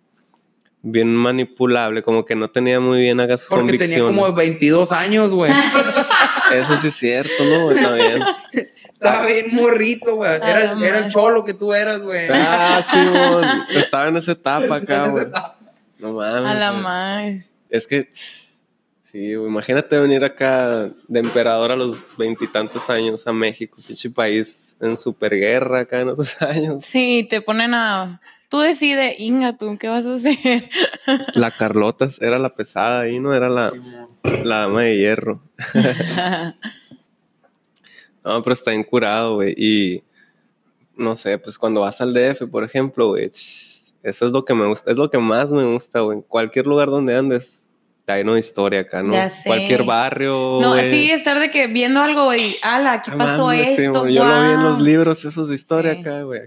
bien 0.82 1.14
manipulable, 1.14 2.02
como 2.02 2.24
que 2.24 2.34
no 2.34 2.50
tenía 2.50 2.80
muy 2.80 3.00
bien 3.00 3.20
acá 3.20 3.38
sus 3.38 3.50
Porque 3.50 3.78
tenía 3.78 4.00
convicciones. 4.00 4.16
como 4.16 4.32
22 4.34 4.90
años, 4.90 5.32
güey. 5.32 5.52
Eso 6.52 6.76
sí 6.78 6.88
es 6.88 6.94
cierto, 6.96 7.44
¿no? 7.44 7.70
Está 7.70 7.92
bien. 7.94 8.24
Estaba 8.92 9.24
bien 9.24 9.54
morrito, 9.54 10.16
güey. 10.16 10.34
Era, 10.34 10.72
era 10.72 10.98
el 10.98 11.12
cholo 11.12 11.44
que 11.44 11.54
tú 11.54 11.72
eras, 11.72 12.00
güey. 12.00 12.26
Ah, 12.28 12.82
Simón. 12.84 13.44
Estaba 13.70 14.08
en 14.08 14.16
esa 14.16 14.32
etapa 14.32 14.76
acá, 14.76 15.08
güey. 15.10 15.26
No 15.98 16.12
mames. 16.12 16.50
A 16.50 16.54
la 16.54 16.70
güey. 16.70 16.82
más. 16.82 17.50
Es 17.70 17.86
que, 17.86 18.08
sí, 19.02 19.34
güey, 19.34 19.48
imagínate 19.48 19.98
venir 19.98 20.24
acá 20.24 20.90
de 21.08 21.20
emperador 21.20 21.72
a 21.72 21.76
los 21.76 22.04
veintitantos 22.16 22.88
años 22.90 23.26
a 23.26 23.32
México, 23.32 23.78
pinche 23.86 24.10
país 24.10 24.76
en 24.80 24.98
superguerra 24.98 25.80
acá 25.80 26.00
en 26.00 26.10
esos 26.10 26.40
años. 26.42 26.84
Sí, 26.84 27.26
te 27.28 27.40
ponen 27.40 27.74
a. 27.74 28.20
Tú 28.48 28.60
decides, 28.60 29.18
Inga, 29.18 29.56
tú, 29.56 29.76
¿qué 29.78 29.88
vas 29.88 30.06
a 30.06 30.14
hacer? 30.14 30.68
La 31.34 31.50
Carlota 31.50 32.08
era 32.20 32.38
la 32.38 32.54
pesada 32.54 33.00
ahí, 33.00 33.18
¿no? 33.18 33.34
Era 33.34 33.48
la, 33.48 33.72
la 34.44 34.58
dama 34.60 34.82
de 34.82 34.96
hierro. 34.96 35.42
No, 38.24 38.42
pero 38.42 38.54
está 38.54 38.70
bien 38.70 38.84
curado, 38.84 39.34
güey. 39.34 39.54
Y 39.56 40.02
no 40.96 41.14
sé, 41.16 41.38
pues 41.38 41.58
cuando 41.58 41.82
vas 41.82 42.00
al 42.00 42.14
DF, 42.14 42.46
por 42.50 42.64
ejemplo, 42.64 43.08
güey, 43.08 43.30
eso 44.04 44.26
es 44.26 44.32
lo 44.32 44.44
que 44.44 44.54
me 44.54 44.66
gusta, 44.66 44.90
es 44.92 44.96
lo 44.96 45.10
que 45.10 45.18
más 45.18 45.50
me 45.50 45.64
gusta, 45.64 46.00
güey. 46.00 46.18
En 46.18 46.22
cualquier 46.22 46.66
lugar 46.66 46.88
donde 46.88 47.16
andes, 47.16 47.66
está 47.98 48.16
lleno 48.18 48.34
de 48.34 48.40
historia 48.40 48.80
acá, 48.80 49.02
¿no? 49.02 49.14
Ya 49.14 49.30
sé. 49.30 49.48
Cualquier 49.48 49.82
barrio. 49.84 50.58
No, 50.60 50.76
sí, 50.82 51.10
estar 51.10 51.38
de 51.40 51.50
que 51.50 51.66
viendo 51.68 52.00
algo 52.02 52.34
y, 52.34 52.56
ala, 52.62 52.92
aquí 52.94 53.10
Ah, 53.14 53.16
pasó 53.18 53.46
mames, 53.46 53.74
sí, 53.74 53.82
esto. 53.84 54.06
Yo 54.08 54.24
lo 54.24 54.42
vi 54.44 54.50
en 54.52 54.62
los 54.62 54.74
guau". 54.74 54.84
libros 54.84 55.24
esos 55.24 55.48
de 55.48 55.54
historia 55.54 55.94
Sí. 55.94 56.00
acá, 56.00 56.22
güey. 56.22 56.42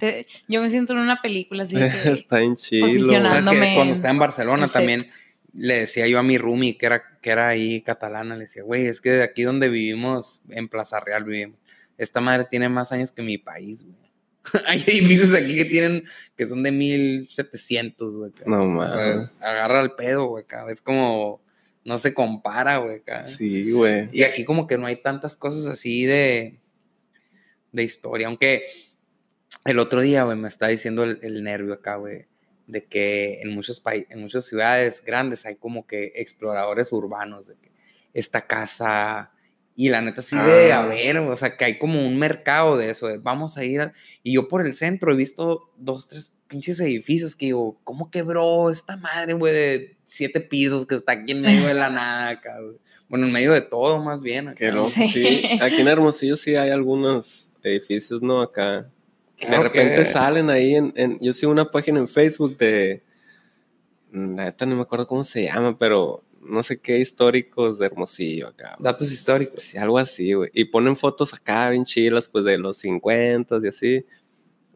Yo 0.48 0.62
me 0.62 0.70
siento 0.70 0.94
en 0.94 1.00
una 1.00 1.20
película 1.22 1.64
así 1.64 1.76
que, 2.06 2.12
Está 2.12 2.42
en 2.42 2.56
chilo. 2.56 2.86
posicionado. 2.86 3.42
¿Sabes 3.42 3.60
que 3.60 3.74
Cuando 3.76 3.94
estaba 3.94 4.12
en 4.12 4.20
Barcelona 4.20 4.68
set. 4.68 4.74
también 4.74 5.10
le 5.54 5.74
decía 5.80 6.06
yo 6.08 6.20
a 6.20 6.24
mi 6.24 6.38
roomie 6.38 6.78
que 6.78 6.86
era, 6.86 7.02
que 7.22 7.32
era 7.32 7.48
ahí 7.48 7.82
catalana, 7.82 8.36
le 8.36 8.42
decía, 8.44 8.62
güey, 8.62 8.86
es 8.86 9.02
que 9.02 9.10
de 9.10 9.24
aquí 9.24 9.42
donde 9.42 9.70
vivimos, 9.70 10.44
en 10.50 10.68
Plaza 10.68 11.00
Real 11.00 11.24
vivimos, 11.24 11.58
esta 11.98 12.22
madre 12.22 12.46
tiene 12.52 12.70
más 12.70 12.92
años 12.92 13.12
que 13.12 13.24
mi 13.24 13.40
país, 13.40 13.82
güey. 13.84 13.96
Hay 14.68 14.82
edificios 14.88 15.34
aquí 15.34 15.56
que 15.56 15.66
tienen, 15.66 16.04
que 16.36 16.46
son 16.46 16.64
de 16.64 16.72
1700, 16.72 18.16
güey. 18.16 18.32
No 18.46 18.60
O 18.60 18.66
mames. 18.66 18.94
sea, 18.94 19.32
agarra 19.40 19.82
el 19.82 19.92
pedo, 19.94 20.26
güey. 20.28 20.46
Es 20.70 20.82
como, 20.82 21.42
no 21.84 21.98
se 21.98 22.14
compara, 22.14 22.78
güey. 22.78 23.02
Sí, 23.26 23.72
güey. 23.72 24.10
Y 24.12 24.24
aquí 24.24 24.46
como 24.46 24.68
que 24.68 24.78
no 24.78 24.86
hay 24.86 24.98
tantas 24.98 25.36
cosas 25.36 25.68
así 25.68 26.06
de, 26.06 26.60
de 27.72 27.84
historia. 27.84 28.28
Aunque 28.28 28.66
el 29.66 29.80
otro 29.80 30.02
día, 30.02 30.24
güey, 30.24 30.38
me 30.38 30.48
está 30.48 30.68
diciendo 30.68 31.04
el, 31.04 31.20
el 31.22 31.44
nervio 31.44 31.74
acá, 31.74 31.96
güey, 31.96 32.26
de 32.68 32.86
que 32.86 33.42
en 33.42 33.54
muchos 33.54 33.80
países, 33.80 34.12
en 34.12 34.22
muchas 34.22 34.46
ciudades 34.46 35.04
grandes 35.06 35.46
hay 35.46 35.56
como 35.56 35.86
que 35.88 36.14
exploradores 36.16 36.92
urbanos, 36.92 37.48
de 37.48 37.56
que 37.56 37.72
esta 38.14 38.46
casa... 38.48 39.32
Y 39.80 39.90
la 39.90 40.02
neta 40.02 40.22
sí 40.24 40.36
de 40.36 40.74
Ah. 40.74 40.82
haber, 40.82 41.20
o 41.20 41.38
sea, 41.38 41.56
que 41.56 41.64
hay 41.64 41.78
como 41.78 42.06
un 42.06 42.18
mercado 42.18 42.76
de 42.78 42.90
eso, 42.90 43.08
de 43.08 43.20
vamos 43.20 43.58
a 43.58 43.64
ir 43.64 43.80
a... 43.80 43.94
Y 44.24 44.34
yo 44.34 44.48
por 44.48 44.66
el 44.66 44.76
centro 44.76 45.14
he 45.14 45.16
visto 45.16 45.70
dos, 45.78 46.08
tres 46.08 46.34
pinches 46.48 46.80
edificios 46.80 47.36
que 47.36 47.46
digo, 47.48 47.80
¿cómo 47.84 48.10
quebró 48.10 48.72
esta 48.72 48.98
madre, 48.98 49.34
güey, 49.34 49.54
de 49.54 49.98
siete 50.08 50.42
pisos 50.42 50.86
que 50.88 50.96
está 50.96 51.12
aquí 51.12 51.32
en 51.34 51.42
medio 51.42 51.68
de 51.68 51.76
la 51.76 51.90
nada 51.92 52.30
acá, 52.30 52.60
güey? 52.60 52.78
Bueno, 53.08 53.28
en 53.28 53.32
medio 53.34 53.54
de 53.54 53.62
todo, 53.62 54.04
más 54.04 54.22
bien. 54.22 54.48
acá. 54.48 54.58
Que 54.58 54.72
loco, 54.72 54.90
Sí. 54.90 55.08
sí. 55.10 55.42
Aquí 55.62 55.80
en 55.82 55.88
Hermosillo 55.88 56.36
sí 56.38 56.56
hay 56.56 56.72
algunos 56.72 57.52
edificios, 57.64 58.22
¿no? 58.24 58.42
Acá. 58.42 58.90
Claro 59.38 59.58
de 59.58 59.64
repente 59.70 59.96
que- 60.04 60.06
salen 60.06 60.50
ahí 60.50 60.74
en, 60.74 60.92
en- 60.96 61.20
Yo 61.22 61.32
sigo 61.34 61.52
una 61.52 61.70
página 61.70 62.00
en 62.00 62.08
Facebook 62.08 62.58
de... 62.58 63.04
La 64.12 64.46
neta 64.46 64.66
no 64.66 64.76
me 64.76 64.82
acuerdo 64.82 65.06
cómo 65.06 65.24
se 65.24 65.44
llama, 65.44 65.78
pero 65.78 66.24
no 66.48 66.64
sé 66.64 66.80
qué 66.80 67.00
históricos 67.00 67.78
de 67.78 67.86
Hermosillo 67.86 68.48
acá. 68.48 68.76
güey. 68.78 68.84
Datos 68.84 69.12
históricos. 69.12 69.62
Sí, 69.62 69.78
algo 69.78 69.98
así, 69.98 70.34
güey. 70.34 70.50
Y 70.54 70.66
ponen 70.66 70.96
fotos 70.96 71.34
acá 71.34 71.70
bien 71.70 71.84
chilas, 71.84 72.28
pues 72.28 72.44
de 72.44 72.58
los 72.58 72.78
50 72.78 73.60
y 73.64 73.68
así. 73.68 74.06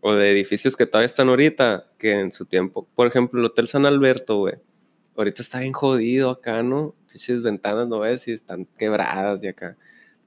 O 0.01 0.13
de 0.13 0.31
edificios 0.31 0.75
que 0.75 0.85
todavía 0.85 1.05
están 1.05 1.29
ahorita, 1.29 1.91
que 1.97 2.11
en 2.11 2.31
su 2.31 2.45
tiempo. 2.45 2.87
Por 2.95 3.07
ejemplo, 3.07 3.39
el 3.39 3.45
Hotel 3.45 3.67
San 3.67 3.85
Alberto, 3.85 4.37
güey. 4.37 4.55
Ahorita 5.15 5.41
está 5.41 5.59
bien 5.59 5.73
jodido 5.73 6.29
acá, 6.29 6.63
¿no? 6.63 6.95
Pinches 7.07 7.41
ventanas, 7.43 7.87
¿no 7.87 7.99
ves? 7.99 8.27
Y 8.27 8.33
están 8.33 8.65
quebradas 8.77 9.43
y 9.43 9.47
acá. 9.47 9.77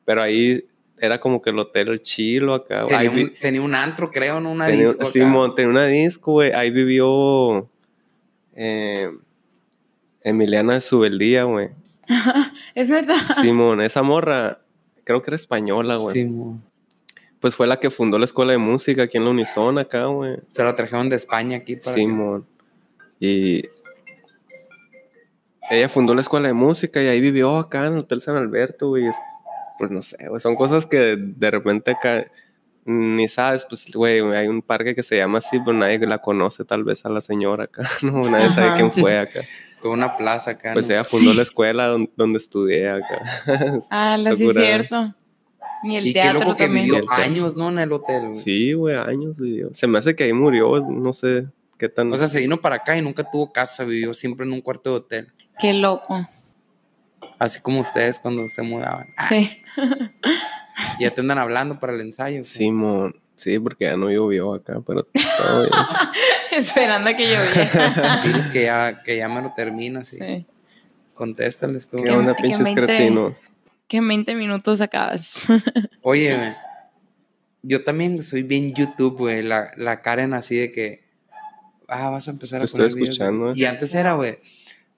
Pero 0.05 0.22
ahí 0.22 0.66
era 0.99 1.18
como 1.18 1.42
que 1.42 1.51
el 1.51 1.59
hotel 1.59 2.01
chilo 2.01 2.55
acá. 2.55 2.86
Tenía 2.86 3.11
un, 3.11 3.34
tenía 3.40 3.62
un 3.62 3.74
antro, 3.74 4.11
creo, 4.11 4.40
¿no? 4.40 4.53
Una 4.53 4.66
tenía, 4.66 4.88
disco. 4.88 5.07
Simón, 5.07 5.55
tenía 5.55 5.70
una 5.70 5.86
disco, 5.86 6.32
güey. 6.32 6.53
Ahí 6.53 6.70
vivió 6.70 7.68
eh, 8.55 9.11
Emiliana 10.24 10.74
de 10.74 10.80
Subeldía, 10.80 11.44
güey. 11.44 11.70
es 12.74 12.88
neta. 12.88 13.14
Simón, 13.40 13.80
esa 13.80 14.02
morra, 14.02 14.58
creo 15.04 15.22
que 15.22 15.30
era 15.30 15.36
española, 15.36 15.96
güey. 15.96 16.14
Simón. 16.14 16.62
Pues 17.40 17.54
fue 17.54 17.66
la 17.66 17.76
que 17.78 17.90
fundó 17.90 18.18
la 18.18 18.24
escuela 18.24 18.52
de 18.52 18.58
música 18.58 19.02
aquí 19.04 19.18
en 19.18 19.24
la 19.24 19.30
Unison, 19.30 19.78
acá, 19.78 20.06
güey. 20.06 20.38
Se 20.48 20.64
la 20.64 20.74
trajeron 20.74 21.08
de 21.10 21.16
España 21.16 21.58
aquí 21.58 21.76
para 21.76 21.92
Simón. 21.94 22.46
Y 23.20 23.62
ella 25.70 25.88
fundó 25.88 26.14
la 26.14 26.20
escuela 26.22 26.48
de 26.48 26.54
música 26.54 27.02
y 27.02 27.06
ahí 27.06 27.20
vivió 27.20 27.56
acá 27.58 27.86
en 27.86 27.94
el 27.94 27.98
Hotel 28.00 28.20
San 28.22 28.36
Alberto, 28.36 28.88
güey. 28.88 29.06
Es- 29.06 29.16
Pues 29.78 29.90
no 29.90 30.02
sé, 30.02 30.16
güey. 30.28 30.40
Son 30.40 30.54
cosas 30.54 30.86
que 30.86 31.16
de 31.18 31.50
repente 31.50 31.90
acá 31.92 32.26
ni 32.86 33.28
sabes, 33.28 33.66
pues, 33.68 33.90
güey, 33.92 34.20
hay 34.36 34.46
un 34.46 34.60
parque 34.62 34.94
que 34.94 35.02
se 35.02 35.16
llama 35.16 35.38
así, 35.38 35.58
pero 35.58 35.72
nadie 35.76 35.98
la 36.06 36.18
conoce 36.18 36.64
tal 36.66 36.84
vez 36.84 37.04
a 37.06 37.08
la 37.08 37.20
señora 37.22 37.64
acá, 37.64 37.82
¿no? 38.02 38.28
Nadie 38.30 38.50
sabe 38.50 38.76
quién 38.76 38.90
fue 38.92 39.18
acá. 39.18 39.40
Toda 39.85 39.95
una 39.95 40.16
plaza 40.16 40.53
acá. 40.53 40.72
Pues 40.72 40.89
¿no? 40.89 40.95
ella 40.95 41.05
fundó 41.05 41.35
la 41.35 41.43
escuela 41.43 41.89
don- 41.89 42.11
donde, 42.16 42.39
estudié 42.39 42.89
acá. 42.89 43.20
Ah, 43.91 44.16
la 44.16 44.35
sí 44.35 44.47
es 44.49 44.57
cierto. 44.57 45.14
Y 45.82 45.97
el 45.97 46.07
y 46.07 46.12
qué 46.14 46.22
teatro 46.22 46.41
loco 46.41 46.57
que 46.57 46.64
también. 46.64 46.87
vivió 46.87 47.01
El 47.01 47.07
teatro. 47.07 47.22
años, 47.24 47.55
¿no? 47.57 47.68
En 47.68 47.78
el 47.80 47.93
hotel. 47.93 48.20
güey. 48.28 48.32
Sí, 48.32 48.72
güey, 48.72 48.97
años 48.97 49.39
vivió. 49.39 49.68
Se 49.74 49.87
me 49.87 49.99
hace 49.99 50.16
que 50.16 50.24
ahí 50.24 50.32
murió, 50.32 50.80
no 50.80 51.12
sé 51.12 51.47
qué 51.78 51.91
tan... 51.91 52.11
O 52.11 52.16
sea, 52.16 52.26
se 52.28 52.41
vino 52.41 52.59
para 52.59 52.76
acá 52.76 52.97
y 52.97 53.03
nunca 53.03 53.30
tuvo 53.30 53.53
casa, 53.53 53.85
vivió 53.85 54.14
siempre 54.14 54.47
en 54.47 54.53
un 54.55 54.62
cuarto 54.62 54.89
de 54.91 54.97
hotel. 54.97 55.32
Qué 55.59 55.74
loco. 55.74 56.26
Así 57.39 57.61
como 57.61 57.80
ustedes 57.82 58.18
cuando 58.18 58.49
se 58.49 58.62
mudaban. 58.62 59.09
Sí. 59.28 59.61
Y 60.99 61.03
ya 61.05 61.11
te 61.11 61.20
andan 61.20 61.39
hablando 61.39 61.78
para 61.78 61.93
el 61.93 62.01
ensayo. 62.01 62.43
Simón, 62.43 63.20
sí, 63.37 63.59
porque 63.59 63.85
ya 63.85 63.97
no 63.99 64.11
llovió 64.11 64.55
acá, 64.55 64.80
pero 64.87 65.03
todo 65.05 65.61
bien. 65.61 65.70
Esperando 66.59 67.11
a 67.11 67.14
que 67.16 67.24
lloviera. 67.26 68.22
Diles 68.24 68.50
que 68.50 68.64
ya, 68.64 69.02
que 69.02 69.16
ya 69.16 69.28
me 69.28 69.42
lo 69.42 69.52
terminas. 69.55 70.09
Sí. 70.09 70.18
sí. 70.20 70.46
Contéstales 71.14 71.88
tú. 71.88 71.98
¿Qué 71.98 72.05
Que- 72.05 72.11
onda, 72.11 72.34
que 72.34 72.42
pinches 72.42 72.64
20 72.64 72.82
cretinos? 72.86 73.50
Que 73.86 73.98
en 73.98 74.09
20 74.09 74.34
minutos 74.34 74.80
acabas. 74.80 75.34
Oye, 76.02 76.55
yo 77.62 77.84
también 77.84 78.22
soy 78.22 78.42
bien 78.42 78.74
YouTube, 78.74 79.18
güey. 79.18 79.42
La, 79.42 79.72
la 79.76 80.00
Karen 80.02 80.34
así 80.34 80.57
de 80.57 80.72
que. 80.72 81.05
Ah, 81.86 82.09
vas 82.11 82.28
a 82.28 82.30
empezar 82.30 82.61
Te 82.61 82.62
a 82.62 82.64
estoy 82.64 82.84
poner 82.88 82.94
videos, 82.94 83.09
escuchando, 83.11 83.50
eh. 83.50 83.55
Y 83.57 83.64
antes 83.66 83.94
era, 83.94 84.14
güey. 84.14 84.38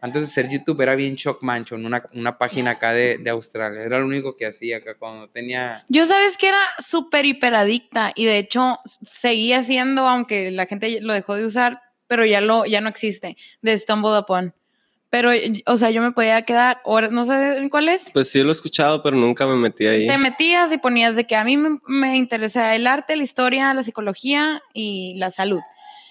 Antes 0.00 0.22
de 0.22 0.28
ser 0.28 0.48
YouTube 0.48 0.80
era 0.82 0.94
bien 0.94 1.14
Shock 1.14 1.42
Mansion, 1.42 1.84
una, 1.84 2.04
una 2.12 2.36
página 2.36 2.72
acá 2.72 2.92
de, 2.92 3.18
de 3.18 3.30
Australia. 3.30 3.82
Era 3.82 3.98
lo 3.98 4.06
único 4.06 4.36
que 4.36 4.46
hacía 4.46 4.78
acá 4.78 4.94
cuando 4.98 5.28
tenía. 5.28 5.84
Yo 5.88 6.06
sabes 6.06 6.36
que 6.36 6.48
era 6.48 6.60
súper 6.78 7.24
hiperadicta 7.24 8.12
y 8.14 8.26
de 8.26 8.38
hecho 8.38 8.78
seguía 9.02 9.62
siendo, 9.62 10.06
aunque 10.06 10.50
la 10.50 10.66
gente 10.66 11.00
lo 11.00 11.14
dejó 11.14 11.34
de 11.34 11.46
usar, 11.46 11.80
pero 12.06 12.24
ya, 12.26 12.40
lo, 12.40 12.66
ya 12.66 12.80
no 12.80 12.88
existe, 12.88 13.36
de 13.62 13.78
Stumble 13.78 14.18
Upon. 14.18 14.54
Pero, 15.08 15.30
o 15.66 15.76
sea, 15.76 15.90
yo 15.90 16.02
me 16.02 16.12
podía 16.12 16.42
quedar 16.42 16.80
horas, 16.84 17.10
no 17.10 17.24
sé 17.24 17.66
cuál 17.70 17.88
es. 17.88 18.10
Pues 18.12 18.28
sí 18.28 18.42
lo 18.42 18.50
he 18.50 18.52
escuchado, 18.52 19.02
pero 19.02 19.16
nunca 19.16 19.46
me 19.46 19.56
metí 19.56 19.86
ahí. 19.86 20.06
Te 20.06 20.18
metías 20.18 20.72
y 20.72 20.78
ponías 20.78 21.16
de 21.16 21.24
que 21.24 21.36
a 21.36 21.44
mí 21.44 21.56
me, 21.56 21.78
me 21.86 22.16
interesa 22.16 22.74
el 22.74 22.86
arte, 22.86 23.16
la 23.16 23.22
historia, 23.22 23.72
la 23.72 23.82
psicología 23.82 24.60
y 24.74 25.14
la 25.18 25.30
salud. 25.30 25.60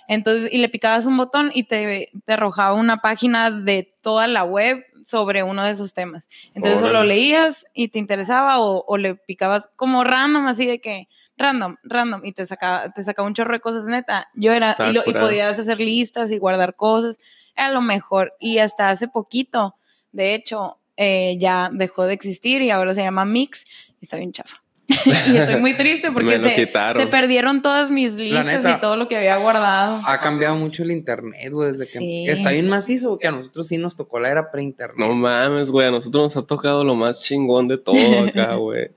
Entonces, 0.07 0.51
y 0.53 0.57
le 0.59 0.69
picabas 0.69 1.05
un 1.05 1.17
botón 1.17 1.51
y 1.53 1.63
te, 1.63 2.09
te 2.25 2.33
arrojaba 2.33 2.73
una 2.75 2.97
página 2.97 3.51
de 3.51 3.95
toda 4.01 4.27
la 4.27 4.43
web 4.43 4.83
sobre 5.03 5.43
uno 5.43 5.63
de 5.63 5.71
esos 5.71 5.93
temas. 5.93 6.27
Entonces, 6.53 6.81
o 6.81 6.89
lo 6.91 7.03
leías 7.03 7.65
y 7.73 7.89
te 7.89 7.99
interesaba 7.99 8.59
o, 8.59 8.83
o 8.87 8.97
le 8.97 9.15
picabas 9.15 9.69
como 9.75 10.03
random, 10.03 10.47
así 10.47 10.65
de 10.65 10.79
que 10.81 11.07
random, 11.37 11.75
random, 11.83 12.21
y 12.25 12.31
te 12.31 12.45
sacaba, 12.47 12.91
te 12.91 13.03
sacaba 13.03 13.27
un 13.27 13.33
chorro 13.35 13.53
de 13.53 13.59
cosas 13.59 13.85
neta. 13.85 14.29
Yo 14.33 14.51
era, 14.53 14.75
y, 14.89 14.93
lo- 14.93 15.01
y 15.01 15.11
podías 15.21 15.59
hacer 15.59 15.79
listas 15.79 16.31
y 16.31 16.37
guardar 16.39 16.75
cosas. 16.75 17.19
Era 17.55 17.71
lo 17.71 17.81
mejor. 17.81 18.33
Y 18.39 18.57
hasta 18.59 18.89
hace 18.89 19.07
poquito, 19.07 19.75
de 20.11 20.33
hecho, 20.33 20.79
eh, 20.97 21.35
ya 21.39 21.69
dejó 21.71 22.05
de 22.05 22.13
existir 22.13 22.61
y 22.61 22.71
ahora 22.71 22.93
se 22.93 23.01
llama 23.03 23.25
Mix 23.25 23.65
y 23.99 24.05
está 24.05 24.17
bien 24.17 24.31
chafa. 24.31 24.63
y 25.05 25.35
estoy 25.35 25.59
muy 25.59 25.73
triste 25.73 26.11
porque 26.11 26.39
se, 26.39 27.07
perdieron 27.07 27.61
todas 27.63 27.89
mis 27.89 28.13
listas 28.13 28.45
neta. 28.45 28.77
y 28.77 28.79
todo 28.79 28.95
lo 28.95 29.07
que 29.07 29.17
había 29.17 29.37
guardado. 29.37 29.99
Ha 30.05 30.19
cambiado 30.19 30.55
mucho 30.55 30.83
el 30.83 30.91
internet, 30.91 31.51
güey, 31.51 31.71
desde 31.71 31.99
que 31.99 32.25
está 32.31 32.51
bien 32.51 32.69
macizo, 32.69 33.17
que 33.17 33.27
a 33.27 33.31
nosotros 33.31 33.67
sí 33.67 33.77
nos 33.77 33.95
tocó 33.95 34.19
la 34.19 34.29
era 34.29 34.51
pre-internet. 34.51 34.97
No 34.97 35.15
mames, 35.15 35.71
güey, 35.71 35.87
a 35.87 35.91
nosotros 35.91 36.23
nos 36.23 36.37
ha 36.37 36.45
tocado 36.45 36.83
lo 36.83 36.93
más 36.93 37.21
chingón 37.23 37.67
de 37.67 37.77
todo 37.77 38.25
acá, 38.27 38.55
güey. 38.55 38.91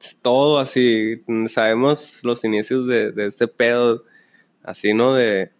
Es 0.00 0.16
Todo 0.20 0.58
así, 0.58 1.22
sabemos 1.48 2.20
los 2.22 2.44
inicios 2.44 2.86
de, 2.86 3.12
de 3.12 3.26
este 3.26 3.48
pedo, 3.48 4.04
así, 4.62 4.94
¿no? 4.94 5.14
De 5.14 5.50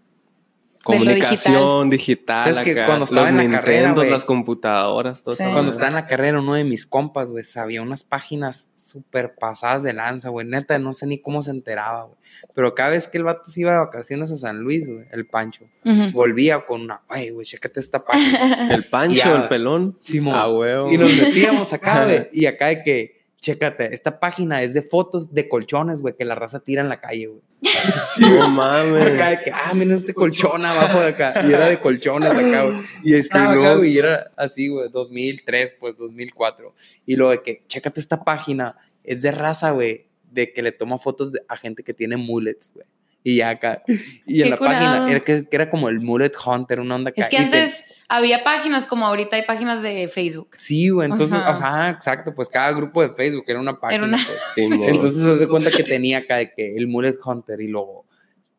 comunicación 0.82 1.90
digital, 1.90 2.42
¿Sabes 2.54 2.62
que 2.62 2.72
acá, 2.72 2.86
cuando 2.86 3.04
estaba 3.04 3.30
los 3.30 3.40
en 3.44 3.50
la 3.52 3.58
carrera, 3.58 3.78
Nintendos, 3.80 4.04
güey? 4.04 4.10
las 4.10 4.24
computadoras, 4.24 5.22
todo 5.22 5.34
Sí. 5.34 5.42
eso. 5.42 5.52
Cuando 5.52 5.70
estaba 5.70 5.88
en 5.88 5.94
la 5.94 6.06
carrera, 6.06 6.38
uno 6.40 6.54
de 6.54 6.64
mis 6.64 6.86
compas, 6.86 7.30
güey, 7.30 7.44
sabía 7.44 7.82
unas 7.82 8.04
páginas 8.04 8.68
súper 8.74 9.34
pasadas 9.34 9.82
de 9.82 9.92
lanza, 9.92 10.28
güey. 10.28 10.46
Neta, 10.46 10.78
no 10.78 10.92
sé 10.92 11.06
ni 11.06 11.18
cómo 11.18 11.42
se 11.42 11.50
enteraba, 11.50 12.04
güey. 12.04 12.16
Pero 12.54 12.74
cada 12.74 12.90
vez 12.90 13.08
que 13.08 13.18
el 13.18 13.24
vato 13.24 13.44
se 13.48 13.60
iba 13.60 13.72
de 13.72 13.78
vacaciones 13.78 14.30
a 14.30 14.36
San 14.36 14.60
Luis, 14.60 14.88
güey, 14.88 15.06
el 15.12 15.26
Pancho, 15.26 15.64
volvía 16.12 16.60
con 16.66 16.82
una, 16.82 17.00
güey, 17.08 17.30
güey, 17.30 17.46
chécate 17.46 17.80
esta 17.80 18.04
página. 18.04 18.68
El 18.74 18.84
Pancho, 18.84 19.16
Ya. 19.24 19.36
el 19.42 19.48
pelón. 19.48 19.96
Simón. 20.00 20.34
Ah. 20.36 20.48
Y 20.90 20.98
nos 20.98 21.12
metíamos 21.16 21.72
acá, 21.72 22.04
güey. 22.04 22.28
Y 22.32 22.46
acá 22.46 22.66
de 22.68 22.82
que, 22.82 23.21
chécate, 23.42 23.92
esta 23.94 24.18
página 24.20 24.62
es 24.62 24.72
de 24.72 24.80
fotos 24.80 25.34
de 25.34 25.48
colchones, 25.48 26.00
güey, 26.00 26.14
que 26.16 26.24
la 26.24 26.34
raza 26.34 26.60
tira 26.60 26.80
en 26.80 26.88
la 26.88 27.00
calle, 27.00 27.26
güey. 27.26 27.42
no 28.18 28.28
Por 28.28 28.38
acá 28.38 28.48
mames. 28.48 29.04
de 29.38 29.44
que, 29.44 29.50
ah, 29.52 29.74
miren 29.74 29.92
este 29.92 30.14
colchón 30.14 30.64
abajo 30.64 31.00
de 31.00 31.08
acá. 31.08 31.42
Y 31.46 31.52
era 31.52 31.66
de 31.68 31.78
colchones 31.80 32.30
acá, 32.30 32.62
güey. 32.64 32.78
Y 33.04 33.14
estaba 33.14 33.44
Y 33.44 33.46
acá, 33.48 33.54
luego- 33.56 33.78
güey, 33.80 33.92
y 33.92 33.98
era 33.98 34.30
así, 34.36 34.68
güey, 34.68 34.88
2003, 34.90 35.74
pues 35.78 35.96
2004. 35.96 36.74
Y 37.04 37.16
lo 37.16 37.28
de 37.30 37.42
que, 37.42 37.62
chécate 37.66 38.00
esta 38.00 38.24
página, 38.24 38.76
es 39.04 39.20
de 39.22 39.30
raza, 39.32 39.72
güey, 39.72 40.06
de 40.30 40.52
que 40.52 40.62
le 40.62 40.72
toma 40.72 40.98
fotos 40.98 41.32
de- 41.32 41.42
a 41.48 41.56
gente 41.58 41.82
que 41.82 41.92
tiene 41.92 42.16
mullets, 42.16 42.72
güey. 42.72 42.86
Y 43.24 43.36
ya 43.36 43.50
acá, 43.50 43.82
y 44.26 44.42
en 44.42 44.50
la 44.50 44.56
curado. 44.56 44.78
página, 44.84 45.10
era 45.10 45.20
que, 45.20 45.48
que 45.48 45.56
era 45.56 45.70
como 45.70 45.88
el 45.88 46.00
mullet 46.00 46.32
hunter, 46.44 46.80
una 46.80 46.96
onda 46.96 47.10
acá. 47.10 47.22
Es 47.22 47.28
que 47.28 47.36
te- 47.36 47.42
antes, 47.44 47.84
había 48.08 48.42
páginas 48.42 48.86
como 48.88 49.06
ahorita 49.06 49.36
hay 49.36 49.42
páginas 49.42 49.80
de 49.80 50.08
Facebook. 50.08 50.50
Sí, 50.56 50.88
güey, 50.88 51.08
entonces, 51.10 51.38
o 51.48 51.54
sea, 51.56 51.90
exacto, 51.90 52.34
pues 52.34 52.48
cada 52.48 52.72
grupo 52.72 53.00
de 53.00 53.10
Facebook 53.14 53.44
era 53.46 53.60
una 53.60 53.78
página. 53.78 54.04
una- 54.04 54.16
pues. 54.16 54.38
Sí. 54.56 54.62
Entonces 54.62 55.22
se 55.22 55.30
hace 55.30 55.46
cuenta 55.46 55.70
que 55.70 55.84
tenía 55.84 56.18
acá 56.18 56.36
de 56.38 56.50
que 56.52 56.76
el 56.76 56.88
Mullet 56.88 57.14
Hunter 57.24 57.60
y 57.60 57.68
luego 57.68 58.06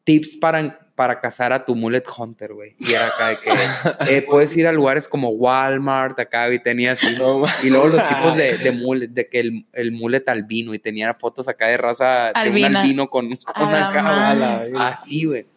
tips 0.06 0.38
para, 0.38 0.83
para 0.96 1.20
cazar 1.20 1.52
a 1.54 1.66
tu 1.66 1.76
Mullet 1.76 2.04
Hunter, 2.18 2.54
güey. 2.54 2.76
Y 2.78 2.94
era 2.94 3.08
acá 3.08 3.30
de 3.30 3.38
que 3.38 3.50
eh, 4.18 4.22
puedes 4.22 4.56
ir 4.56 4.68
a 4.68 4.72
lugares 4.72 5.08
como 5.08 5.30
Walmart, 5.30 6.20
acá, 6.20 6.54
y 6.54 6.60
tenía 6.60 6.92
así. 6.92 7.08
No, 7.16 7.44
Y 7.64 7.70
luego 7.70 7.88
los 7.88 8.08
tipos 8.08 8.36
de, 8.36 8.58
de 8.60 8.72
mullet, 8.72 9.08
de 9.08 9.28
que 9.28 9.40
el, 9.40 9.66
el 9.74 9.92
mullet 9.92 10.24
albino, 10.28 10.74
y 10.74 10.80
tenía 10.80 11.14
fotos 11.16 11.48
acá 11.50 11.68
de 11.68 11.78
raza 11.78 12.26
de 12.28 12.50
un 12.50 12.56
Albina. 12.58 12.82
albino 12.82 13.10
con, 13.10 13.36
con 13.38 13.70
acá. 13.76 14.66
Así, 14.88 15.26
güey. 15.26 15.48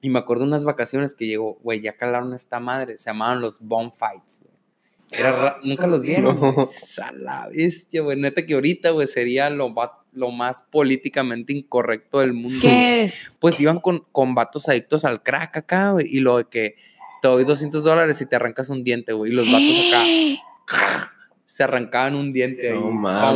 Y 0.00 0.08
me 0.10 0.18
acuerdo 0.18 0.44
unas 0.44 0.64
vacaciones 0.64 1.14
que 1.14 1.26
llegó, 1.26 1.58
güey, 1.62 1.80
ya 1.80 1.96
calaron 1.96 2.34
esta 2.34 2.58
madre, 2.60 2.98
se 2.98 3.10
llamaban 3.10 3.40
los 3.40 3.60
bomb 3.60 3.92
fights, 3.92 4.40
güey. 4.42 4.52
Era 5.14 5.32
ra- 5.32 5.58
nunca 5.62 5.86
los 5.86 6.02
vieron. 6.02 6.40
No. 6.40 6.52
güey. 6.52 6.66
A 7.02 7.12
la 7.12 7.48
bestia, 7.48 8.00
güey. 8.00 8.16
Neta 8.18 8.46
que 8.46 8.54
ahorita, 8.54 8.90
güey, 8.90 9.06
sería 9.06 9.50
lo, 9.50 9.72
lo 10.12 10.30
más 10.30 10.62
políticamente 10.70 11.52
incorrecto 11.52 12.20
del 12.20 12.32
mundo. 12.34 12.58
¿Qué 12.60 13.04
es? 13.04 13.20
Pues 13.38 13.58
iban 13.60 13.80
con, 13.80 14.04
con 14.12 14.34
vatos 14.34 14.68
adictos 14.68 15.04
al 15.04 15.22
crack 15.22 15.56
acá, 15.56 15.90
güey. 15.92 16.06
Y 16.08 16.20
lo 16.20 16.38
de 16.38 16.44
que 16.44 16.76
te 17.22 17.28
doy 17.28 17.44
200 17.44 17.82
dólares 17.84 18.20
y 18.20 18.26
te 18.26 18.36
arrancas 18.36 18.68
un 18.68 18.84
diente, 18.84 19.12
güey. 19.12 19.32
Y 19.32 19.34
los 19.34 19.46
vatos 19.50 19.76
acá 19.88 20.04
se 21.46 21.62
arrancaban 21.64 22.14
un 22.14 22.32
diente. 22.32 22.72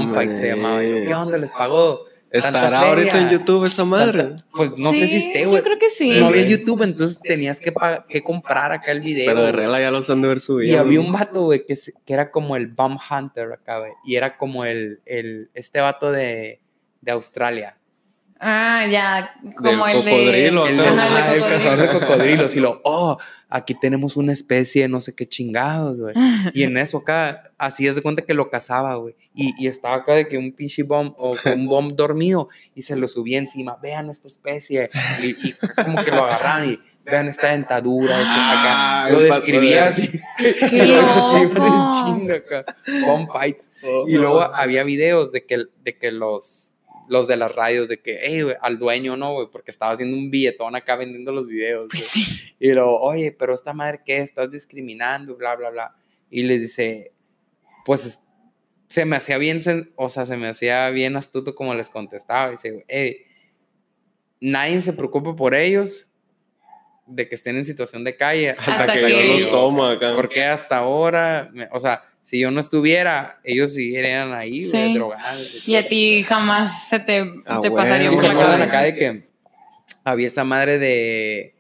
No 0.09 0.15
fight 0.15 0.33
se 0.33 0.49
llamaba. 0.57 0.83
Yo, 0.83 0.91
mames. 0.91 1.09
¿Qué 1.09 1.15
onda? 1.15 1.39
¿Les 1.39 1.53
pagó? 1.53 2.01
¿Estará 2.29 2.81
ahorita 2.81 3.19
en? 3.23 3.31
YouTube 3.31 3.65
esa 3.65 3.85
madre? 3.85 4.23
Tanta- 4.25 4.47
Pues 4.53 4.73
no 4.77 4.93
sé 4.93 5.07
si 5.07 5.17
esté, 5.19 5.47
güey. 5.47 5.59
Yo 5.59 5.63
creo 5.65 5.79
que 5.79 5.89
sí. 5.91 6.19
No 6.21 6.27
había. 6.27 6.45
YouTube, 6.47 6.83
entonces 6.83 7.21
tenías 7.23 7.61
que, 7.61 7.73
que 8.09 8.23
comprar 8.23 8.73
acá 8.73 8.91
el 8.93 9.01
video. 9.01 9.27
Pero 9.27 9.43
de 9.45 9.53
regla 9.53 9.81
ya 9.81 9.91
los 9.91 10.11
han 10.11 10.21
de 10.21 10.29
ver 10.29 10.41
subido. 10.41 10.71
Y 10.73 10.77
había 10.77 11.01
un 11.01 11.13
vato, 11.13 11.45
güey, 11.45 11.65
que, 11.65 11.77
se- 11.77 11.95
que 12.05 12.13
era 12.13 12.31
como 12.31 12.57
el 12.57 12.67
Bomb 12.67 12.99
Hunter 13.11 13.53
acá, 13.53 13.79
güey. 13.79 13.93
Y 14.05 14.17
era 14.17 14.37
como 14.37 14.65
el, 14.65 15.01
el 15.07 15.51
este 15.55 15.81
vato 15.81 16.11
de, 16.11 16.61
de 17.07 17.13
Australia. 17.13 17.79
Ah, 18.39 18.85
ya, 18.91 19.35
como 19.57 19.87
Del 19.87 19.97
el 19.97 20.05
de... 20.05 20.11
cocodrilo, 20.11 20.67
El, 20.67 20.81
ajá, 20.81 21.33
el 21.35 21.41
de 21.41 21.47
el 21.47 21.53
cazador 21.53 21.79
de 21.79 21.87
cocodrilo. 21.87 22.07
cocodrilos. 22.07 22.57
Y 22.57 22.61
lo, 22.61 22.81
oh, 22.85 23.17
aquí 23.49 23.75
tenemos 23.75 24.17
una 24.19 24.35
especie 24.35 24.83
de 24.83 24.89
no 24.89 25.01
sé 25.01 25.15
qué 25.15 25.27
chingados, 25.27 26.03
güey. 26.03 26.15
Y 26.53 26.65
en 26.65 26.77
eso 26.77 26.99
acá, 26.99 27.51
así 27.57 27.87
es 27.87 27.97
de 27.97 28.03
cuenta 28.03 28.23
que 28.23 28.35
lo 28.35 28.51
cazaba, 28.51 28.97
güey. 28.97 29.15
Y, 29.35 29.55
y 29.57 29.69
estaba 29.69 29.97
acá 29.97 30.13
de 30.13 30.29
que 30.29 30.37
un 30.37 30.53
pinche 30.53 30.83
bomb 30.83 31.15
o 31.17 31.35
que 31.35 31.49
un 31.55 31.67
bomb 31.67 31.95
dormido 31.95 32.49
y 32.75 32.83
se 32.83 32.97
lo 32.97 33.09
subía 33.09 33.39
encima. 33.39 33.79
Vean 33.83 34.11
esta 34.11 34.29
especie. 34.29 34.91
Y, 35.23 35.49
y 35.49 35.55
como 35.83 36.05
que 36.05 36.11
lo 36.11 36.25
agarraron 36.25 36.73
y 36.73 36.79
vean 37.11 37.29
esta 37.29 37.53
dentadura. 37.53 38.21
eso 38.21 38.31
acá. 38.31 39.05
Ah, 39.05 39.11
Lo 39.11 39.21
de 39.21 39.31
describía 39.31 39.87
así. 39.87 40.11
¡Qué 40.39 40.77
Y 40.77 42.05
chinga 42.05 42.35
acá. 42.35 42.67
Bomb 43.07 43.31
fights. 43.33 43.71
Y 44.09 44.13
luego 44.13 44.43
había 44.43 44.83
videos 44.85 45.33
de 45.33 45.47
que, 45.47 45.65
de 45.83 45.97
que 45.97 46.11
los, 46.13 46.66
los 47.09 47.27
de 47.29 47.37
las 47.37 47.55
radios, 47.55 47.89
de 47.89 48.01
que, 48.01 48.19
hey, 48.23 48.43
al 48.61 48.79
dueño 48.79 49.17
no, 49.17 49.33
güey, 49.35 49.49
porque 49.51 49.71
estaba 49.71 49.93
haciendo 49.93 50.17
un 50.17 50.31
billetón 50.31 50.75
acá 50.77 50.97
vendiendo 50.97 51.33
los 51.33 51.47
videos. 51.47 51.89
Pues 51.91 52.03
sí. 52.05 52.25
Y 52.59 52.73
luego, 52.73 53.01
oye, 53.01 53.33
pero 53.33 53.55
esta 53.55 53.73
madre, 53.73 54.01
¿qué? 54.05 54.19
Estás 54.19 54.51
discriminando, 54.51 55.37
bla, 55.37 55.55
bla, 55.57 55.71
bla. 55.71 55.95
Y 56.31 56.43
les 56.43 56.63
dice, 56.63 57.13
pues 57.85 58.21
se 58.89 59.05
me 59.05 59.17
hacía 59.17 59.39
bien, 59.39 59.59
o 59.97 60.09
sea, 60.09 60.27
se 60.27 60.37
me 60.37 60.49
hacía 60.49 60.91
bien 60.91 61.17
astuto 61.17 61.55
como 61.55 61.75
les 61.75 61.89
contestaba. 61.89 62.51
Dice, 62.51 62.85
hey, 62.89 63.17
nadie 64.41 64.81
se 64.81 64.93
preocupa 64.93 65.35
por 65.37 65.55
ellos 65.55 66.09
de 67.07 67.29
que 67.29 67.37
estén 67.37 67.57
en 67.57 67.65
situación 67.65 68.03
de 68.03 68.17
calle 68.17 68.51
Hasta, 68.51 68.81
Hasta 68.85 68.93
que, 68.95 69.01
que- 69.07 69.11
yo 69.11 69.33
los 69.45 69.51
tomo 69.51 69.85
acá. 69.87 70.13
porque 70.17 70.45
hasta 70.45 70.79
ahora, 70.79 71.51
me- 71.53 71.69
o 71.71 71.79
sea, 71.79 72.03
si 72.27 72.41
yo 72.41 72.51
no 72.51 72.59
estuviera, 72.59 73.39
ellos 73.45 73.73
siguieran 73.75 74.35
ahí, 74.35 74.63
Sí. 74.63 74.95
drogados. 74.95 75.69
Y 75.69 75.77
a 75.77 75.87
ti 75.87 76.25
jamás 76.25 76.89
se 76.89 76.99
te, 76.99 77.21
Ah, 77.47 77.61
te 77.63 77.69
güey. 77.69 77.85
pasaría 77.85 78.11
por 78.11 78.25
la 78.25 78.35
cabeza. 78.35 78.65
acá 78.65 78.83
de 78.83 78.95
que 78.97 79.29
había 80.03 80.27
esa 80.27 80.43
madre 80.43 80.77
de, 80.81 81.55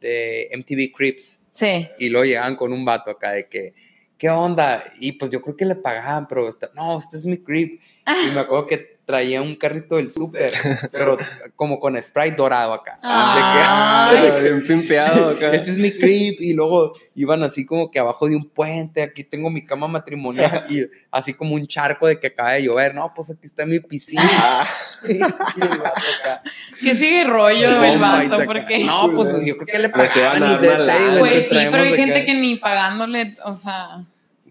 de 0.00 0.48
MTV 0.56 0.92
Crips 0.96 1.42
Sí. 1.50 1.86
y 1.98 2.08
luego 2.08 2.24
llegaban 2.24 2.56
con 2.56 2.72
un 2.72 2.86
vato 2.86 3.10
acá 3.10 3.32
de 3.32 3.46
que, 3.48 3.74
¿qué 4.16 4.30
onda? 4.30 4.82
Y 4.98 5.12
pues 5.12 5.30
yo 5.30 5.42
creo 5.42 5.56
que 5.58 5.66
le 5.66 5.74
pagaban, 5.74 6.26
pero 6.26 6.48
no, 6.74 6.98
este 6.98 7.18
es 7.18 7.26
mi 7.26 7.36
creep. 7.36 7.78
Y 8.26 8.30
me 8.34 8.40
acuerdo 8.40 8.66
que 8.66 8.91
traía 9.04 9.42
un 9.42 9.56
carrito 9.56 9.96
del 9.96 10.10
súper, 10.10 10.52
pero 10.92 11.18
como 11.56 11.80
con 11.80 12.00
Sprite 12.02 12.36
dorado 12.36 12.72
acá. 12.72 12.98
Ah. 13.02 14.10
De 14.12 14.20
que, 14.20 14.32
Ah, 14.32 14.40
bien 14.40 14.66
pimpeado 14.66 15.30
acá. 15.30 15.52
este 15.52 15.72
es 15.72 15.78
mi 15.78 15.90
creep 15.90 16.40
y 16.40 16.52
luego 16.52 16.92
iban 17.14 17.42
así 17.42 17.66
como 17.66 17.90
que 17.90 17.98
abajo 17.98 18.28
de 18.28 18.36
un 18.36 18.48
puente, 18.48 19.02
aquí 19.02 19.24
tengo 19.24 19.50
mi 19.50 19.64
cama 19.64 19.88
matrimonial 19.88 20.66
y 20.68 20.86
así 21.10 21.34
como 21.34 21.54
un 21.54 21.66
charco 21.66 22.06
de 22.06 22.18
que 22.18 22.28
acaba 22.28 22.52
de 22.52 22.62
llover, 22.62 22.94
no, 22.94 23.12
pues 23.14 23.30
aquí 23.30 23.46
está 23.46 23.66
mi 23.66 23.80
piscina. 23.80 24.66
y, 25.08 25.18
y 25.18 25.20
el 25.20 25.72
acá. 25.72 26.42
Que 26.80 26.94
sigue 26.94 27.24
rollo 27.24 27.82
el 27.82 27.98
fights 27.98 28.30
vato, 28.30 28.44
porque... 28.46 28.84
No, 28.84 29.12
pues 29.14 29.44
yo 29.44 29.56
creo 29.56 29.66
que 29.66 29.78
le 29.78 29.88
Pues 29.88 30.10
pagaban 30.10 30.52
y 30.52 31.18
Pues 31.18 31.48
sí, 31.48 31.58
pero 31.70 31.82
hay 31.82 31.94
gente 31.94 32.24
que 32.24 32.34
ni 32.34 32.56
pagándole, 32.56 33.34
o 33.44 33.54
sea... 33.54 34.04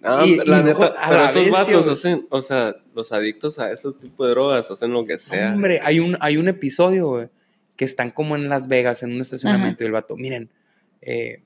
Ah, 0.03 0.23
Y- 0.25 0.35
la 0.37 0.59
y 0.61 0.63
neta, 0.63 0.85
a 0.97 1.09
pero 1.09 1.19
la 1.21 1.25
esos 1.27 1.45
bestia, 1.45 1.51
vatos 1.77 1.87
hacen, 1.87 2.25
o 2.29 2.41
sea, 2.41 2.75
los 2.95 3.11
adictos 3.11 3.59
a 3.59 3.71
ese 3.71 3.89
tipo 4.01 4.25
de 4.25 4.31
drogas 4.31 4.69
hacen 4.71 4.91
lo 4.93 5.05
que 5.05 5.19
sea. 5.19 5.53
Hombre, 5.53 5.79
hay 5.83 5.99
un, 5.99 6.17
hay 6.21 6.37
un 6.37 6.47
episodio, 6.47 7.07
güey, 7.07 7.27
que 7.75 7.85
están 7.85 8.09
como 8.11 8.35
en 8.35 8.49
Las 8.49 8.67
Vegas, 8.67 9.03
en 9.03 9.13
un 9.13 9.21
estacionamiento, 9.21 9.83
y 9.83 9.87
el 9.87 9.91
vato, 9.91 10.15
miren, 10.17 10.49
eh, 11.01 11.43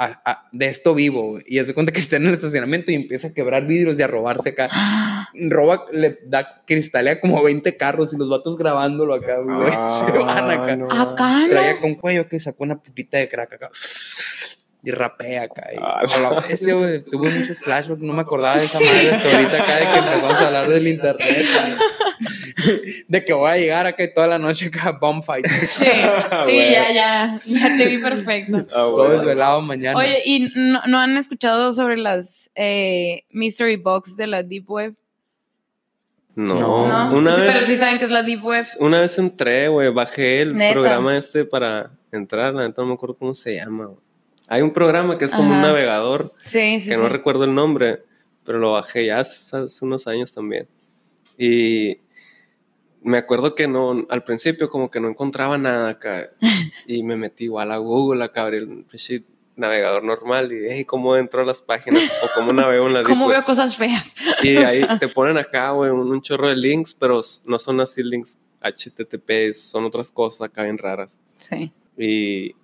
a- 0.00 0.20
a- 0.24 0.48
de 0.52 0.68
esto 0.68 0.94
vivo, 0.94 1.30
güey. 1.32 1.44
Y 1.48 1.58
hace 1.58 1.74
cuenta 1.74 1.90
que 1.92 1.98
está 1.98 2.16
en 2.16 2.26
el 2.26 2.34
estacionamiento 2.34 2.92
y 2.92 2.94
empieza 2.94 3.28
a 3.28 3.34
quebrar 3.34 3.66
vidrios 3.66 3.98
y 3.98 4.02
a 4.02 4.06
robarse 4.06 4.50
acá. 4.50 4.68
Roba, 5.34 5.86
le 5.90 6.18
da, 6.24 6.62
cristalea 6.66 7.20
como 7.20 7.42
20 7.42 7.76
carros 7.76 8.12
y 8.12 8.16
los 8.16 8.28
vatos 8.28 8.56
grabándolo 8.56 9.14
acá, 9.14 9.38
güey. 9.38 9.72
se 9.90 10.12
van 10.18 10.50
acá. 10.50 10.72
Ah, 10.72 10.76
no. 10.76 10.90
Acá, 10.92 11.46
Traía 11.50 11.80
con 11.80 11.94
cuello 11.96 12.28
que 12.28 12.38
sacó 12.38 12.62
una 12.64 12.80
pipita 12.80 13.18
de 13.18 13.28
crack 13.28 13.54
acá. 13.54 13.70
Y 14.88 14.90
rapea 14.90 15.42
acá. 15.42 15.66
Y, 15.72 15.76
Ah, 15.80 16.00
a 16.00 16.18
la 16.18 16.40
bestia, 16.40 16.72
güey. 16.74 17.02
Tuve 17.04 17.30
muchos 17.30 17.58
flashbacks. 17.60 18.00
No 18.00 18.14
me 18.14 18.22
acordaba 18.22 18.56
de 18.56 18.64
esa 18.64 18.80
madre 18.80 19.10
hasta 19.12 19.30
ahorita 19.32 19.62
acá 19.62 19.76
de 19.76 19.82
que 19.92 19.98
empezamos 19.98 20.36
a 20.40 20.46
hablar 20.46 20.68
del 20.68 20.88
internet. 20.88 21.46
De 23.06 23.24
que 23.24 23.32
voy 23.32 23.48
a 23.50 23.56
llegar 23.56 23.86
acá 23.86 24.02
y 24.02 24.12
toda 24.12 24.26
la 24.26 24.38
noche 24.38 24.66
acá 24.66 24.90
bomb 25.00 25.22
fight. 25.22 25.46
Sí, 25.46 25.84
Ah, 26.30 26.44
sí, 26.46 26.56
ya, 26.56 26.92
ya, 26.92 27.38
ya 27.44 27.76
te 27.76 27.86
vi 27.86 27.98
perfecto. 27.98 28.56
Ah, 28.70 28.82
Todo 28.90 29.10
desvelado 29.10 29.60
mañana. 29.62 29.96
Oye, 29.98 30.22
¿y 30.24 30.50
no, 30.56 30.80
no 30.86 30.98
han 30.98 31.16
escuchado 31.16 31.72
sobre 31.72 31.96
las 31.96 32.50
eh, 32.56 33.22
mystery 33.30 33.76
box 33.76 34.16
de 34.16 34.26
la 34.26 34.42
Deep 34.42 34.68
Web? 34.68 34.94
No, 36.34 36.54
¿No? 36.88 37.16
una 37.16 37.34
Sí, 37.36 37.42
vez, 37.42 37.52
Pero 37.54 37.66
sí 37.66 37.76
saben 37.76 37.98
que 37.98 38.04
es 38.06 38.10
la 38.10 38.22
Deep 38.22 38.44
Web. 38.44 38.64
una 38.80 39.00
vez 39.00 39.18
entré, 39.18 39.68
güey, 39.68 39.92
bajé 39.92 40.40
el 40.40 40.56
Neta. 40.56 40.72
programa 40.74 41.16
este 41.18 41.44
para 41.44 41.90
entrar, 42.12 42.54
la 42.54 42.66
neta 42.66 42.82
no 42.82 42.88
me 42.88 42.94
acuerdo 42.94 43.16
cómo 43.16 43.34
se 43.34 43.54
llama. 43.56 43.86
güey. 43.86 43.98
Hay 44.48 44.62
un 44.62 44.72
programa 44.72 45.18
que 45.18 45.26
es 45.26 45.32
como 45.34 45.48
un 45.50 45.56
Ajá. 45.58 45.66
navegador, 45.68 46.32
Sí, 46.42 46.80
sí, 46.80 46.88
que 46.88 46.94
sí. 46.96 47.00
no 47.00 47.08
recuerdo 47.08 47.44
el 47.44 47.54
nombre, 47.54 48.02
pero 48.44 48.58
lo 48.58 48.72
bajé 48.72 49.06
ya 49.06 49.18
hace, 49.20 49.56
hace 49.56 49.84
unos 49.84 50.06
años 50.06 50.32
también. 50.32 50.66
Y 51.36 51.98
me 53.02 53.18
acuerdo 53.18 53.54
que 53.54 53.68
no, 53.68 54.06
al 54.08 54.24
principio 54.24 54.68
como 54.68 54.90
que 54.90 55.00
no 55.00 55.08
encontraba 55.08 55.58
nada 55.58 55.90
acá. 55.90 56.30
Y 56.86 57.02
me 57.02 57.16
metí 57.16 57.44
igual 57.44 57.70
a 57.70 57.76
Google, 57.76 58.24
acá 58.24 58.42
abrí 58.42 58.58
el 58.58 58.86
navegador 59.56 60.04
normal 60.04 60.52
y, 60.52 60.66
hey, 60.70 60.84
¿cómo 60.84 61.16
entro 61.16 61.42
a 61.42 61.44
las 61.44 61.60
páginas? 61.60 62.10
O 62.22 62.28
cómo 62.34 62.52
navego 62.52 62.86
en 62.86 62.94
la 62.94 63.02
¿Cómo 63.04 63.28
veo 63.28 63.44
cosas 63.44 63.76
feas? 63.76 64.14
Y 64.42 64.56
ahí 64.56 64.86
te 65.00 65.08
ponen 65.08 65.36
acá, 65.36 65.72
güey, 65.72 65.90
un, 65.90 66.10
un 66.10 66.22
chorro 66.22 66.48
de 66.48 66.56
links, 66.56 66.94
pero 66.94 67.20
no 67.44 67.58
son 67.58 67.80
así 67.80 68.02
links 68.02 68.38
HTTP, 68.62 69.52
son 69.52 69.84
otras 69.84 70.10
cosas 70.10 70.42
acá 70.42 70.62
bien 70.62 70.78
raras. 70.78 71.18
Sí. 71.34 71.72
Y, 71.98 72.54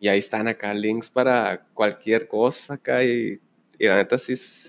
y 0.00 0.08
ahí 0.08 0.18
están 0.18 0.48
acá 0.48 0.72
links 0.74 1.10
para 1.10 1.64
cualquier 1.74 2.26
cosa 2.26 2.74
acá 2.74 3.04
y, 3.04 3.38
y 3.78 3.86
la 3.86 3.96
neta 3.96 4.18
sí, 4.18 4.32
es- 4.32 4.66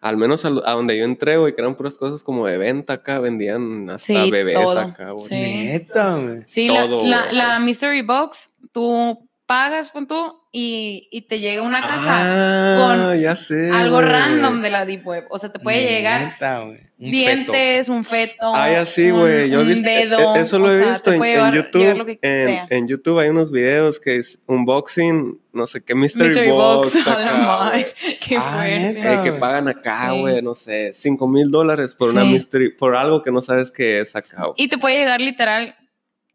al 0.00 0.16
menos 0.16 0.46
a, 0.46 0.48
donde 0.48 0.96
yo 0.96 1.04
entré, 1.04 1.36
güey, 1.36 1.54
que 1.54 1.60
eran 1.60 1.74
puras 1.76 1.98
cosas 1.98 2.22
como 2.22 2.46
de 2.46 2.56
venta 2.56 2.94
acá, 2.94 3.18
vendían 3.20 3.90
hasta 3.90 4.24
Sí, 4.24 4.30
bebés 4.30 4.54
todo. 4.54 4.78
acá, 4.80 5.10
güey. 5.10 5.26
Sí. 5.26 5.34
Neta, 5.66 6.16
güey. 6.16 6.42
Sí, 6.46 6.68
la- 6.68 6.84
Todo, 6.86 7.04
la, 7.06 7.24
güey. 7.24 7.36
la 7.36 7.60
mystery 7.60 8.00
box, 8.00 8.50
tú 8.72 9.28
pagas 9.50 9.90
con 9.90 10.06
tú 10.06 10.40
y, 10.52 11.08
y 11.10 11.22
te 11.22 11.40
llega 11.40 11.62
una 11.62 11.80
caja 11.80 13.10
Ah, 13.10 13.16
ya 13.16 13.34
sé. 13.34 13.72
algo 13.72 13.96
güey. 13.96 14.08
random 14.08 14.62
de 14.62 14.70
la 14.70 14.84
Deep 14.86 15.04
Web. 15.04 15.26
O 15.28 15.40
sea, 15.40 15.50
te 15.50 15.58
puede 15.58 15.80
llegar 15.90 16.22
Neta, 16.22 16.60
güey. 16.60 16.78
Un 17.00 17.10
dientes, 17.10 17.88
un 17.88 18.04
feto, 18.04 18.54
Ah, 18.54 18.70
ya 18.70 18.86
sí, 18.86 19.10
un- 19.10 19.18
güey. 19.20 19.50
Yo 19.50 19.58
he 19.58 19.62
un 19.62 19.68
visto, 19.68 19.88
e- 19.88 20.06
dedo. 20.06 20.36
e- 20.36 20.40
eso 20.40 20.60
lo 20.60 20.66
o 20.66 20.70
he 20.70 20.76
sea, 20.76 20.88
visto 20.90 21.02
te 21.10 21.10
en, 21.16 21.18
puede 21.18 21.32
en 21.32 21.38
llevar- 21.38 21.52
llegar 21.54 21.72
YouTube. 21.72 21.98
lo 21.98 22.06
que 22.06 22.18
en, 22.22 22.48
sea. 22.48 22.66
en 22.70 22.86
YouTube 22.86 23.18
hay 23.18 23.28
unos 23.28 23.50
videos 23.50 23.98
que 23.98 24.16
es 24.18 24.38
unboxing, 24.46 25.40
no 25.52 25.66
sé 25.66 25.82
qué, 25.82 25.96
Mystery, 25.96 26.28
Mystery 26.28 26.50
Box. 26.52 26.92
box, 26.94 27.06
acá, 27.08 27.18
la 27.18 27.32
güey. 27.32 27.44
madre. 27.46 27.86
Qué 28.28 28.36
Ah, 28.36 28.42
fuerte. 28.54 28.92
neta. 28.92 29.14
Eh, 29.14 29.20
que 29.24 29.32
pagan 29.32 29.66
acá, 29.66 30.10
Sí. 30.12 30.20
güey, 30.20 30.42
no 30.42 30.54
sé, 30.54 30.92
5 30.94 31.26
mil 31.26 31.50
dólares 31.50 31.96
por 31.96 32.10
una 32.10 32.22
Sí. 32.22 32.28
mystery, 32.28 32.70
por 32.76 32.94
algo 32.94 33.20
que 33.24 33.32
no 33.32 33.42
sabes 33.42 33.72
qué 33.72 34.00
es 34.02 34.14
acá. 34.14 34.42
güey. 34.44 34.52
Y 34.58 34.68
te 34.68 34.78
puede 34.78 34.96
llegar 34.98 35.20
literal 35.20 35.74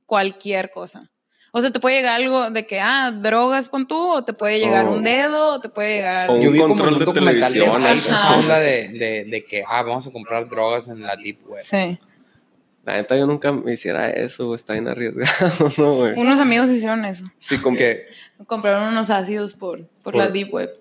cualquier 0.05 0.69
cosa. 0.71 1.09
O 1.57 1.61
sea, 1.61 1.71
te 1.71 1.79
puede 1.79 1.95
llegar 1.95 2.15
algo 2.15 2.49
de 2.49 2.67
que, 2.67 2.81
ah, 2.81 3.11
drogas 3.11 3.69
pon 3.69 3.87
tú, 3.87 3.95
o 4.11 4.23
te 4.25 4.33
puede 4.33 4.59
llegar 4.59 4.87
O- 4.87 4.91
un 4.91 5.03
dedo, 5.05 5.53
o 5.53 5.59
te 5.61 5.69
puede 5.69 5.95
llegar... 5.97 6.29
o- 6.29 6.35
Yo 6.41 6.49
un 6.49 6.53
vi 6.53 6.59
como 6.59 6.75
control 6.75 6.93
un 6.93 6.99
de 6.99 7.05
de 7.05 7.13
televisión, 7.13 7.85
esa 7.85 8.35
onda 8.35 8.59
de, 8.59 8.89
de, 8.89 9.23
de 9.23 9.45
que, 9.45 9.63
ah, 9.65 9.81
vamos 9.83 10.05
a 10.05 10.11
comprar 10.11 10.49
drogas 10.49 10.89
en 10.89 11.01
la 11.01 11.15
Deep 11.15 11.39
Web. 11.47 11.63
Sí. 11.63 11.97
La 12.83 12.97
neta, 12.97 13.17
yo 13.17 13.25
nunca 13.25 13.53
me 13.53 13.73
hiciera 13.73 14.09
eso. 14.09 14.53
Está 14.53 14.73
bien 14.73 14.87
arriesgado, 14.89 15.69
¿no, 15.77 15.93
güey? 15.95 16.13
Unos 16.19 16.39
amigos 16.41 16.69
hicieron 16.69 17.05
eso. 17.05 17.23
Sí, 17.37 17.57
como 17.59 17.77
Que, 17.77 18.05
Compraron 18.47 18.89
unos 18.89 19.09
ácidos 19.09 19.53
por, 19.53 19.85
por, 20.03 20.11
Por- 20.13 20.15
la 20.17 20.27
Deep 20.27 20.53
Web. 20.53 20.71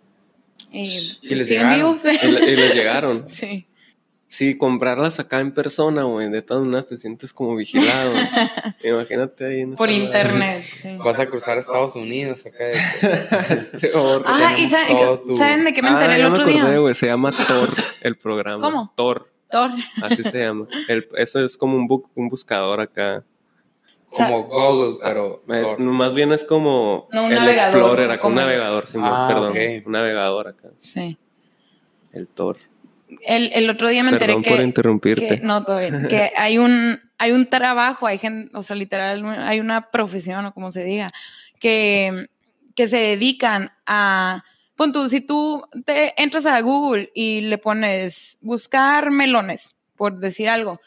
Y, 0.73 0.81
Y 0.81 1.35
les 1.35 1.47
siguen 1.47 1.71
llegaron. 1.71 1.77
vivos. 1.77 2.05
y, 2.05 2.27
le- 2.27 2.51
y 2.53 2.57
les 2.57 2.75
llegaron. 2.75 3.25
Sí. 3.29 3.67
Sí, 4.27 4.57
comprarlas 4.57 5.21
acá 5.21 5.39
en 5.41 5.53
persona, 5.53 6.05
güey. 6.05 6.29
De 6.31 6.43
todas 6.43 6.65
maneras 6.65 6.89
te 6.89 6.97
sientes 6.99 7.33
como 7.33 7.55
vigilado. 7.55 8.13
Imagínate 8.85 9.45
ahí. 9.47 9.61
en 9.61 9.75
Por 9.75 9.91
internet, 9.91 10.63
sí. 10.65 10.97
vas 10.97 11.21
a 11.21 11.27
cruzar 11.27 11.59
Estados 11.59 11.95
Unidos 11.95 12.45
acá. 12.47 12.65
Horror. 13.95 14.25
Ah, 14.27 14.55
¿y 14.59 14.67
saben, 14.69 14.97
todo 14.97 15.21
tu- 15.21 15.37
¿saben 15.37 15.65
de 15.65 15.73
qué 15.73 15.83
me 15.83 15.89
enteré 15.89 16.13
Ah, 16.13 16.17
el 16.17 16.23
ya 16.23 16.29
otro 16.33 16.47
me 16.47 16.53
acordé, 16.53 16.71
día? 16.71 16.79
güey. 16.81 16.95
Se 16.95 17.07
llama 17.07 17.33
Thor 17.33 17.71
el 18.01 18.17
programa. 18.17 18.61
¿Cómo? 18.61 18.93
Thor. 18.97 19.31
Thor. 19.51 19.71
Así 20.03 20.25
se 20.25 20.39
llama. 20.41 20.67
El- 20.89 21.07
eso 21.17 21.45
es 21.45 21.57
como 21.57 21.77
un, 21.77 21.87
bu- 21.89 22.09
un 22.15 22.29
buscador 22.29 22.81
acá. 22.81 23.25
como 24.11 24.45
Google, 24.45 24.99
pero. 25.03 25.45
Es- 25.49 25.79
más 25.79 26.15
bien 26.15 26.33
es 26.33 26.45
como 26.45 27.09
No, 27.13 27.25
un 27.27 27.33
el 27.33 27.37
navegador, 27.39 27.75
Explorer, 27.77 28.07
sí, 28.07 28.13
acá, 28.13 28.21
como- 28.21 28.33
un 28.35 28.41
navegador, 28.41 28.87
sí, 28.87 28.99
Ah, 29.01 29.27
perdón. 29.29 29.83
Un 29.87 29.93
navegador 29.93 30.49
acá. 30.49 30.69
Sí. 30.77 31.19
El 32.13 32.27
Thor. 32.27 32.57
El, 33.27 33.51
el 33.55 33.69
otro 33.71 33.89
día 33.89 34.03
me 34.03 34.11
enteré 34.11 34.35
por 34.35 34.43
que, 34.43 34.63
interrumpirte. 34.63 35.29
que- 35.29 35.41
no, 35.43 35.65
todo 35.65 35.79
bien, 35.79 36.07
que 36.09 36.31
hay 36.37 36.59
un, 36.59 37.01
hay 37.19 37.33
un 37.33 37.47
trabajo, 37.49 38.07
hay 38.07 38.19
gente, 38.19 38.51
o 38.57 38.63
sea, 38.63 38.77
literal, 38.77 39.25
hay 39.27 39.61
una 39.61 39.91
profesión, 39.91 40.45
o 40.47 40.53
como 40.55 40.73
se 40.73 40.85
diga, 40.85 41.13
que, 41.61 42.29
que 42.75 42.89
se 42.89 42.99
dedican 42.99 43.73
a, 43.87 44.45
pon 44.77 44.93
tú, 44.93 45.09
si 45.09 45.21
tú 45.21 45.65
te 45.85 46.21
entras 46.21 46.47
a 46.47 46.61
Google 46.61 47.11
y 47.15 47.43
le 47.43 47.59
pones 47.59 48.39
buscar 48.41 49.11
melones, 49.11 49.75
por 49.97 50.19
decir 50.19 50.49
algo, 50.49 50.81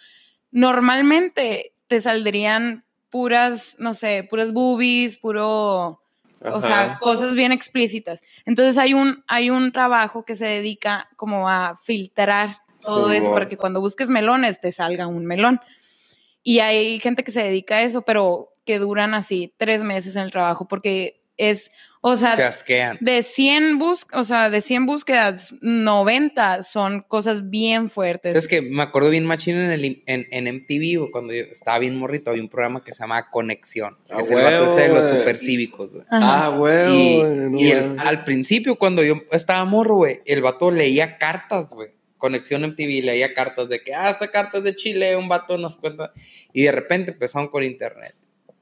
normalmente 0.52 1.74
te 1.88 2.02
saldrían 2.02 2.84
puras, 3.10 3.76
no 3.80 3.94
sé, 3.94 4.28
puras 4.30 4.52
boobies, 4.52 5.18
puro, 5.18 6.02
o 6.44 6.62
sea, 6.62 6.98
cosas 7.00 7.34
bien 7.34 7.52
explícitas. 7.52 8.22
Entonces 8.46 8.78
hay 8.78 8.94
un, 8.94 9.24
hay 9.28 9.50
un 9.50 9.72
trabajo 9.72 10.26
que 10.26 10.36
se 10.36 10.46
dedica 10.46 11.10
como 11.16 11.50
a 11.50 11.78
filtrar 11.84 12.62
todo 12.82 13.10
Sí, 13.10 13.18
eso 13.18 13.28
wow. 13.28 13.34
para 13.34 13.48
que 13.48 13.58
cuando 13.58 13.82
busques 13.82 14.10
melones 14.10 14.60
te 14.60 14.72
salga 14.72 15.08
un 15.08 15.26
melón. 15.26 15.60
Y 16.44 16.60
hay 16.60 17.00
gente 17.00 17.24
que 17.24 17.32
se 17.32 17.44
dedica 17.44 17.78
a 17.78 17.82
eso, 17.82 18.04
pero 18.04 18.54
que 18.66 18.80
duran 18.80 19.14
así 19.14 19.54
tres 19.58 19.84
meses 19.84 20.16
en 20.16 20.24
el 20.24 20.32
trabajo 20.32 20.68
porque 20.68 21.24
es, 21.38 21.72
o 22.12 22.16
sea, 22.16 22.36
Se 22.36 22.44
asquean. 22.44 22.98
de 23.02 23.24
100 23.24 23.78
bus 23.80 24.06
o 24.14 24.24
sea, 24.24 24.50
de 24.50 24.62
100 24.62 24.86
búsquedas, 24.86 25.56
90 25.62 26.64
son 26.64 27.02
cosas 27.02 27.50
bien 27.50 27.90
fuertes. 27.90 28.36
Es 28.36 28.48
que 28.48 28.62
me 28.62 28.84
acuerdo 28.84 29.10
bien 29.10 29.26
machín 29.26 29.56
en, 29.58 29.72
el, 29.72 30.04
en, 30.06 30.28
en 30.32 30.56
MTV, 30.56 31.12
cuando 31.12 31.34
yo 31.34 31.44
estaba 31.44 31.80
bien 31.80 31.96
morrito, 31.96 32.30
había 32.32 32.42
un 32.44 32.50
programa 32.50 32.84
que 32.84 32.92
se 32.92 33.04
llama 33.04 33.30
Conexión. 33.30 33.98
Que 34.08 34.14
Ah, 34.14 34.22
es 34.22 34.32
el 34.32 34.42
vato 34.42 34.66
ese 34.66 34.82
de 34.82 34.88
los 34.90 35.06
supercívicos. 35.08 35.92
Ajá. 36.10 36.46
Ah, 36.46 36.50
güey. 36.58 37.22
Y, 37.62 37.72
el- 37.72 37.98
al 38.00 38.24
principio, 38.26 38.78
cuando 38.78 39.04
yo 39.04 39.22
estaba 39.32 39.64
morro, 39.66 39.96
güey, 39.96 40.22
el 40.26 40.42
vato 40.42 40.72
leía 40.72 41.18
cartas, 41.18 41.72
güey. 41.74 41.90
Conexión 42.18 42.64
MTV 42.64 43.04
leía 43.06 43.34
cartas 43.36 43.70
de 43.70 43.82
que, 43.84 43.94
ah, 43.94 44.10
esta 44.10 44.28
carta 44.30 44.58
es 44.58 44.64
de 44.64 44.76
Chile, 44.76 45.16
un 45.16 45.30
vato 45.30 45.58
nos 45.58 45.76
cuenta. 45.76 46.12
Y 46.52 46.64
de 46.64 46.72
repente 46.72 47.12
empezaron 47.12 47.48
con 47.50 47.64
internet. 47.64 48.16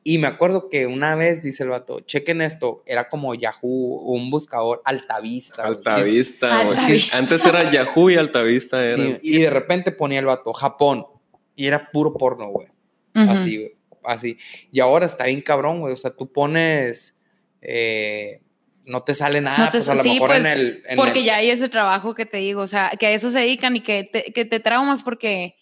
Y 0.08 0.20
me 0.20 0.28
acuerdo 0.28 0.70
que 0.70 0.86
una 0.86 1.16
vez, 1.16 1.42
dice 1.42 1.64
el 1.64 1.70
vato, 1.70 2.00
chequen 2.02 2.42
esto, 2.44 2.84
era 2.86 3.10
como 3.10 3.34
Yahoo, 3.34 4.04
un 4.14 4.30
buscador 4.30 4.82
altavista. 4.86 5.64
Altavista, 5.64 6.64
güey. 6.64 6.78
Altavista. 6.78 7.18
Antes 7.18 7.44
era 7.46 7.72
Yahoo 7.72 8.12
y 8.12 8.16
Altavista 8.16 8.86
era. 8.86 8.96
Sí, 9.04 9.18
y 9.24 9.40
de 9.40 9.50
repente 9.50 9.92
ponía 9.92 10.20
el 10.20 10.26
vato, 10.28 10.54
Japón. 10.54 11.08
Y 11.56 11.66
era 11.66 11.90
puro 11.92 12.14
porno, 12.14 12.50
güey. 12.50 12.68
Ujú. 13.16 13.32
Así, 13.32 13.58
güey. 13.58 13.72
Así. 14.04 14.38
Y 14.72 14.80
ahora 14.80 15.08
está 15.08 15.26
bien 15.26 15.42
cabrón, 15.42 15.80
güey. 15.80 15.94
O 15.94 15.98
sea, 15.98 16.12
tú 16.12 16.32
pones. 16.32 17.18
eh, 17.62 18.42
no 18.86 19.02
te 19.02 19.16
sale 19.16 19.42
nada, 19.42 19.58
No 19.58 19.72
te- 19.72 19.80
pues 19.80 19.90
a 19.90 19.96
lo 19.96 20.04
sí, 20.04 20.10
mejor 20.10 20.28
pues, 20.28 20.40
en 20.42 20.46
el. 20.46 20.84
en 20.88 20.96
porque 20.98 21.20
el- 21.20 21.26
ya 21.26 21.38
hay 21.38 21.50
ese 21.50 21.68
trabajo 21.70 22.14
que 22.14 22.28
te 22.28 22.38
digo, 22.38 22.62
o 22.62 22.68
sea, 22.68 22.92
que 23.00 23.08
a 23.08 23.12
eso 23.12 23.32
se 23.32 23.40
dedican 23.40 23.76
y 23.76 23.80
que 23.82 24.04
te, 24.04 24.32
que 24.32 24.46
te 24.46 24.60
traumas 24.60 25.02
porque, 25.02 25.56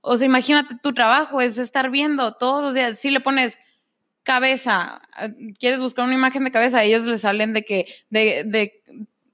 o 0.00 0.16
sea, 0.16 0.26
imagínate, 0.26 0.76
tu 0.80 0.94
trabajo 0.94 1.40
es 1.40 1.58
estar 1.58 1.90
viendo 1.90 2.34
todos 2.34 2.62
los 2.62 2.74
días, 2.74 2.96
si 3.00 3.10
le 3.10 3.18
pones 3.18 3.58
cabeza, 4.32 5.00
ah, 5.14 5.28
quieres 5.58 5.80
buscar 5.80 6.04
una 6.04 6.14
imagen 6.14 6.44
de 6.44 6.50
cabeza, 6.50 6.78
a 6.80 6.84
ellos 6.84 7.04
les 7.06 7.22
salen 7.22 7.54
de 7.54 7.62
que, 7.64 7.86
de, 8.10 8.44
de, 8.44 8.82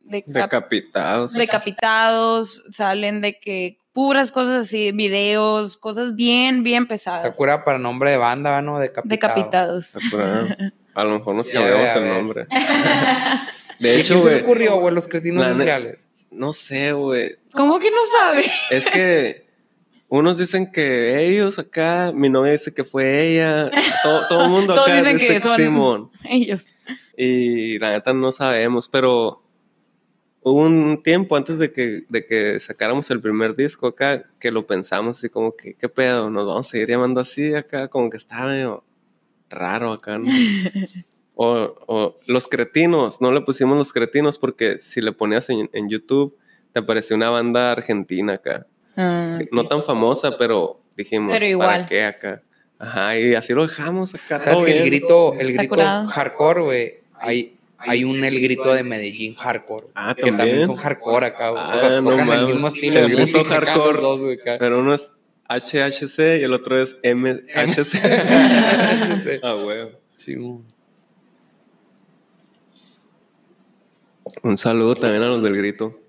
de 0.04 0.22
cap- 0.22 0.32
Decapitados. 0.52 1.32
decapitados, 1.32 2.62
salen 2.70 3.20
de 3.20 3.38
que 3.40 3.78
puras 3.92 4.30
cosas 4.30 4.66
así, 4.66 4.92
videos, 4.92 5.76
cosas 5.76 6.14
bien, 6.14 6.62
bien 6.62 6.86
pesadas. 6.86 7.22
Sakura 7.22 7.64
para 7.64 7.78
nombre 7.78 8.10
de 8.12 8.16
banda, 8.18 8.62
¿no? 8.62 8.78
Decapitado. 8.78 9.08
Decapitados. 9.10 9.86
Sakura. 9.86 10.56
A 10.94 11.02
lo 11.02 11.18
mejor 11.18 11.34
nos 11.34 11.48
cambiamos 11.48 11.90
el 11.90 12.08
nombre. 12.08 12.46
¿Y 13.80 13.82
De 13.82 13.96
hecho, 14.00 14.20
quién 14.20 14.28
se 14.36 14.42
ocurrió, 14.42 14.76
güey, 14.78 14.94
los 14.94 15.08
cretinos 15.08 15.44
sociales? 15.48 16.06
No 16.30 16.52
sé, 16.52 16.92
güey. 16.92 17.34
¿Cómo 17.52 17.80
que 17.80 17.90
no 17.90 17.96
sabe? 18.20 18.50
Es 18.70 18.86
que 18.86 19.43
unos 20.18 20.38
dicen 20.38 20.70
que 20.70 21.26
ellos 21.26 21.58
acá, 21.58 22.12
mi 22.14 22.28
novia 22.28 22.52
dice 22.52 22.72
que 22.74 22.84
fue 22.84 23.28
ella, 23.32 23.70
todo, 24.02 24.26
todo 24.28 24.44
el 24.44 24.50
mundo 24.50 24.72
acá 24.80 24.96
dicen 24.96 25.18
dice 25.18 25.34
que 25.34 25.40
son- 25.40 25.56
Simón. 25.56 26.10
Ellos. 26.24 26.66
Y 27.16 27.78
la 27.78 27.92
neta 27.92 28.12
no 28.12 28.32
sabemos, 28.32 28.88
pero 28.88 29.42
hubo 30.42 30.60
un 30.60 31.02
tiempo 31.02 31.36
antes 31.36 31.58
de 31.58 31.72
que, 31.72 32.02
de 32.08 32.26
que 32.26 32.60
sacáramos 32.60 33.10
el 33.10 33.20
primer 33.20 33.54
disco 33.54 33.86
acá 33.86 34.24
que 34.38 34.50
lo 34.50 34.66
pensamos 34.66 35.18
así 35.18 35.28
como 35.30 35.56
que, 35.56 35.74
¿qué 35.74 35.88
pedo? 35.88 36.28
¿Nos 36.30 36.46
vamos 36.46 36.66
a 36.66 36.70
seguir 36.70 36.88
llamando 36.90 37.20
así 37.20 37.54
acá? 37.54 37.88
Como 37.88 38.10
que 38.10 38.16
estaba 38.18 38.50
medio 38.50 38.84
raro 39.48 39.92
acá, 39.92 40.18
¿no? 40.18 40.26
O, 41.36 41.74
o 41.88 42.18
los 42.28 42.46
cretinos, 42.46 43.20
no 43.20 43.32
le 43.32 43.40
pusimos 43.40 43.76
los 43.76 43.92
cretinos 43.92 44.38
porque 44.38 44.78
si 44.78 45.00
le 45.00 45.10
ponías 45.10 45.50
en, 45.50 45.68
en 45.72 45.88
YouTube 45.88 46.36
te 46.72 46.78
apareció 46.78 47.16
una 47.16 47.28
banda 47.28 47.72
argentina 47.72 48.34
acá. 48.34 48.68
Ah. 48.96 49.38
No 49.52 49.66
tan 49.66 49.82
famosa, 49.82 50.36
pero 50.38 50.80
dijimos, 50.96 51.32
Pero 51.32 51.46
igual. 51.46 51.68
¿para 51.68 51.86
qué 51.86 52.04
acá? 52.04 52.42
Ajá, 52.78 53.18
y 53.18 53.34
así 53.34 53.52
lo 53.52 53.66
dejamos 53.66 54.14
acá. 54.14 54.40
¿Sabes 54.40 54.62
que 54.62 54.76
el 54.78 54.84
grito, 54.86 55.34
el 55.38 55.52
grito 55.54 55.68
curado. 55.70 56.06
hardcore, 56.08 56.60
güey? 56.62 56.94
Hay, 57.18 57.56
hay 57.78 58.04
un 58.04 58.22
el 58.24 58.40
grito 58.40 58.74
de 58.74 58.82
Medellín 58.82 59.34
hardcore. 59.36 59.86
Ah, 59.94 60.14
Que 60.14 60.22
también 60.22 60.36
también. 60.48 60.66
son 60.66 60.76
hardcore 60.76 61.26
acá, 61.26 61.50
güey. 61.50 61.62
Ah, 61.64 61.72
o 61.74 61.78
sea, 61.78 62.00
no 62.00 62.10
tocan 62.10 62.32
el 62.32 62.46
mismo 62.46 62.68
estilo 62.68 62.98
El 63.00 63.08
de 63.10 63.16
grito 63.16 63.38
música 63.38 63.56
acá, 63.56 63.66
hardcore. 63.72 63.92
los 63.92 64.02
dos, 64.02 64.20
güey, 64.20 64.40
acá. 64.40 64.56
Pero 64.58 64.80
uno 64.80 64.94
es 64.94 65.10
HHC 65.48 66.40
y 66.40 66.42
el 66.42 66.52
otro 66.52 66.80
es 66.80 66.96
MHC. 67.02 67.54
MHC. 67.54 69.40
ah, 69.42 69.52
güey. 69.54 69.88
Sí, 70.16 70.34
güey. 70.34 70.58
Un 74.42 74.56
saludo 74.56 74.94
también 74.94 75.22
a 75.22 75.28
los 75.28 75.42
del 75.42 75.56
grito. 75.56 76.00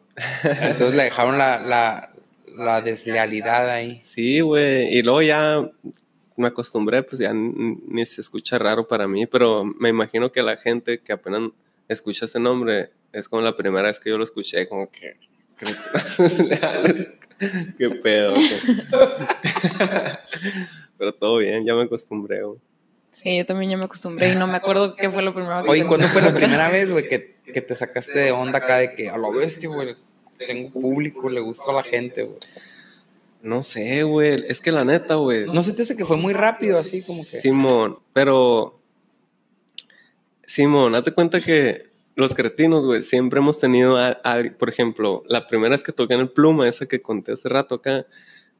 Entonces 0.43 0.95
le 0.95 1.03
dejaron 1.03 1.37
la, 1.37 1.59
la, 1.59 2.11
la 2.57 2.81
deslealidad 2.81 3.69
ahí. 3.69 3.99
Sí, 4.01 4.41
güey. 4.41 4.97
Y 4.97 5.03
luego 5.03 5.21
ya 5.21 5.69
me 6.37 6.47
acostumbré, 6.47 7.03
pues 7.03 7.19
ya 7.19 7.33
ni 7.33 8.05
se 8.05 8.21
escucha 8.21 8.57
raro 8.57 8.87
para 8.87 9.07
mí, 9.07 9.25
pero 9.25 9.63
me 9.63 9.89
imagino 9.89 10.31
que 10.31 10.43
la 10.43 10.57
gente 10.57 11.01
que 11.01 11.13
apenas 11.13 11.51
escucha 11.87 12.25
ese 12.25 12.39
nombre 12.39 12.91
es 13.11 13.29
como 13.29 13.41
la 13.41 13.55
primera 13.55 13.87
vez 13.87 13.99
que 13.99 14.09
yo 14.09 14.17
lo 14.17 14.23
escuché, 14.23 14.67
como 14.67 14.89
que. 14.91 15.17
Qué 17.77 17.89
pedo. 17.89 18.33
pero 20.97 21.13
todo 21.13 21.37
bien, 21.37 21.65
ya 21.65 21.75
me 21.75 21.83
acostumbré, 21.83 22.43
güey. 22.43 22.59
Sí, 23.11 23.37
yo 23.37 23.45
también 23.45 23.71
ya 23.71 23.77
me 23.77 23.85
acostumbré 23.85 24.33
y 24.33 24.35
no 24.35 24.45
me 24.45 24.57
acuerdo 24.57 24.95
qué 24.95 25.09
fue 25.09 25.23
lo 25.23 25.33
primero 25.33 25.63
que 25.63 25.69
Oye. 25.69 25.85
¿cuándo 25.85 26.07
fue 26.09 26.21
la 26.21 26.33
primera 26.33 26.69
vez, 26.69 26.91
güey, 26.91 27.07
que, 27.07 27.37
que 27.45 27.61
te 27.61 27.73
sacaste 27.73 28.19
de 28.19 28.31
onda 28.31 28.59
acá 28.59 28.77
de 28.77 28.93
que 28.93 29.09
a 29.09 29.17
lo 29.17 29.31
bestia, 29.31 29.69
güey, 29.69 29.95
tengo 30.37 30.71
público, 30.71 31.29
le 31.29 31.39
gusta 31.41 31.71
a 31.71 31.75
la 31.75 31.83
gente, 31.83 32.23
güey? 32.23 32.37
No 33.41 33.61
sé, 33.63 34.03
güey. 34.03 34.43
Es 34.47 34.59
que 34.61 34.71
la 34.71 34.83
neta, 34.83 35.15
güey. 35.15 35.45
¿No 35.45 35.61
se 35.63 35.73
te 35.73 35.83
hace 35.83 35.95
que 35.95 36.05
fue 36.05 36.17
muy 36.17 36.33
rápido 36.33 36.77
así 36.77 37.03
como 37.05 37.21
que? 37.21 37.39
Simón, 37.39 37.99
pero. 38.13 38.79
Simón, 40.45 40.95
haz 40.95 41.05
de 41.05 41.11
cuenta 41.13 41.41
que 41.41 41.89
los 42.15 42.33
cretinos, 42.33 42.85
güey, 42.85 43.03
siempre 43.03 43.39
hemos 43.39 43.59
tenido, 43.59 43.97
a- 43.97 44.19
a- 44.23 44.43
por 44.57 44.69
ejemplo, 44.69 45.23
la 45.27 45.47
primera 45.47 45.71
vez 45.71 45.83
que 45.83 45.91
toqué 45.91 46.13
en 46.13 46.21
el 46.21 46.29
Pluma, 46.29 46.67
esa 46.69 46.85
que 46.85 47.01
conté 47.01 47.33
hace 47.33 47.49
rato 47.49 47.75
acá, 47.75 48.05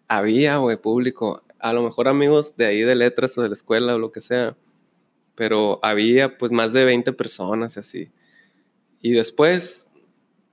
había, 0.07 0.57
güey, 0.57 0.77
público. 0.77 1.41
A 1.59 1.73
lo 1.73 1.83
mejor 1.83 2.07
amigos 2.07 2.55
de 2.57 2.65
ahí 2.65 2.81
de 2.81 2.95
letras 2.95 3.37
o 3.37 3.41
de 3.41 3.49
la 3.49 3.55
escuela 3.55 3.95
o 3.95 3.99
lo 3.99 4.11
que 4.11 4.21
sea, 4.21 4.55
pero 5.35 5.79
había 5.83 6.37
pues 6.37 6.51
más 6.51 6.73
de 6.73 6.85
20 6.85 7.13
personas 7.13 7.75
y 7.77 7.79
así. 7.79 8.11
Y 9.01 9.11
después, 9.11 9.84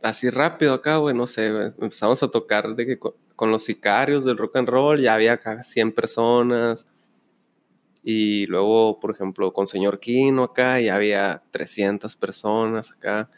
así 0.03 0.31
rápido 0.31 0.75
acá, 0.75 0.97
güey, 0.99 1.15
no 1.15 1.27
sé, 1.27 1.47
empezamos 1.81 2.23
a 2.23 2.29
tocar 2.29 2.75
de 2.75 2.87
que 2.87 2.99
co- 2.99 3.17
con, 3.37 3.51
los 3.51 3.65
sicarios 3.65 4.25
del 4.25 4.37
rock 4.37 4.57
and 4.57 4.69
roll, 4.69 5.01
ya 5.01 5.15
había 5.15 5.33
acá 5.35 5.63
100 5.65 5.93
personas. 5.93 6.87
Y 8.05 8.47
luego, 8.47 8.99
por 9.01 9.13
ejemplo, 9.13 9.53
con 9.53 9.67
Señor 9.67 10.01
Kino 10.01 10.43
acá, 10.45 10.81
ya 10.81 10.97
había 10.97 11.43
300 11.53 12.17
personas 12.17 12.91
acá. 12.91 13.31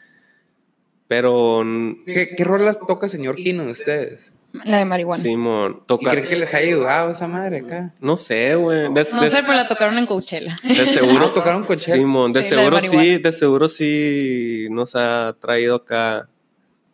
Pero, 1.07 1.63
¿Qué, 2.05 2.35
qué 2.35 2.43
rolas 2.43 2.79
toca 2.79 3.07
señor 3.07 3.35
Kino 3.35 3.63
de 3.63 3.71
ustedes? 3.73 4.33
La 4.63 4.77
de 4.77 4.85
marihuana. 4.85 5.21
Simón, 5.21 5.79
¿Y 5.83 5.85
toca... 5.85 6.09
creen 6.11 6.27
que 6.29 6.35
les 6.37 6.53
haya 6.55 6.65
ayudado 6.67 7.11
esa 7.11 7.27
madre 7.27 7.59
acá? 7.59 7.93
No 7.99 8.15
sé, 8.17 8.55
güey. 8.55 8.91
De, 8.93 9.05
No 9.13 9.21
de- 9.21 9.29
sé, 9.29 9.41
pero 9.41 9.53
la 9.53 9.67
tocaron 9.67 9.97
en 9.99 10.05
Coachella. 10.07 10.55
de 10.63 10.73
seguro 10.87 11.27
Ah, 11.27 11.33
tocaron 11.33 11.65
con 11.65 11.77
Cher. 11.77 11.97
Simón, 11.97 12.31
de 12.33 12.41
Sí, 12.43 12.55
la 12.55 12.61
de 12.61 12.81
seguro 12.81 13.01
sí, 13.03 13.17
de 13.19 13.31
seguro 13.33 13.67
sí 13.67 14.67
nos 14.71 14.95
ha 14.95 15.35
traído 15.39 15.75
acá 15.75 16.27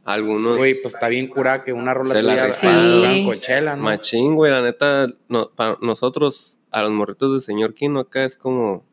algunos... 0.03 0.57
Güey, 0.57 0.75
pues 0.81 0.93
está 0.93 1.07
bien 1.07 1.27
curada 1.27 1.63
que 1.63 1.73
una 1.73 1.93
rola 1.93 2.13
Se 2.13 2.23
la 2.23 2.47
Sí. 2.47 3.23
Coachella, 3.25 3.75
¿no? 3.75 3.83
Machín, 3.83 4.35
güey, 4.35 4.51
la 4.51 4.61
neta, 4.61 5.07
no, 5.27 5.51
para 5.51 5.77
nosotros, 5.81 6.59
a 6.71 6.81
los 6.81 6.91
morritos 6.91 7.33
de 7.33 7.41
señor 7.41 7.73
Kino 7.73 7.99
acá 7.99 8.25
es 8.25 8.37
como. 8.37 8.85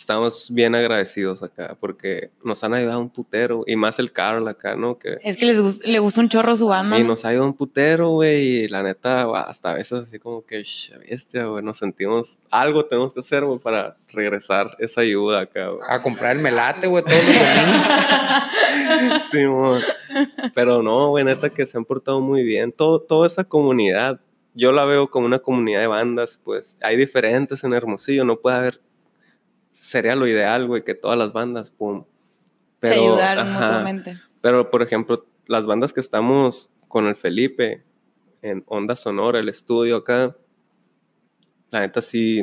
Estamos 0.00 0.48
bien 0.52 0.74
agradecidos 0.74 1.42
acá 1.42 1.76
porque 1.78 2.30
nos 2.42 2.64
han 2.64 2.74
ayudado 2.74 3.00
un 3.00 3.10
putero 3.10 3.64
y 3.66 3.76
más 3.76 3.98
el 3.98 4.12
Carl 4.12 4.46
acá, 4.48 4.74
¿no? 4.74 4.98
Que, 4.98 5.18
Es 5.22 5.36
que 5.36 5.46
les 5.46 5.84
le 5.86 5.98
gusta 5.98 6.20
un 6.22 6.28
chorro 6.28 6.56
su 6.56 6.68
banda. 6.68 6.98
y 6.98 7.02
¿no? 7.02 7.08
nos 7.08 7.24
ha 7.24 7.28
ayudado 7.28 7.48
un 7.48 7.54
putero, 7.54 8.10
güey, 8.10 8.64
y 8.64 8.68
la 8.68 8.82
neta, 8.82 9.24
güey, 9.24 9.42
hasta 9.46 9.72
a 9.72 9.74
veces 9.74 10.00
así 10.00 10.18
como 10.18 10.44
que, 10.44 10.62
"Sh, 10.64 10.92
bestia, 10.98 11.44
güey, 11.44 11.62
nos 11.62 11.76
sentimos, 11.78 12.38
algo 12.50 12.84
tenemos 12.86 13.12
que 13.12 13.20
hacer, 13.20 13.44
güey, 13.44 13.58
para 13.58 13.96
regresar 14.08 14.74
esa 14.78 15.02
ayuda 15.02 15.40
acá, 15.40 15.68
güey. 15.68 15.80
A 15.88 16.02
comprar 16.02 16.36
el 16.36 16.42
melate, 16.42 16.86
güey, 16.86 17.04
domingos. 17.04 17.24
Sí, 19.30 19.44
mon. 19.46 19.80
Pero 20.54 20.82
no, 20.82 21.10
güey, 21.10 21.24
neta 21.24 21.50
que 21.50 21.66
se 21.66 21.76
han 21.78 21.84
portado 21.84 22.20
muy 22.20 22.42
bien. 22.42 22.72
Todo, 22.72 23.00
toda 23.00 23.26
esa 23.26 23.44
comunidad, 23.44 24.20
yo 24.54 24.72
la 24.72 24.84
veo 24.84 25.10
como 25.10 25.26
una 25.26 25.38
comunidad 25.38 25.80
de 25.80 25.86
bandas, 25.86 26.40
pues 26.42 26.76
hay 26.80 26.96
diferentes 26.96 27.62
en 27.64 27.72
Hermosillo, 27.72 28.24
no 28.24 28.36
puede 28.40 28.56
haber, 28.56 28.80
sería 29.72 30.16
lo 30.16 30.26
ideal, 30.26 30.66
güey, 30.66 30.84
que 30.84 30.94
todas 30.94 31.18
las 31.18 31.32
bandas, 31.32 31.70
pum. 31.70 32.04
Se 32.82 32.94
ayudaron 32.94 33.48
ajá. 33.48 33.66
mutuamente. 33.66 34.18
Pero, 34.40 34.70
por 34.70 34.82
ejemplo, 34.82 35.26
las 35.46 35.66
bandas 35.66 35.92
que 35.92 36.00
estamos 36.00 36.72
con 36.88 37.06
el 37.06 37.16
Felipe 37.16 37.84
en 38.42 38.64
Onda 38.66 38.96
Sonora, 38.96 39.38
el 39.38 39.48
estudio 39.48 39.96
acá, 39.96 40.36
la 41.70 41.80
neta 41.80 42.00
sí, 42.00 42.42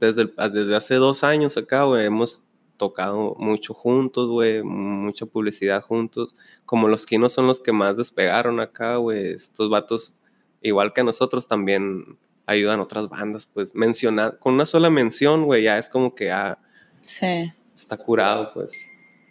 desde, 0.00 0.22
el- 0.22 0.34
desde 0.52 0.76
hace 0.76 0.94
dos 0.96 1.22
años 1.24 1.56
acá, 1.56 1.84
güey, 1.84 2.04
hemos 2.06 2.42
tocado 2.76 3.36
mucho 3.38 3.74
juntos, 3.74 4.28
güey, 4.28 4.62
mucha 4.62 5.26
publicidad 5.26 5.82
juntos. 5.82 6.34
Como 6.64 6.88
los 6.88 7.06
Kinos 7.06 7.32
son 7.32 7.46
los 7.46 7.60
que 7.60 7.72
más 7.72 7.96
despegaron 7.96 8.58
acá, 8.60 8.96
güey, 8.96 9.28
estos 9.32 9.68
vatos, 9.70 10.14
igual 10.62 10.92
que 10.92 11.04
nosotros, 11.04 11.46
también 11.46 12.18
ayudan 12.50 12.80
otras 12.80 13.08
bandas, 13.08 13.46
pues, 13.46 13.74
mencionar, 13.74 14.38
con 14.38 14.54
una 14.54 14.66
sola 14.66 14.90
mención, 14.90 15.44
güey, 15.44 15.62
ya 15.64 15.78
es 15.78 15.88
como 15.88 16.14
que, 16.14 16.30
ah, 16.32 16.58
Sí. 17.00 17.52
está 17.74 17.96
curado, 17.96 18.52
pues. 18.54 18.72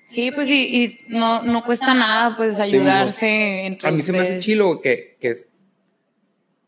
Sí, 0.05 0.31
pues 0.31 0.49
y, 0.49 0.83
y 0.83 0.97
no, 1.09 1.43
no 1.43 1.61
cuesta 1.63 1.93
nada, 1.93 2.35
pues 2.35 2.55
Sí, 2.57 2.61
ayudarse 2.63 3.65
entre 3.67 3.89
A 3.89 3.91
mí 3.91 3.99
se 3.99 4.11
me 4.11 4.17
hace 4.19 4.27
ustedes. 4.29 4.45
chilo 4.45 4.81
que, 4.81 5.17
que 5.19 5.29
es. 5.29 5.49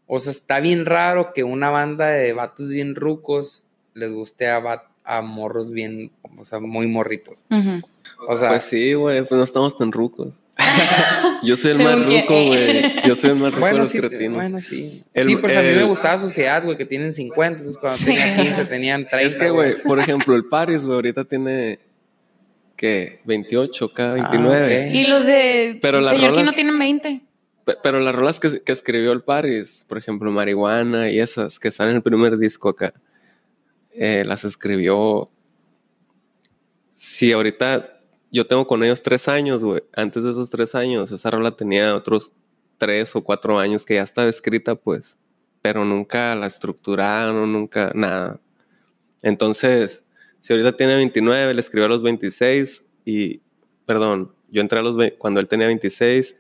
O 0.06 0.20
sea, 0.20 0.32
está 0.32 0.60
bien 0.60 0.86
raro 0.86 1.34
que 1.34 1.44
una 1.44 1.70
banda 1.70 2.08
de 2.08 2.34
vatos 2.34 2.70
bien 2.70 2.96
rucos 2.96 3.66
les 3.94 4.12
guste 4.12 4.48
a, 4.48 4.60
va- 4.60 4.92
a 5.04 5.22
morros 5.22 5.72
bien, 5.72 6.12
o 6.38 6.44
sea, 6.44 6.60
muy 6.60 6.86
morritos. 6.88 7.46
Ujú. 7.50 7.82
O 8.28 8.36
sea, 8.36 8.50
Pues 8.50 8.64
sí, 8.64 8.94
güey, 8.94 9.22
pues 9.26 9.32
no 9.38 9.44
estamos 9.44 9.76
tan 9.78 9.92
rucos. 9.92 10.34
Yo 11.44 11.58
soy 11.58 11.72
el 11.72 11.80
más 11.80 11.96
ruco, 12.00 12.34
güey. 12.46 12.94
Yo 13.06 13.16
soy 13.16 13.32
el 13.32 13.36
más 13.38 13.54
ruco 13.54 13.66
de 13.66 13.74
los 13.74 13.90
sí, 13.90 13.98
cretinos. 14.00 14.36
bueno, 14.36 14.62
sí. 14.62 15.02
El- 15.14 15.26
sí, 15.26 15.36
pues 15.38 15.58
a 15.58 15.62
mí 15.62 15.70
el- 15.70 15.78
me 15.78 15.84
gustaba 15.84 16.18
Sociedad, 16.18 16.64
güey, 16.64 16.78
que 16.78 16.86
tienen 16.86 17.12
50, 17.14 17.60
entonces 17.60 17.80
cuando 17.80 17.98
Sí. 17.98 18.06
tenía 18.06 18.36
15 18.36 18.66
tenían 18.66 19.08
30. 19.08 19.22
es 19.28 19.36
que, 19.36 19.50
güey, 19.50 19.76
por 19.82 20.00
ejemplo, 20.00 20.36
el 20.36 20.46
Paris, 20.46 20.84
güey, 20.84 20.96
ahorita 20.96 21.24
tiene, 21.26 21.80
¿qué? 22.76 23.22
28, 23.26 23.90
cada 23.94 24.14
29. 24.14 24.84
Ah. 24.90 24.94
Y 24.96 25.08
los 25.08 25.26
de 25.26 25.80
Pero 25.82 26.00
las 26.02 26.12
señor 26.14 26.32
que 26.32 26.38
rolas- 26.42 26.46
no 26.46 26.54
tienen 26.54 26.78
20. 26.80 27.22
Pe- 27.66 27.78
Pero 27.84 28.00
las 28.00 28.14
rolas 28.16 28.40
que, 28.40 28.62
que 28.62 28.72
escribió 28.72 29.12
el 29.12 29.22
Paris, 29.22 29.86
por 29.88 29.98
ejemplo, 29.98 30.32
Marihuana 30.32 31.10
y 31.12 31.20
esas 31.20 31.60
que 31.60 31.68
están 31.70 31.90
en 31.90 31.96
el 31.98 32.02
primer 32.04 32.38
disco 32.38 32.70
acá, 32.70 32.94
eh, 33.96 34.24
las 34.26 34.44
escribió. 34.46 35.30
Sí, 36.98 37.32
ahorita 37.32 38.00
yo 38.32 38.48
tengo 38.48 38.66
con 38.66 38.84
ellos 38.84 39.02
tres 39.04 39.28
años, 39.28 39.64
güey. 39.64 39.84
Antes 39.94 40.24
de 40.24 40.32
esos 40.32 40.50
tres 40.50 40.74
años, 40.76 41.12
esa 41.12 41.32
rola 41.32 41.52
tenía 41.52 41.96
otros 41.96 42.32
tres 42.78 43.16
o 43.16 43.24
cuatro 43.24 43.60
años 43.60 43.86
que 43.86 43.96
ya 43.96 44.04
estaba 44.04 44.30
escrita, 44.30 44.76
pues, 44.76 45.18
pero 45.62 45.86
nunca 45.86 46.36
la 46.36 46.48
estructuraron, 46.48 47.52
nunca 47.52 47.92
nada. 47.94 48.42
Entonces, 49.22 50.04
si 50.40 50.54
ahorita 50.54 50.76
tiene 50.76 50.96
29, 50.96 51.54
le 51.54 51.62
escribió 51.62 51.86
a 51.86 51.90
los 51.90 52.02
26 52.02 52.84
y, 53.06 53.42
perdón, 53.86 54.34
yo 54.50 54.62
entré 54.62 54.80
a 54.80 54.82
los 54.82 54.98
cuando 55.18 55.40
él 55.40 55.48
tenía 55.48 55.68
26 55.68 56.36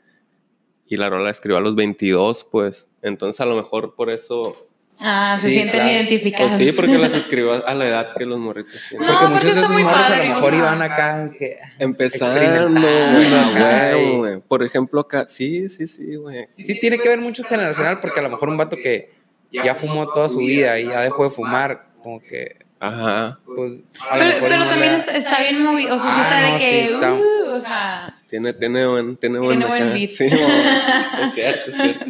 y 0.87 0.97
la 0.97 1.09
rola 1.09 1.25
la 1.25 1.29
escribió 1.29 1.57
a 1.57 1.61
los 1.61 1.75
22, 1.75 2.45
pues. 2.45 2.89
Entonces, 3.01 3.39
a 3.41 3.45
lo 3.45 3.55
mejor 3.55 3.95
por 3.95 4.09
eso. 4.09 4.67
Ah, 4.99 5.35
se 5.39 5.47
Sí, 5.47 5.53
sienten 5.55 5.79
claro. 5.79 5.91
identificados. 5.91 6.53
Pues 6.55 6.69
sí, 6.69 6.75
porque 6.75 6.97
las 6.97 7.13
escribió 7.15 7.65
a 7.67 7.73
la 7.73 7.87
edad 7.87 8.13
que 8.15 8.25
los 8.25 8.37
morritos 8.39 8.79
tienen. 8.89 9.07
No, 9.07 9.13
Porque 9.19 9.33
muchos 9.33 9.55
de 9.55 9.61
esos 9.61 9.81
morros 9.81 10.05
a 10.11 10.17
lo 10.17 10.23
o 10.23 10.27
mejor 10.35 10.49
sea. 10.51 10.59
iban 10.59 10.81
acá 10.81 11.31
que 11.39 11.57
Empezando, 11.79 12.69
güey. 14.17 14.41
Por 14.47 14.63
ejemplo, 14.63 15.01
acá. 15.01 15.25
Sí, 15.27 15.69
sí, 15.69 15.87
sí, 15.87 16.15
güey. 16.15 16.47
Sí, 16.51 16.79
tiene 16.79 16.99
que 16.99 17.09
ver 17.09 17.19
mucho 17.19 17.43
generacional, 17.43 17.99
porque 17.99 18.19
a 18.19 18.23
lo 18.23 18.29
mejor 18.29 18.49
un 18.49 18.57
vato 18.57 18.75
que 18.75 19.11
ya 19.51 19.75
fumó 19.75 20.07
toda 20.07 20.29
su 20.29 20.37
vida 20.37 20.79
y 20.79 20.85
ya 20.87 21.01
dejó 21.01 21.23
de 21.23 21.29
fumar, 21.31 21.85
como 22.03 22.19
que, 22.21 22.57
Ajá. 22.79 23.39
pues, 23.45 23.83
a 24.09 24.17
lo 24.17 24.23
Pero, 24.23 24.25
mejor 24.35 24.49
pero 24.49 24.57
no 24.63 24.69
también 24.69 24.93
está, 24.93 25.39
bien 25.41 25.63
movido. 25.63 25.95
O 25.95 25.99
sea, 25.99 26.09
sí 26.13 26.21
Ah, 26.21 26.23
está 26.23 26.41
no, 26.41 26.53
de 26.53 26.59
sí 26.59 26.65
que. 26.65 26.83
está. 26.85 27.13
uh, 27.13 27.55
o 27.55 27.59
sea, 27.59 28.03
Tiene, 28.29 28.53
tiene 28.53 28.85
buen, 28.87 29.17
tiene 29.17 29.39
buen, 29.39 29.57
Tiene 29.59 29.65
buen 29.67 29.93
beat. 29.93 30.09
Sí, 30.09 30.25
es 30.25 31.33
cierto, 31.33 31.71
es 31.71 31.75
cierto. 31.75 32.05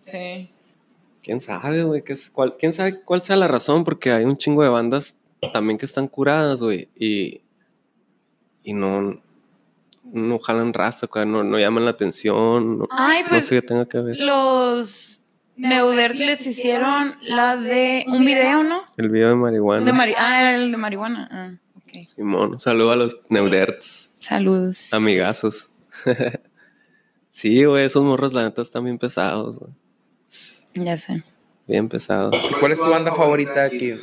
sí. 0.00 0.51
¿Quién 1.22 1.40
sabe, 1.40 1.84
güey? 1.84 2.02
¿Qué 2.02 2.14
es- 2.14 2.30
cuál- 2.30 2.56
¿Quién 2.58 2.72
sabe 2.72 3.00
cuál 3.00 3.22
sea 3.22 3.36
la 3.36 3.48
razón? 3.48 3.84
Porque 3.84 4.10
hay 4.12 4.24
un 4.24 4.36
chingo 4.36 4.62
de 4.62 4.68
bandas 4.68 5.16
también 5.52 5.78
que 5.78 5.86
están 5.86 6.08
curadas, 6.08 6.60
güey. 6.60 6.88
Y, 6.96 7.42
y 8.64 8.72
no, 8.74 9.20
no 10.04 10.38
jalan 10.40 10.72
raza, 10.72 11.06
güey, 11.12 11.26
no, 11.26 11.42
no 11.44 11.58
llaman 11.58 11.84
la 11.84 11.90
atención. 11.92 12.78
No, 12.78 12.88
Ay, 12.90 13.22
no 13.22 13.28
pues 13.28 13.46
sé 13.46 13.56
qué 13.56 13.62
tenga 13.62 13.86
que 13.86 14.00
ver. 14.00 14.18
los 14.18 15.22
Neudert 15.56 16.16
les 16.16 16.44
hicieron 16.46 17.14
la 17.22 17.56
de 17.56 18.04
un 18.08 18.24
video, 18.24 18.64
¿no? 18.64 18.82
El 18.96 19.08
video 19.10 19.28
de 19.28 19.36
marihuana. 19.36 19.84
De 19.84 19.92
mari 19.92 20.14
ah, 20.16 20.40
era 20.40 20.56
el 20.56 20.70
de 20.72 20.76
marihuana. 20.76 21.28
Ah, 21.30 21.50
ok. 21.76 22.04
Simón, 22.06 22.58
saludo 22.58 22.90
a 22.92 22.96
los 22.96 23.18
Neuderts, 23.28 24.10
Saludos. 24.18 24.92
amigazos. 24.94 25.68
sí, 27.30 27.64
güey, 27.64 27.84
esos 27.84 28.02
morros, 28.02 28.32
la 28.32 28.42
neta, 28.44 28.62
están 28.62 28.84
bien 28.84 28.98
pesados, 28.98 29.58
güey. 29.58 29.72
Ya 30.74 30.96
sé. 30.96 31.22
Bien 31.66 31.88
pesados. 31.88 32.34
¿Y 32.50 32.54
¿Cuál 32.54 32.72
es 32.72 32.78
tu 32.78 32.88
banda 32.88 33.12
favorita 33.14 33.64
aquí? 33.64 33.94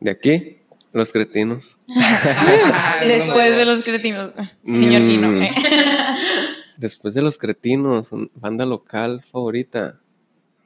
De 0.00 0.10
aquí, 0.10 0.58
los 0.92 1.12
cretinos. 1.12 1.76
Después 3.06 3.56
de 3.56 3.64
los 3.64 3.82
cretinos. 3.82 4.30
Señor 4.64 5.02
Mm. 5.02 5.08
Kino. 5.08 5.42
eh. 5.42 5.50
Después 6.76 7.14
de 7.14 7.22
los 7.22 7.38
cretinos, 7.38 8.10
banda 8.34 8.66
local 8.66 9.22
favorita. 9.22 10.00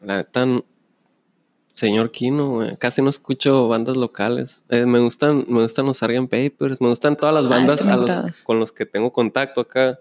La 0.00 0.16
neta, 0.18 0.42
n- 0.42 0.64
señor 1.74 2.10
Kino, 2.10 2.50
güey. 2.52 2.76
Casi 2.76 3.02
no 3.02 3.10
escucho 3.10 3.68
bandas 3.68 3.96
locales. 3.96 4.64
Eh, 4.70 4.86
me 4.86 5.00
gustan, 5.00 5.44
me 5.48 5.60
gustan 5.62 5.84
los 5.86 5.98
Sargent 5.98 6.30
Papers, 6.30 6.80
me 6.80 6.88
gustan 6.88 7.16
todas 7.16 7.34
las 7.34 7.44
Ah, 7.46 7.48
bandas 7.48 7.86
a 7.86 7.96
los- 7.96 8.42
con 8.44 8.58
los 8.58 8.72
que 8.72 8.86
tengo 8.86 9.12
contacto 9.12 9.60
acá. 9.60 10.00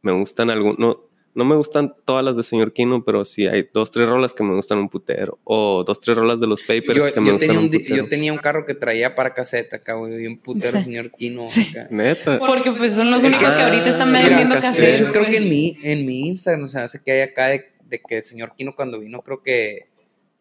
Me 0.00 0.12
gustan 0.12 0.48
algunos. 0.50 0.96
No, 1.34 1.44
me 1.46 1.56
gustan 1.56 1.94
todas 2.04 2.22
las 2.24 2.36
de 2.36 2.42
señor 2.42 2.72
Kino, 2.74 3.04
pero 3.04 3.24
sí 3.24 3.46
hay 3.46 3.66
dos, 3.72 3.90
tres 3.90 4.06
rolas 4.08 4.34
que 4.34 4.42
me 4.42 4.54
gustan 4.54 4.78
un 4.78 4.88
putero. 4.90 5.38
O 5.44 5.82
dos, 5.82 5.98
tres 6.00 6.16
rolas 6.16 6.38
de 6.40 6.46
los 6.46 6.60
Papers 6.62 6.94
Yo, 6.94 7.12
que 7.14 7.20
me 7.20 7.28
yo 7.28 7.32
gustan 7.32 7.48
tenía 7.48 7.60
un 7.62 7.70
putero. 7.70 7.96
yo 7.96 8.08
tenía 8.08 8.32
un 8.34 8.38
carro 8.38 8.66
que 8.66 8.74
traía 8.74 9.14
para 9.14 9.32
caseta 9.32 9.76
acá, 9.76 9.94
güey, 9.94 10.24
y 10.24 10.26
un 10.26 10.38
putero 10.38 10.76
Sí. 10.78 10.84
señor 10.84 11.10
Kino. 11.12 11.46
acá. 11.46 11.86
Neta. 11.90 12.38
Porque 12.38 12.72
pues 12.72 12.94
son 12.94 13.10
los 13.10 13.20
Es 13.24 13.32
únicos 13.34 13.48
que- 13.50 13.56
que 13.56 13.62
ahorita 13.62 13.88
están 13.88 14.12
vendiendo 14.12 14.54
cassette. 14.60 14.80
De 14.82 14.94
hecho, 14.96 15.10
creo 15.10 15.24
que 15.24 15.30
pues. 15.30 15.42
en 15.42 15.48
mi, 15.48 15.76
en 15.82 16.04
mi 16.06 16.28
Instagram, 16.28 16.64
o 16.64 16.68
sea, 16.68 16.84
hace 16.84 17.02
que 17.02 17.12
hay 17.12 17.20
acá 17.22 17.46
de, 17.48 17.64
de 17.86 18.00
que 18.00 18.18
el 18.18 18.24
señor 18.24 18.54
Kino 18.54 18.74
cuando 18.76 19.00
vino, 19.00 19.22
creo 19.22 19.42
que 19.42 19.88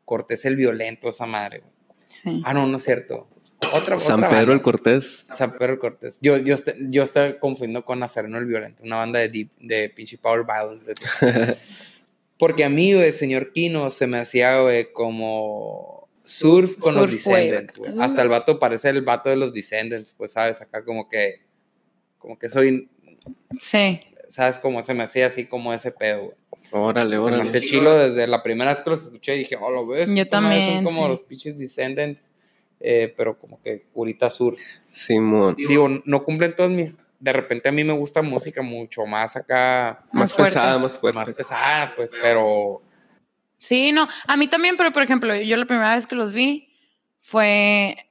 Cortés 0.03 0.43
el 0.43 0.57
violento, 0.57 1.07
esa 1.07 1.25
madre. 1.25 1.59
güey. 1.59 1.71
Sí. 2.09 2.41
Ah, 2.43 2.53
no, 2.53 2.67
no 2.67 2.75
es 2.75 2.83
cierto. 2.83 3.29
Otra, 3.73 3.99
San 3.99 4.15
otra 4.19 4.29
Pedro 4.29 4.39
banda. 4.39 4.53
el 4.53 4.61
Cortés. 4.61 5.23
San 5.35 5.57
Pedro 5.57 5.79
Cortés. 5.79 6.17
Yo, 6.21 6.37
yo, 6.37 6.55
yo 6.89 7.03
estaba 7.03 7.37
confundiendo 7.39 7.85
con 7.85 7.99
Nazareno 7.99 8.37
el 8.37 8.45
Violento, 8.45 8.83
una 8.83 8.97
banda 8.97 9.19
de, 9.19 9.29
deep, 9.29 9.49
de 9.59 9.89
pinche 9.89 10.17
Power 10.17 10.43
Violence. 10.45 10.93
de- 10.93 11.55
Porque 12.37 12.63
a 12.63 12.69
mí, 12.69 12.93
güey, 12.93 13.13
señor 13.13 13.51
Kino 13.53 13.91
se 13.91 14.07
me 14.07 14.17
hacía, 14.17 14.59
güey, 14.61 14.91
como 14.93 16.09
surf 16.23 16.75
con 16.77 16.95
los 16.95 17.09
Surf 17.11 17.27
wave. 17.27 17.39
Descendants, 17.43 17.77
güey. 17.77 17.93
Hasta 17.99 18.21
el 18.23 18.29
vato 18.29 18.57
parece 18.59 18.89
el 18.89 19.01
vato 19.03 19.29
de 19.29 19.35
los 19.35 19.53
Descendants, 19.53 20.13
pues, 20.17 20.31
¿sabes? 20.31 20.59
Acá 20.61 20.83
como 20.83 21.07
que, 21.07 21.41
como 22.17 22.37
que 22.39 22.49
soy, 22.49 22.89
Sí. 23.59 24.01
¿sabes? 24.29 24.57
Como 24.57 24.81
se 24.81 24.93
me 24.95 25.03
hacía 25.03 25.27
así 25.27 25.45
como 25.45 25.71
ese 25.73 25.91
pedo, 25.91 26.21
güey. 26.23 26.35
Órale, 26.71 27.11
Se 27.11 27.17
me 27.17 27.23
órale. 27.23 27.43
hacía 27.43 27.61
chilo 27.61 27.95
desde 27.97 28.25
la 28.27 28.41
primera 28.41 28.71
vez 28.73 28.81
que 28.81 28.89
los 28.89 29.03
escuché. 29.03 29.33
Dije, 29.33 29.55
oh, 29.59 29.69
lo 29.71 29.85
ves. 29.85 30.09
Yo 30.13 30.27
también, 30.27 30.75
Son 30.75 30.85
como 30.85 31.03
sí. 31.03 31.09
los 31.09 31.23
pinches 31.23 31.57
Descendants, 31.59 32.29
eh, 32.83 33.13
pero 33.15 33.37
como 33.39 33.61
que 33.61 33.83
curita 33.93 34.29
sur. 34.29 34.55
Simón. 34.89 35.55
Digo, 35.55 35.87
no 36.05 36.23
cumplen 36.23 36.55
todos 36.55 36.71
mis. 36.71 36.95
De 37.19 37.33
repente 37.33 37.69
a 37.69 37.71
mí 37.71 37.83
me 37.83 37.93
gusta 37.93 38.21
música 38.21 38.61
mucho 38.61 39.05
más 39.05 39.35
acá. 39.35 40.03
Más 40.11 40.21
Más 40.21 40.33
fuerte. 40.33 40.53
pesada, 40.55 40.77
más 40.79 40.97
fuerte. 40.97 41.19
Más 41.19 41.31
pesada, 41.31 41.93
pues, 41.95 42.11
pero. 42.21 42.81
Sí, 43.57 43.91
no, 43.91 44.07
a 44.27 44.37
mí 44.37 44.47
también, 44.47 44.75
pero 44.75 44.91
por 44.91 45.03
ejemplo, 45.03 45.35
yo 45.35 45.55
la 45.57 45.65
primera 45.65 45.93
vez 45.93 46.07
que 46.07 46.15
los 46.15 46.33
vi 46.33 46.69
fue, 47.19 48.09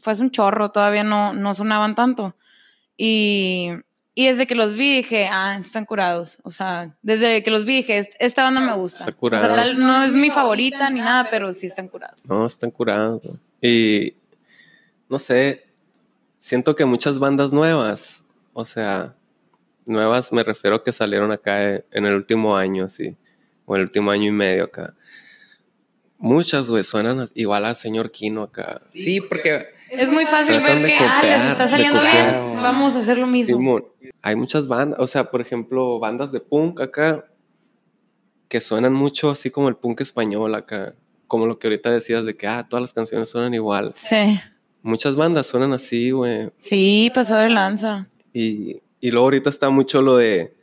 fue 0.00 0.14
un 0.20 0.30
chorro, 0.30 0.70
todavía 0.70 1.02
no, 1.02 1.32
no 1.32 1.54
sonaban 1.56 1.96
tanto. 1.96 2.36
Y, 2.96 3.70
y 4.14 4.28
desde 4.28 4.46
que 4.46 4.54
los 4.54 4.74
vi 4.74 4.98
dije, 4.98 5.28
ah, 5.30 5.58
están 5.60 5.84
curados. 5.84 6.38
O 6.44 6.52
sea, 6.52 6.96
desde 7.02 7.42
que 7.42 7.50
los 7.50 7.64
vi 7.64 7.76
dije, 7.78 7.98
"Est- 7.98 8.14
esta 8.20 8.44
banda 8.44 8.60
me 8.60 8.74
gusta. 8.74 9.06
Está 9.10 9.16
O 9.20 9.30
sea, 9.30 9.74
no 9.74 10.04
es 10.04 10.12
mi 10.12 10.30
favorita 10.30 10.88
ni 10.88 11.00
nada, 11.00 11.28
pero 11.30 11.52
sí 11.52 11.66
están 11.66 11.88
curados. 11.88 12.24
No, 12.26 12.46
están 12.46 12.70
curados. 12.70 13.22
Y 13.60 14.14
no 15.08 15.18
sé, 15.18 15.66
siento 16.38 16.76
que 16.76 16.84
muchas 16.84 17.18
bandas 17.18 17.52
nuevas, 17.52 18.22
o 18.52 18.64
sea, 18.64 19.16
nuevas 19.84 20.32
me 20.32 20.42
refiero 20.42 20.82
que 20.82 20.92
salieron 20.92 21.32
acá 21.32 21.64
eh, 21.64 21.84
en 21.92 22.06
el 22.06 22.14
último 22.14 22.56
año, 22.56 22.84
así, 22.84 23.16
o 23.64 23.76
el 23.76 23.82
último 23.82 24.10
año 24.10 24.26
y 24.28 24.32
medio 24.32 24.64
acá. 24.64 24.94
Muchas, 26.18 26.70
güey, 26.70 26.82
suenan 26.82 27.28
igual 27.34 27.64
a 27.66 27.74
señor 27.74 28.10
Kino 28.10 28.42
acá. 28.42 28.80
Sí, 28.92 29.20
porque. 29.20 29.66
Es 29.90 30.10
muy 30.10 30.26
fácil 30.26 30.60
ver 30.62 30.84
que, 30.84 30.94
ah, 30.96 31.20
les 31.20 31.20
copiar, 31.20 31.50
está 31.50 31.64
de 31.64 31.70
saliendo 31.70 32.00
copiar. 32.00 32.42
bien, 32.42 32.62
vamos 32.62 32.96
a 32.96 32.98
hacer 33.00 33.18
lo 33.18 33.26
mismo. 33.26 33.56
Simón, 33.56 33.86
hay 34.22 34.34
muchas 34.34 34.66
bandas, 34.66 34.98
o 34.98 35.06
sea, 35.06 35.30
por 35.30 35.40
ejemplo, 35.40 35.98
bandas 36.00 36.32
de 36.32 36.40
punk 36.40 36.80
acá 36.80 37.26
que 38.48 38.60
suenan 38.60 38.92
mucho 38.92 39.30
así 39.30 39.50
como 39.50 39.68
el 39.68 39.76
punk 39.76 40.00
español 40.00 40.54
acá, 40.54 40.94
como 41.26 41.46
lo 41.46 41.58
que 41.58 41.66
ahorita 41.68 41.90
decías 41.90 42.24
de 42.24 42.36
que, 42.36 42.46
ah, 42.46 42.66
todas 42.68 42.82
las 42.82 42.94
canciones 42.94 43.28
suenan 43.28 43.54
igual. 43.54 43.92
Sí, 43.94 44.40
Muchas 44.82 45.16
bandas 45.16 45.48
suenan 45.48 45.72
así, 45.72 46.12
güey. 46.12 46.50
sí, 46.56 47.10
pasó 47.14 47.36
de 47.36 47.48
lanza. 47.48 48.08
Y, 48.32 48.80
y 49.00 49.10
luego 49.10 49.26
ahorita 49.26 49.50
está 49.50 49.68
mucho 49.70 50.00
lo 50.02 50.16
de 50.16 50.54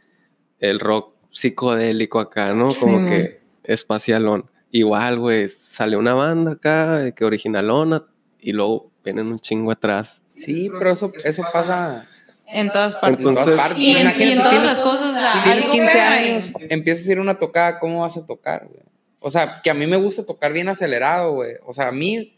el 0.60 0.80
rock 0.80 1.14
psicodélico 1.30 2.20
acá, 2.20 2.54
¿no? 2.54 2.72
Sí, 2.72 2.80
Como 2.82 3.00
man. 3.02 3.10
que 3.10 3.42
espacialón. 3.64 4.50
Igual, 4.72 5.20
güey, 5.20 5.50
sale 5.50 5.98
una 5.98 6.14
banda 6.14 6.54
acá 6.54 6.98
de 7.00 7.14
que 7.14 7.26
originalona 7.26 8.06
y 8.40 8.54
luego 8.54 8.92
vienen 9.04 9.28
un 9.28 9.40
chingo 9.40 9.72
atrás. 9.72 10.22
Sí, 10.38 10.70
pero 10.80 10.92
eso, 10.92 11.12
eso 11.26 11.44
pasa. 11.52 12.08
En 12.48 12.72
todas 12.72 12.96
partes. 12.96 13.18
En 13.20 13.24
todas 13.36 13.38
Entonces- 13.50 13.58
partes. 13.66 13.84
y, 13.84 13.92
en, 13.96 14.14
y 14.20 14.24
en 14.32 14.38
todas 14.44 14.64
las 14.64 14.80
cosas, 14.80 15.16
o 15.16 15.20
sea, 15.20 15.42
Tienes 15.44 15.64
algo 15.66 15.74
15 15.74 15.92
pega 15.92 16.22
y- 16.26 16.30
años, 16.30 16.52
empiezas 16.70 17.08
a 17.08 17.12
ir 17.12 17.18
a 17.18 17.22
una 17.22 17.38
tocada, 17.38 17.80
¿cómo 17.80 18.02
vas 18.02 18.16
a 18.18 18.26
tocar, 18.26 18.68
güey? 18.68 18.82
O 19.26 19.30
sea, 19.30 19.62
que 19.62 19.70
a 19.70 19.74
mí 19.74 19.88
me 19.88 19.96
gusta 19.96 20.26
tocar 20.26 20.52
bien 20.52 20.68
acelerado, 20.68 21.32
güey. 21.32 21.54
O 21.66 21.72
sea, 21.72 21.88
a 21.88 21.92
mí 21.94 22.36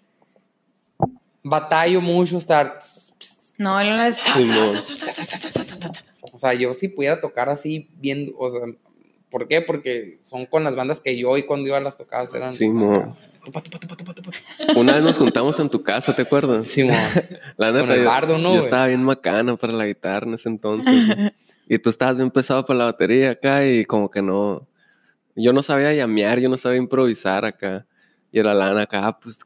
batallo 1.41 1.99
mucho 1.99 2.37
estar... 2.37 2.77
No, 3.57 3.79
él 3.79 3.89
no 3.89 4.03
es... 4.03 4.19
O 6.31 6.37
sea, 6.37 6.53
yo 6.53 6.75
si 6.75 6.87
pudiera 6.87 7.19
tocar 7.19 7.49
así 7.49 7.89
bien, 7.95 8.31
o 8.37 8.47
sea, 8.49 8.61
¿por 9.31 9.47
qué? 9.47 9.61
Porque 9.61 10.19
son 10.21 10.45
con 10.45 10.63
las 10.63 10.75
bandas 10.75 10.99
que 10.99 11.17
yo 11.17 11.35
y 11.37 11.47
cuando 11.47 11.65
iba 11.65 11.77
a 11.77 11.81
las 11.81 11.97
tocadas 11.97 12.31
eran... 12.35 12.51
Tupa, 12.55 13.61
tupa. 13.63 14.31
Una 14.75 14.93
vez 14.93 15.01
nos 15.01 15.17
juntamos 15.17 15.59
en 15.59 15.69
tu 15.69 15.81
casa, 15.81 16.13
¿te 16.13 16.21
acuerdas? 16.21 16.67
Simón. 16.67 16.95
La 17.57 17.71
neta, 17.71 17.87
Con 17.87 17.95
el 17.95 18.03
yo, 18.03 18.05
bardo, 18.05 18.37
¿no, 18.37 18.49
yo 18.49 18.49
güey? 18.49 18.59
estaba 18.59 18.85
bien 18.85 19.03
macana 19.03 19.55
para 19.55 19.73
la 19.73 19.87
guitarra 19.87 20.27
en 20.27 20.35
ese 20.35 20.49
entonces. 20.49 20.93
y 21.67 21.79
tú 21.79 21.89
estabas 21.89 22.17
bien 22.17 22.29
pesado 22.29 22.63
para 22.63 22.77
la 22.77 22.85
batería 22.85 23.31
acá 23.31 23.65
y 23.65 23.85
como 23.85 24.11
que 24.11 24.21
no... 24.21 24.67
Yo 25.35 25.53
no 25.53 25.61
sabía 25.61 25.93
llamear, 25.93 26.39
yo 26.39 26.49
no 26.49 26.57
sabía 26.57 26.77
improvisar 26.77 27.45
acá. 27.45 27.85
Y 28.31 28.39
era 28.39 28.53
lana 28.53 28.81
acá, 28.81 29.07
ah, 29.07 29.19
pues, 29.19 29.39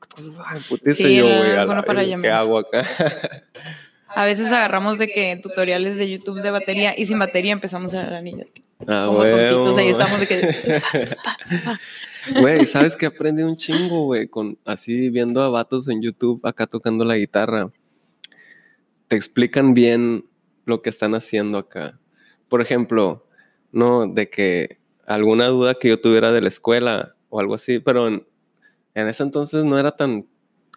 ay, 0.45 0.59
putiza 0.67 0.95
Sí, 0.95 1.17
yo, 1.17 1.25
güey, 1.25 1.55
la 1.55 1.83
para 1.83 2.03
¿qué 2.03 2.29
hago 2.29 2.59
acá? 2.59 2.83
A 4.15 4.25
veces 4.25 4.47
agarramos 4.47 4.97
de 4.97 5.07
que 5.07 5.39
tutoriales 5.41 5.97
de 5.97 6.09
YouTube 6.09 6.41
de 6.41 6.49
batería 6.49 6.95
y 6.97 7.05
sin 7.05 7.19
batería 7.19 7.53
empezamos 7.53 7.93
a 7.93 8.09
la 8.09 8.17
anilla. 8.17 8.45
Ah, 8.87 9.03
Como 9.05 9.21
tontitos, 9.21 9.77
ahí 9.77 9.89
estamos 9.89 10.19
de 10.19 10.27
que... 10.27 10.81
Güey, 12.41 12.65
¿sabes 12.65 12.95
qué 12.95 13.05
aprendí 13.05 13.43
un 13.43 13.55
chingo, 13.55 14.05
güey? 14.05 14.27
Con, 14.27 14.57
así 14.65 15.09
viendo 15.09 15.41
a 15.41 15.49
vatos 15.49 15.87
en 15.89 16.01
YouTube 16.01 16.41
acá 16.43 16.65
tocando 16.65 17.05
la 17.05 17.15
guitarra. 17.15 17.71
Te 19.07 19.15
explican 19.15 19.73
bien 19.73 20.25
lo 20.65 20.81
que 20.81 20.89
están 20.89 21.15
haciendo 21.15 21.57
acá. 21.57 21.99
Por 22.47 22.61
ejemplo, 22.61 23.27
no, 23.71 24.07
de 24.07 24.29
que 24.29 24.78
alguna 25.10 25.47
duda 25.47 25.76
que 25.76 25.89
yo 25.89 25.99
tuviera 25.99 26.32
de 26.32 26.41
la 26.41 26.47
escuela 26.49 27.16
o 27.30 27.39
algo 27.39 27.55
así, 27.55 27.80
pero 27.80 28.07
en, 28.07 28.26
en 28.93 29.07
ese 29.07 29.24
entonces 29.24 29.66
no 29.66 29.78
era 29.78 29.91
tan 29.91 30.28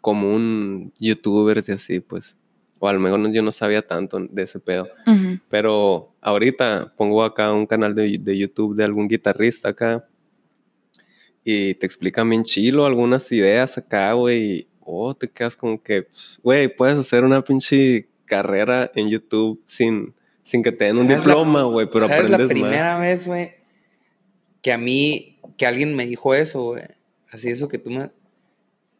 común 0.00 0.92
youtubers 0.98 1.68
y 1.68 1.72
así, 1.72 2.00
pues. 2.00 2.36
O 2.78 2.88
al 2.88 2.98
menos 2.98 3.32
yo 3.32 3.42
no 3.42 3.52
sabía 3.52 3.86
tanto 3.86 4.18
de 4.18 4.42
ese 4.42 4.58
pedo. 4.58 4.88
Ujú. 5.06 5.38
Pero 5.48 6.14
ahorita 6.20 6.92
pongo 6.96 7.22
acá 7.22 7.52
un 7.52 7.66
canal 7.66 7.94
de, 7.94 8.18
de 8.18 8.36
YouTube 8.38 8.74
de 8.74 8.82
algún 8.84 9.06
guitarrista 9.06 9.68
acá 9.68 10.08
y 11.44 11.74
te 11.74 11.86
explican 11.86 12.28
bien 12.28 12.44
chilo 12.44 12.84
algunas 12.86 13.30
ideas 13.32 13.78
acá, 13.78 14.12
güey. 14.14 14.68
Oh, 14.80 15.14
te 15.14 15.28
quedas 15.30 15.56
como 15.56 15.80
que, 15.82 16.02
pues, 16.02 16.40
güey, 16.42 16.74
puedes 16.74 16.98
hacer 16.98 17.22
una 17.24 17.42
pinche 17.42 18.08
carrera 18.24 18.90
en 18.94 19.08
YouTube 19.10 19.62
sin, 19.64 20.14
sin 20.42 20.62
que 20.62 20.72
te 20.72 20.86
den 20.86 20.96
un 20.96 21.02
¿Sabes 21.04 21.18
la- 21.18 21.24
diploma, 21.34 21.62
güey, 21.64 21.88
pero 21.88 22.06
¿Sabes 22.08 22.24
aprendes 22.24 22.30
la 22.40 22.44
más. 22.46 22.52
primera 22.52 22.98
vez, 22.98 23.26
güey, 23.26 23.52
que 24.62 24.72
a 24.72 24.78
mí, 24.78 25.38
que 25.58 25.66
alguien 25.66 25.94
me 25.94 26.06
dijo 26.06 26.34
eso, 26.34 26.62
güey? 26.64 26.84
Así 27.30 27.50
eso 27.50 27.68
que 27.68 27.78
tú 27.78 27.90
me... 27.90 28.10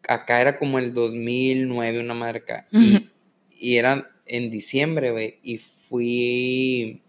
Acá 0.08 0.40
era 0.40 0.58
como 0.58 0.78
el 0.78 0.92
2009, 0.92 2.00
una 2.00 2.14
madre 2.14 2.38
acá. 2.40 2.66
Y, 2.72 3.08
y 3.56 3.76
eran 3.76 4.06
en 4.26 4.50
diciembre, 4.50 5.12
güey. 5.12 5.38
Y 5.42 5.58
fui... 5.58 7.00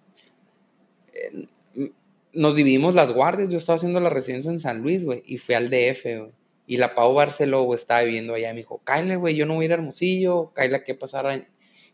eh, 1.13 1.47
Nos 2.33 2.55
dividimos 2.55 2.93
las 2.93 3.11
guardias. 3.11 3.49
Yo 3.49 3.57
estaba 3.57 3.77
haciendo 3.77 3.99
la 3.99 4.09
residencia 4.09 4.51
en 4.51 4.59
San 4.59 4.81
Luis, 4.83 5.03
güey. 5.05 5.23
Y 5.25 5.39
fui 5.39 5.55
al 5.55 5.69
DF, 5.71 6.03
güey. 6.03 6.31
Y 6.67 6.77
la 6.77 6.93
Pau 6.95 7.13
Barceló, 7.13 7.63
güey, 7.63 7.77
estaba 7.77 8.03
viviendo 8.03 8.33
allá. 8.35 8.51
Me 8.53 8.59
dijo, 8.59 8.81
Kyle, 8.85 9.17
güey, 9.17 9.35
yo 9.35 9.45
no 9.45 9.55
voy 9.55 9.63
a 9.63 9.65
ir 9.65 9.71
a 9.71 9.75
Hermosillo. 9.75 10.53
Kyle, 10.55 10.83
¿qué 10.85 10.93
pasará? 10.95 11.45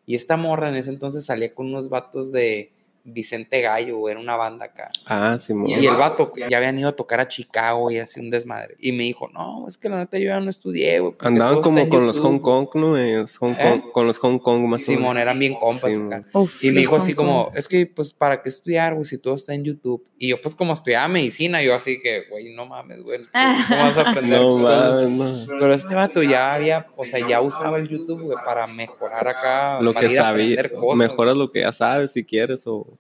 Y 0.06 0.16
esta 0.16 0.38
morra 0.38 0.70
en 0.70 0.76
ese 0.76 0.90
entonces 0.90 1.26
salía 1.26 1.54
con 1.56 1.68
unos 1.68 1.90
vatos 1.90 2.32
de 2.32 2.72
Vicente 3.04 3.62
Gallo. 3.62 4.08
Era 4.10 4.20
una 4.20 4.36
banda 4.36 4.66
acá. 4.66 4.90
Ah, 5.06 5.38
sí, 5.40 5.54
Y 5.68 5.86
el 5.86 5.96
vato 5.96 6.32
ya 6.50 6.58
habían 6.58 6.78
ido 6.80 6.90
a 6.90 6.92
tocar 6.94 7.20
a 7.20 7.28
Chicago 7.28 7.90
y 7.92 7.98
así 7.98 8.20
un 8.20 8.30
desmadre. 8.30 8.76
Y 8.80 8.92
me 8.92 9.04
dijo, 9.04 9.28
no, 9.30 9.66
es 9.68 9.78
que 9.78 9.90
la 9.90 9.98
neta 9.98 10.18
yo 10.18 10.26
ya 10.26 10.40
no 10.40 10.50
estudié, 10.50 11.00
güey. 11.00 11.14
Andaban 11.20 11.62
como 11.62 11.88
con 11.90 12.06
los 12.06 12.18
YouTube". 12.18 12.32
Hong 12.32 12.40
Kong, 12.40 12.68
¿no? 12.76 12.98
Eh, 12.98 13.26
Hong 13.40 13.54
¿Eh? 13.54 13.58
Kong- 13.82 13.92
con 13.92 14.08
los 14.08 14.18
Hong 14.20 14.40
Kong 14.40 14.62
más 14.68 14.82
o 14.82 14.86
Simón, 14.86 15.02
menos. 15.16 15.22
eran 15.22 15.40
bien 15.40 15.56
compas 15.56 15.94
Sí, 15.94 16.00
acá. 16.02 16.26
Uf, 16.34 16.64
Y 16.64 16.72
me 16.72 16.80
dijo 16.82 16.96
así 16.96 17.14
como, 17.14 17.52
es 17.56 17.68
que 17.68 17.86
pues 17.86 18.14
para 18.14 18.42
qué 18.42 18.50
estudiar, 18.50 18.94
güey, 18.94 19.06
si 19.06 19.18
todo 19.18 19.36
está 19.36 19.54
en 19.54 19.64
YouTube. 19.64 20.06
Y 20.22 20.30
yo 20.30 20.42
pues 20.42 20.54
como 20.54 20.74
estudiaba 20.74 21.08
medicina, 21.08 21.64
yo 21.64 21.74
así 21.74 21.98
que, 22.00 22.24
güey, 22.30 22.54
no 22.54 22.66
mames, 22.66 23.02
güey, 23.04 23.20
¿cómo 23.70 23.82
vas 23.82 23.98
a 23.98 24.02
aprender? 24.12 24.40
No 24.42 24.58
Pero- 24.58 25.10
mames, 25.10 25.48
no. 25.48 25.58
Pero 25.60 25.74
este 25.74 25.96
vato 25.96 26.22
ya 26.24 26.54
había, 26.54 26.88
o 26.98 27.06
sea, 27.06 27.26
ya 27.28 27.40
usaba 27.42 27.78
el 27.78 27.88
YouTube, 27.88 28.22
güey, 28.24 28.38
para 28.44 28.68
mejorar 28.68 29.28
acá. 29.28 29.82
Lo 29.82 29.94
que 29.94 30.10
sabía, 30.10 30.70
mejoras 30.96 31.38
lo 31.38 31.52
que 31.52 31.62
ya 31.62 31.72
sabes 31.72 32.12
si 32.12 32.24
quieres 32.26 32.64
o... 32.68 32.98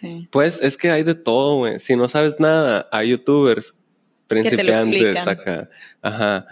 Sí. 0.00 0.28
Pues 0.30 0.60
es 0.62 0.76
que 0.76 0.90
hay 0.90 1.02
de 1.02 1.14
todo, 1.14 1.56
güey. 1.58 1.78
Si 1.80 1.96
no 1.96 2.08
sabes 2.08 2.34
nada, 2.38 2.88
hay 2.92 3.10
youtubers 3.10 3.74
te 4.26 4.36
lo 4.36 4.42
principiantes 4.42 5.26
acá. 5.26 5.68
Ajá. 6.00 6.46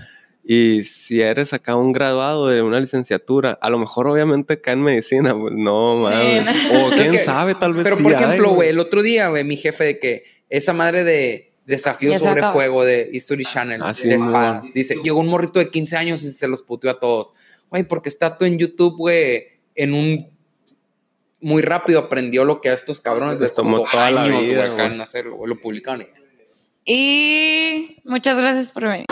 Y 0.45 0.85
si 0.85 1.21
eres 1.21 1.53
acá 1.53 1.77
un 1.77 1.93
graduado 1.93 2.49
de 2.49 2.63
una 2.63 2.81
licenciatura, 2.81 3.59
a 3.61 3.71
lo 3.71 3.79
mejor 3.79 4.07
obviamente 4.09 4.55
acá 4.55 4.73
en 4.73 4.83
medicina, 4.83 5.35
pues 5.39 5.55
no 5.55 5.97
mames. 5.97 6.47
no. 6.73 6.87
O 6.87 6.91
Es 6.93 6.99
quién 7.01 7.13
que- 7.13 7.19
sabe, 7.19 7.55
tal 7.55 7.75
vez 7.75 7.85
Pero 7.85 7.97
sí 7.97 8.03
por 8.03 8.13
ejemplo, 8.13 8.53
güey, 8.55 8.69
el 8.71 8.79
otro 8.81 9.03
día, 9.03 9.29
güey, 9.29 9.45
mi 9.45 9.57
jefe 9.57 9.85
de 9.85 9.99
que 9.99 10.25
esa 10.49 10.73
madre 10.73 11.05
de 11.05 11.53
desafío 11.67 12.19
sobre 12.19 12.41
acabó. 12.41 12.55
fuego 12.55 12.85
de 12.85 13.09
History 13.13 13.45
Channel, 13.45 13.81
Ah, 13.83 13.95
sí, 13.95 14.09
de 14.09 14.19
no. 14.19 14.25
espadas, 14.25 14.73
dice, 14.75 14.97
llegó 15.05 15.21
un 15.21 15.29
morrito 15.29 15.61
de 15.61 15.71
15 15.71 15.97
años 15.97 16.23
y 16.25 16.33
se 16.33 16.49
los 16.49 16.63
puteó 16.63 16.91
a 16.91 16.99
todos. 16.99 17.33
Güey, 17.71 17.85
porque 17.85 18.09
está 18.09 18.37
todo 18.37 18.47
en 18.49 18.59
YouTube, 18.59 18.97
güey, 18.97 19.45
en 19.77 19.95
un... 19.95 20.31
Muy 21.41 21.63
rápido 21.63 22.01
aprendió 22.01 22.45
lo 22.45 22.61
que 22.61 22.69
a 22.71 22.75
estos 22.75 23.01
cabrones 23.01 23.35
les 23.35 23.43
Les 23.43 23.55
tomó 23.55 23.79
costó 23.79 23.93
toda 23.93 24.11
la 24.11 24.23
años, 24.23 24.41
vida, 24.43 24.67
güey, 24.67 24.73
acá 24.73 24.83
güey. 24.85 24.95
en 24.95 25.01
hacerlo, 25.01 25.37
güey, 25.37 25.49
lo 25.49 25.61
publicaron. 25.61 26.07
Y 26.85 28.01
muchas 28.05 28.37
gracias 28.37 28.71
por 28.71 28.85
venir. 28.85 29.07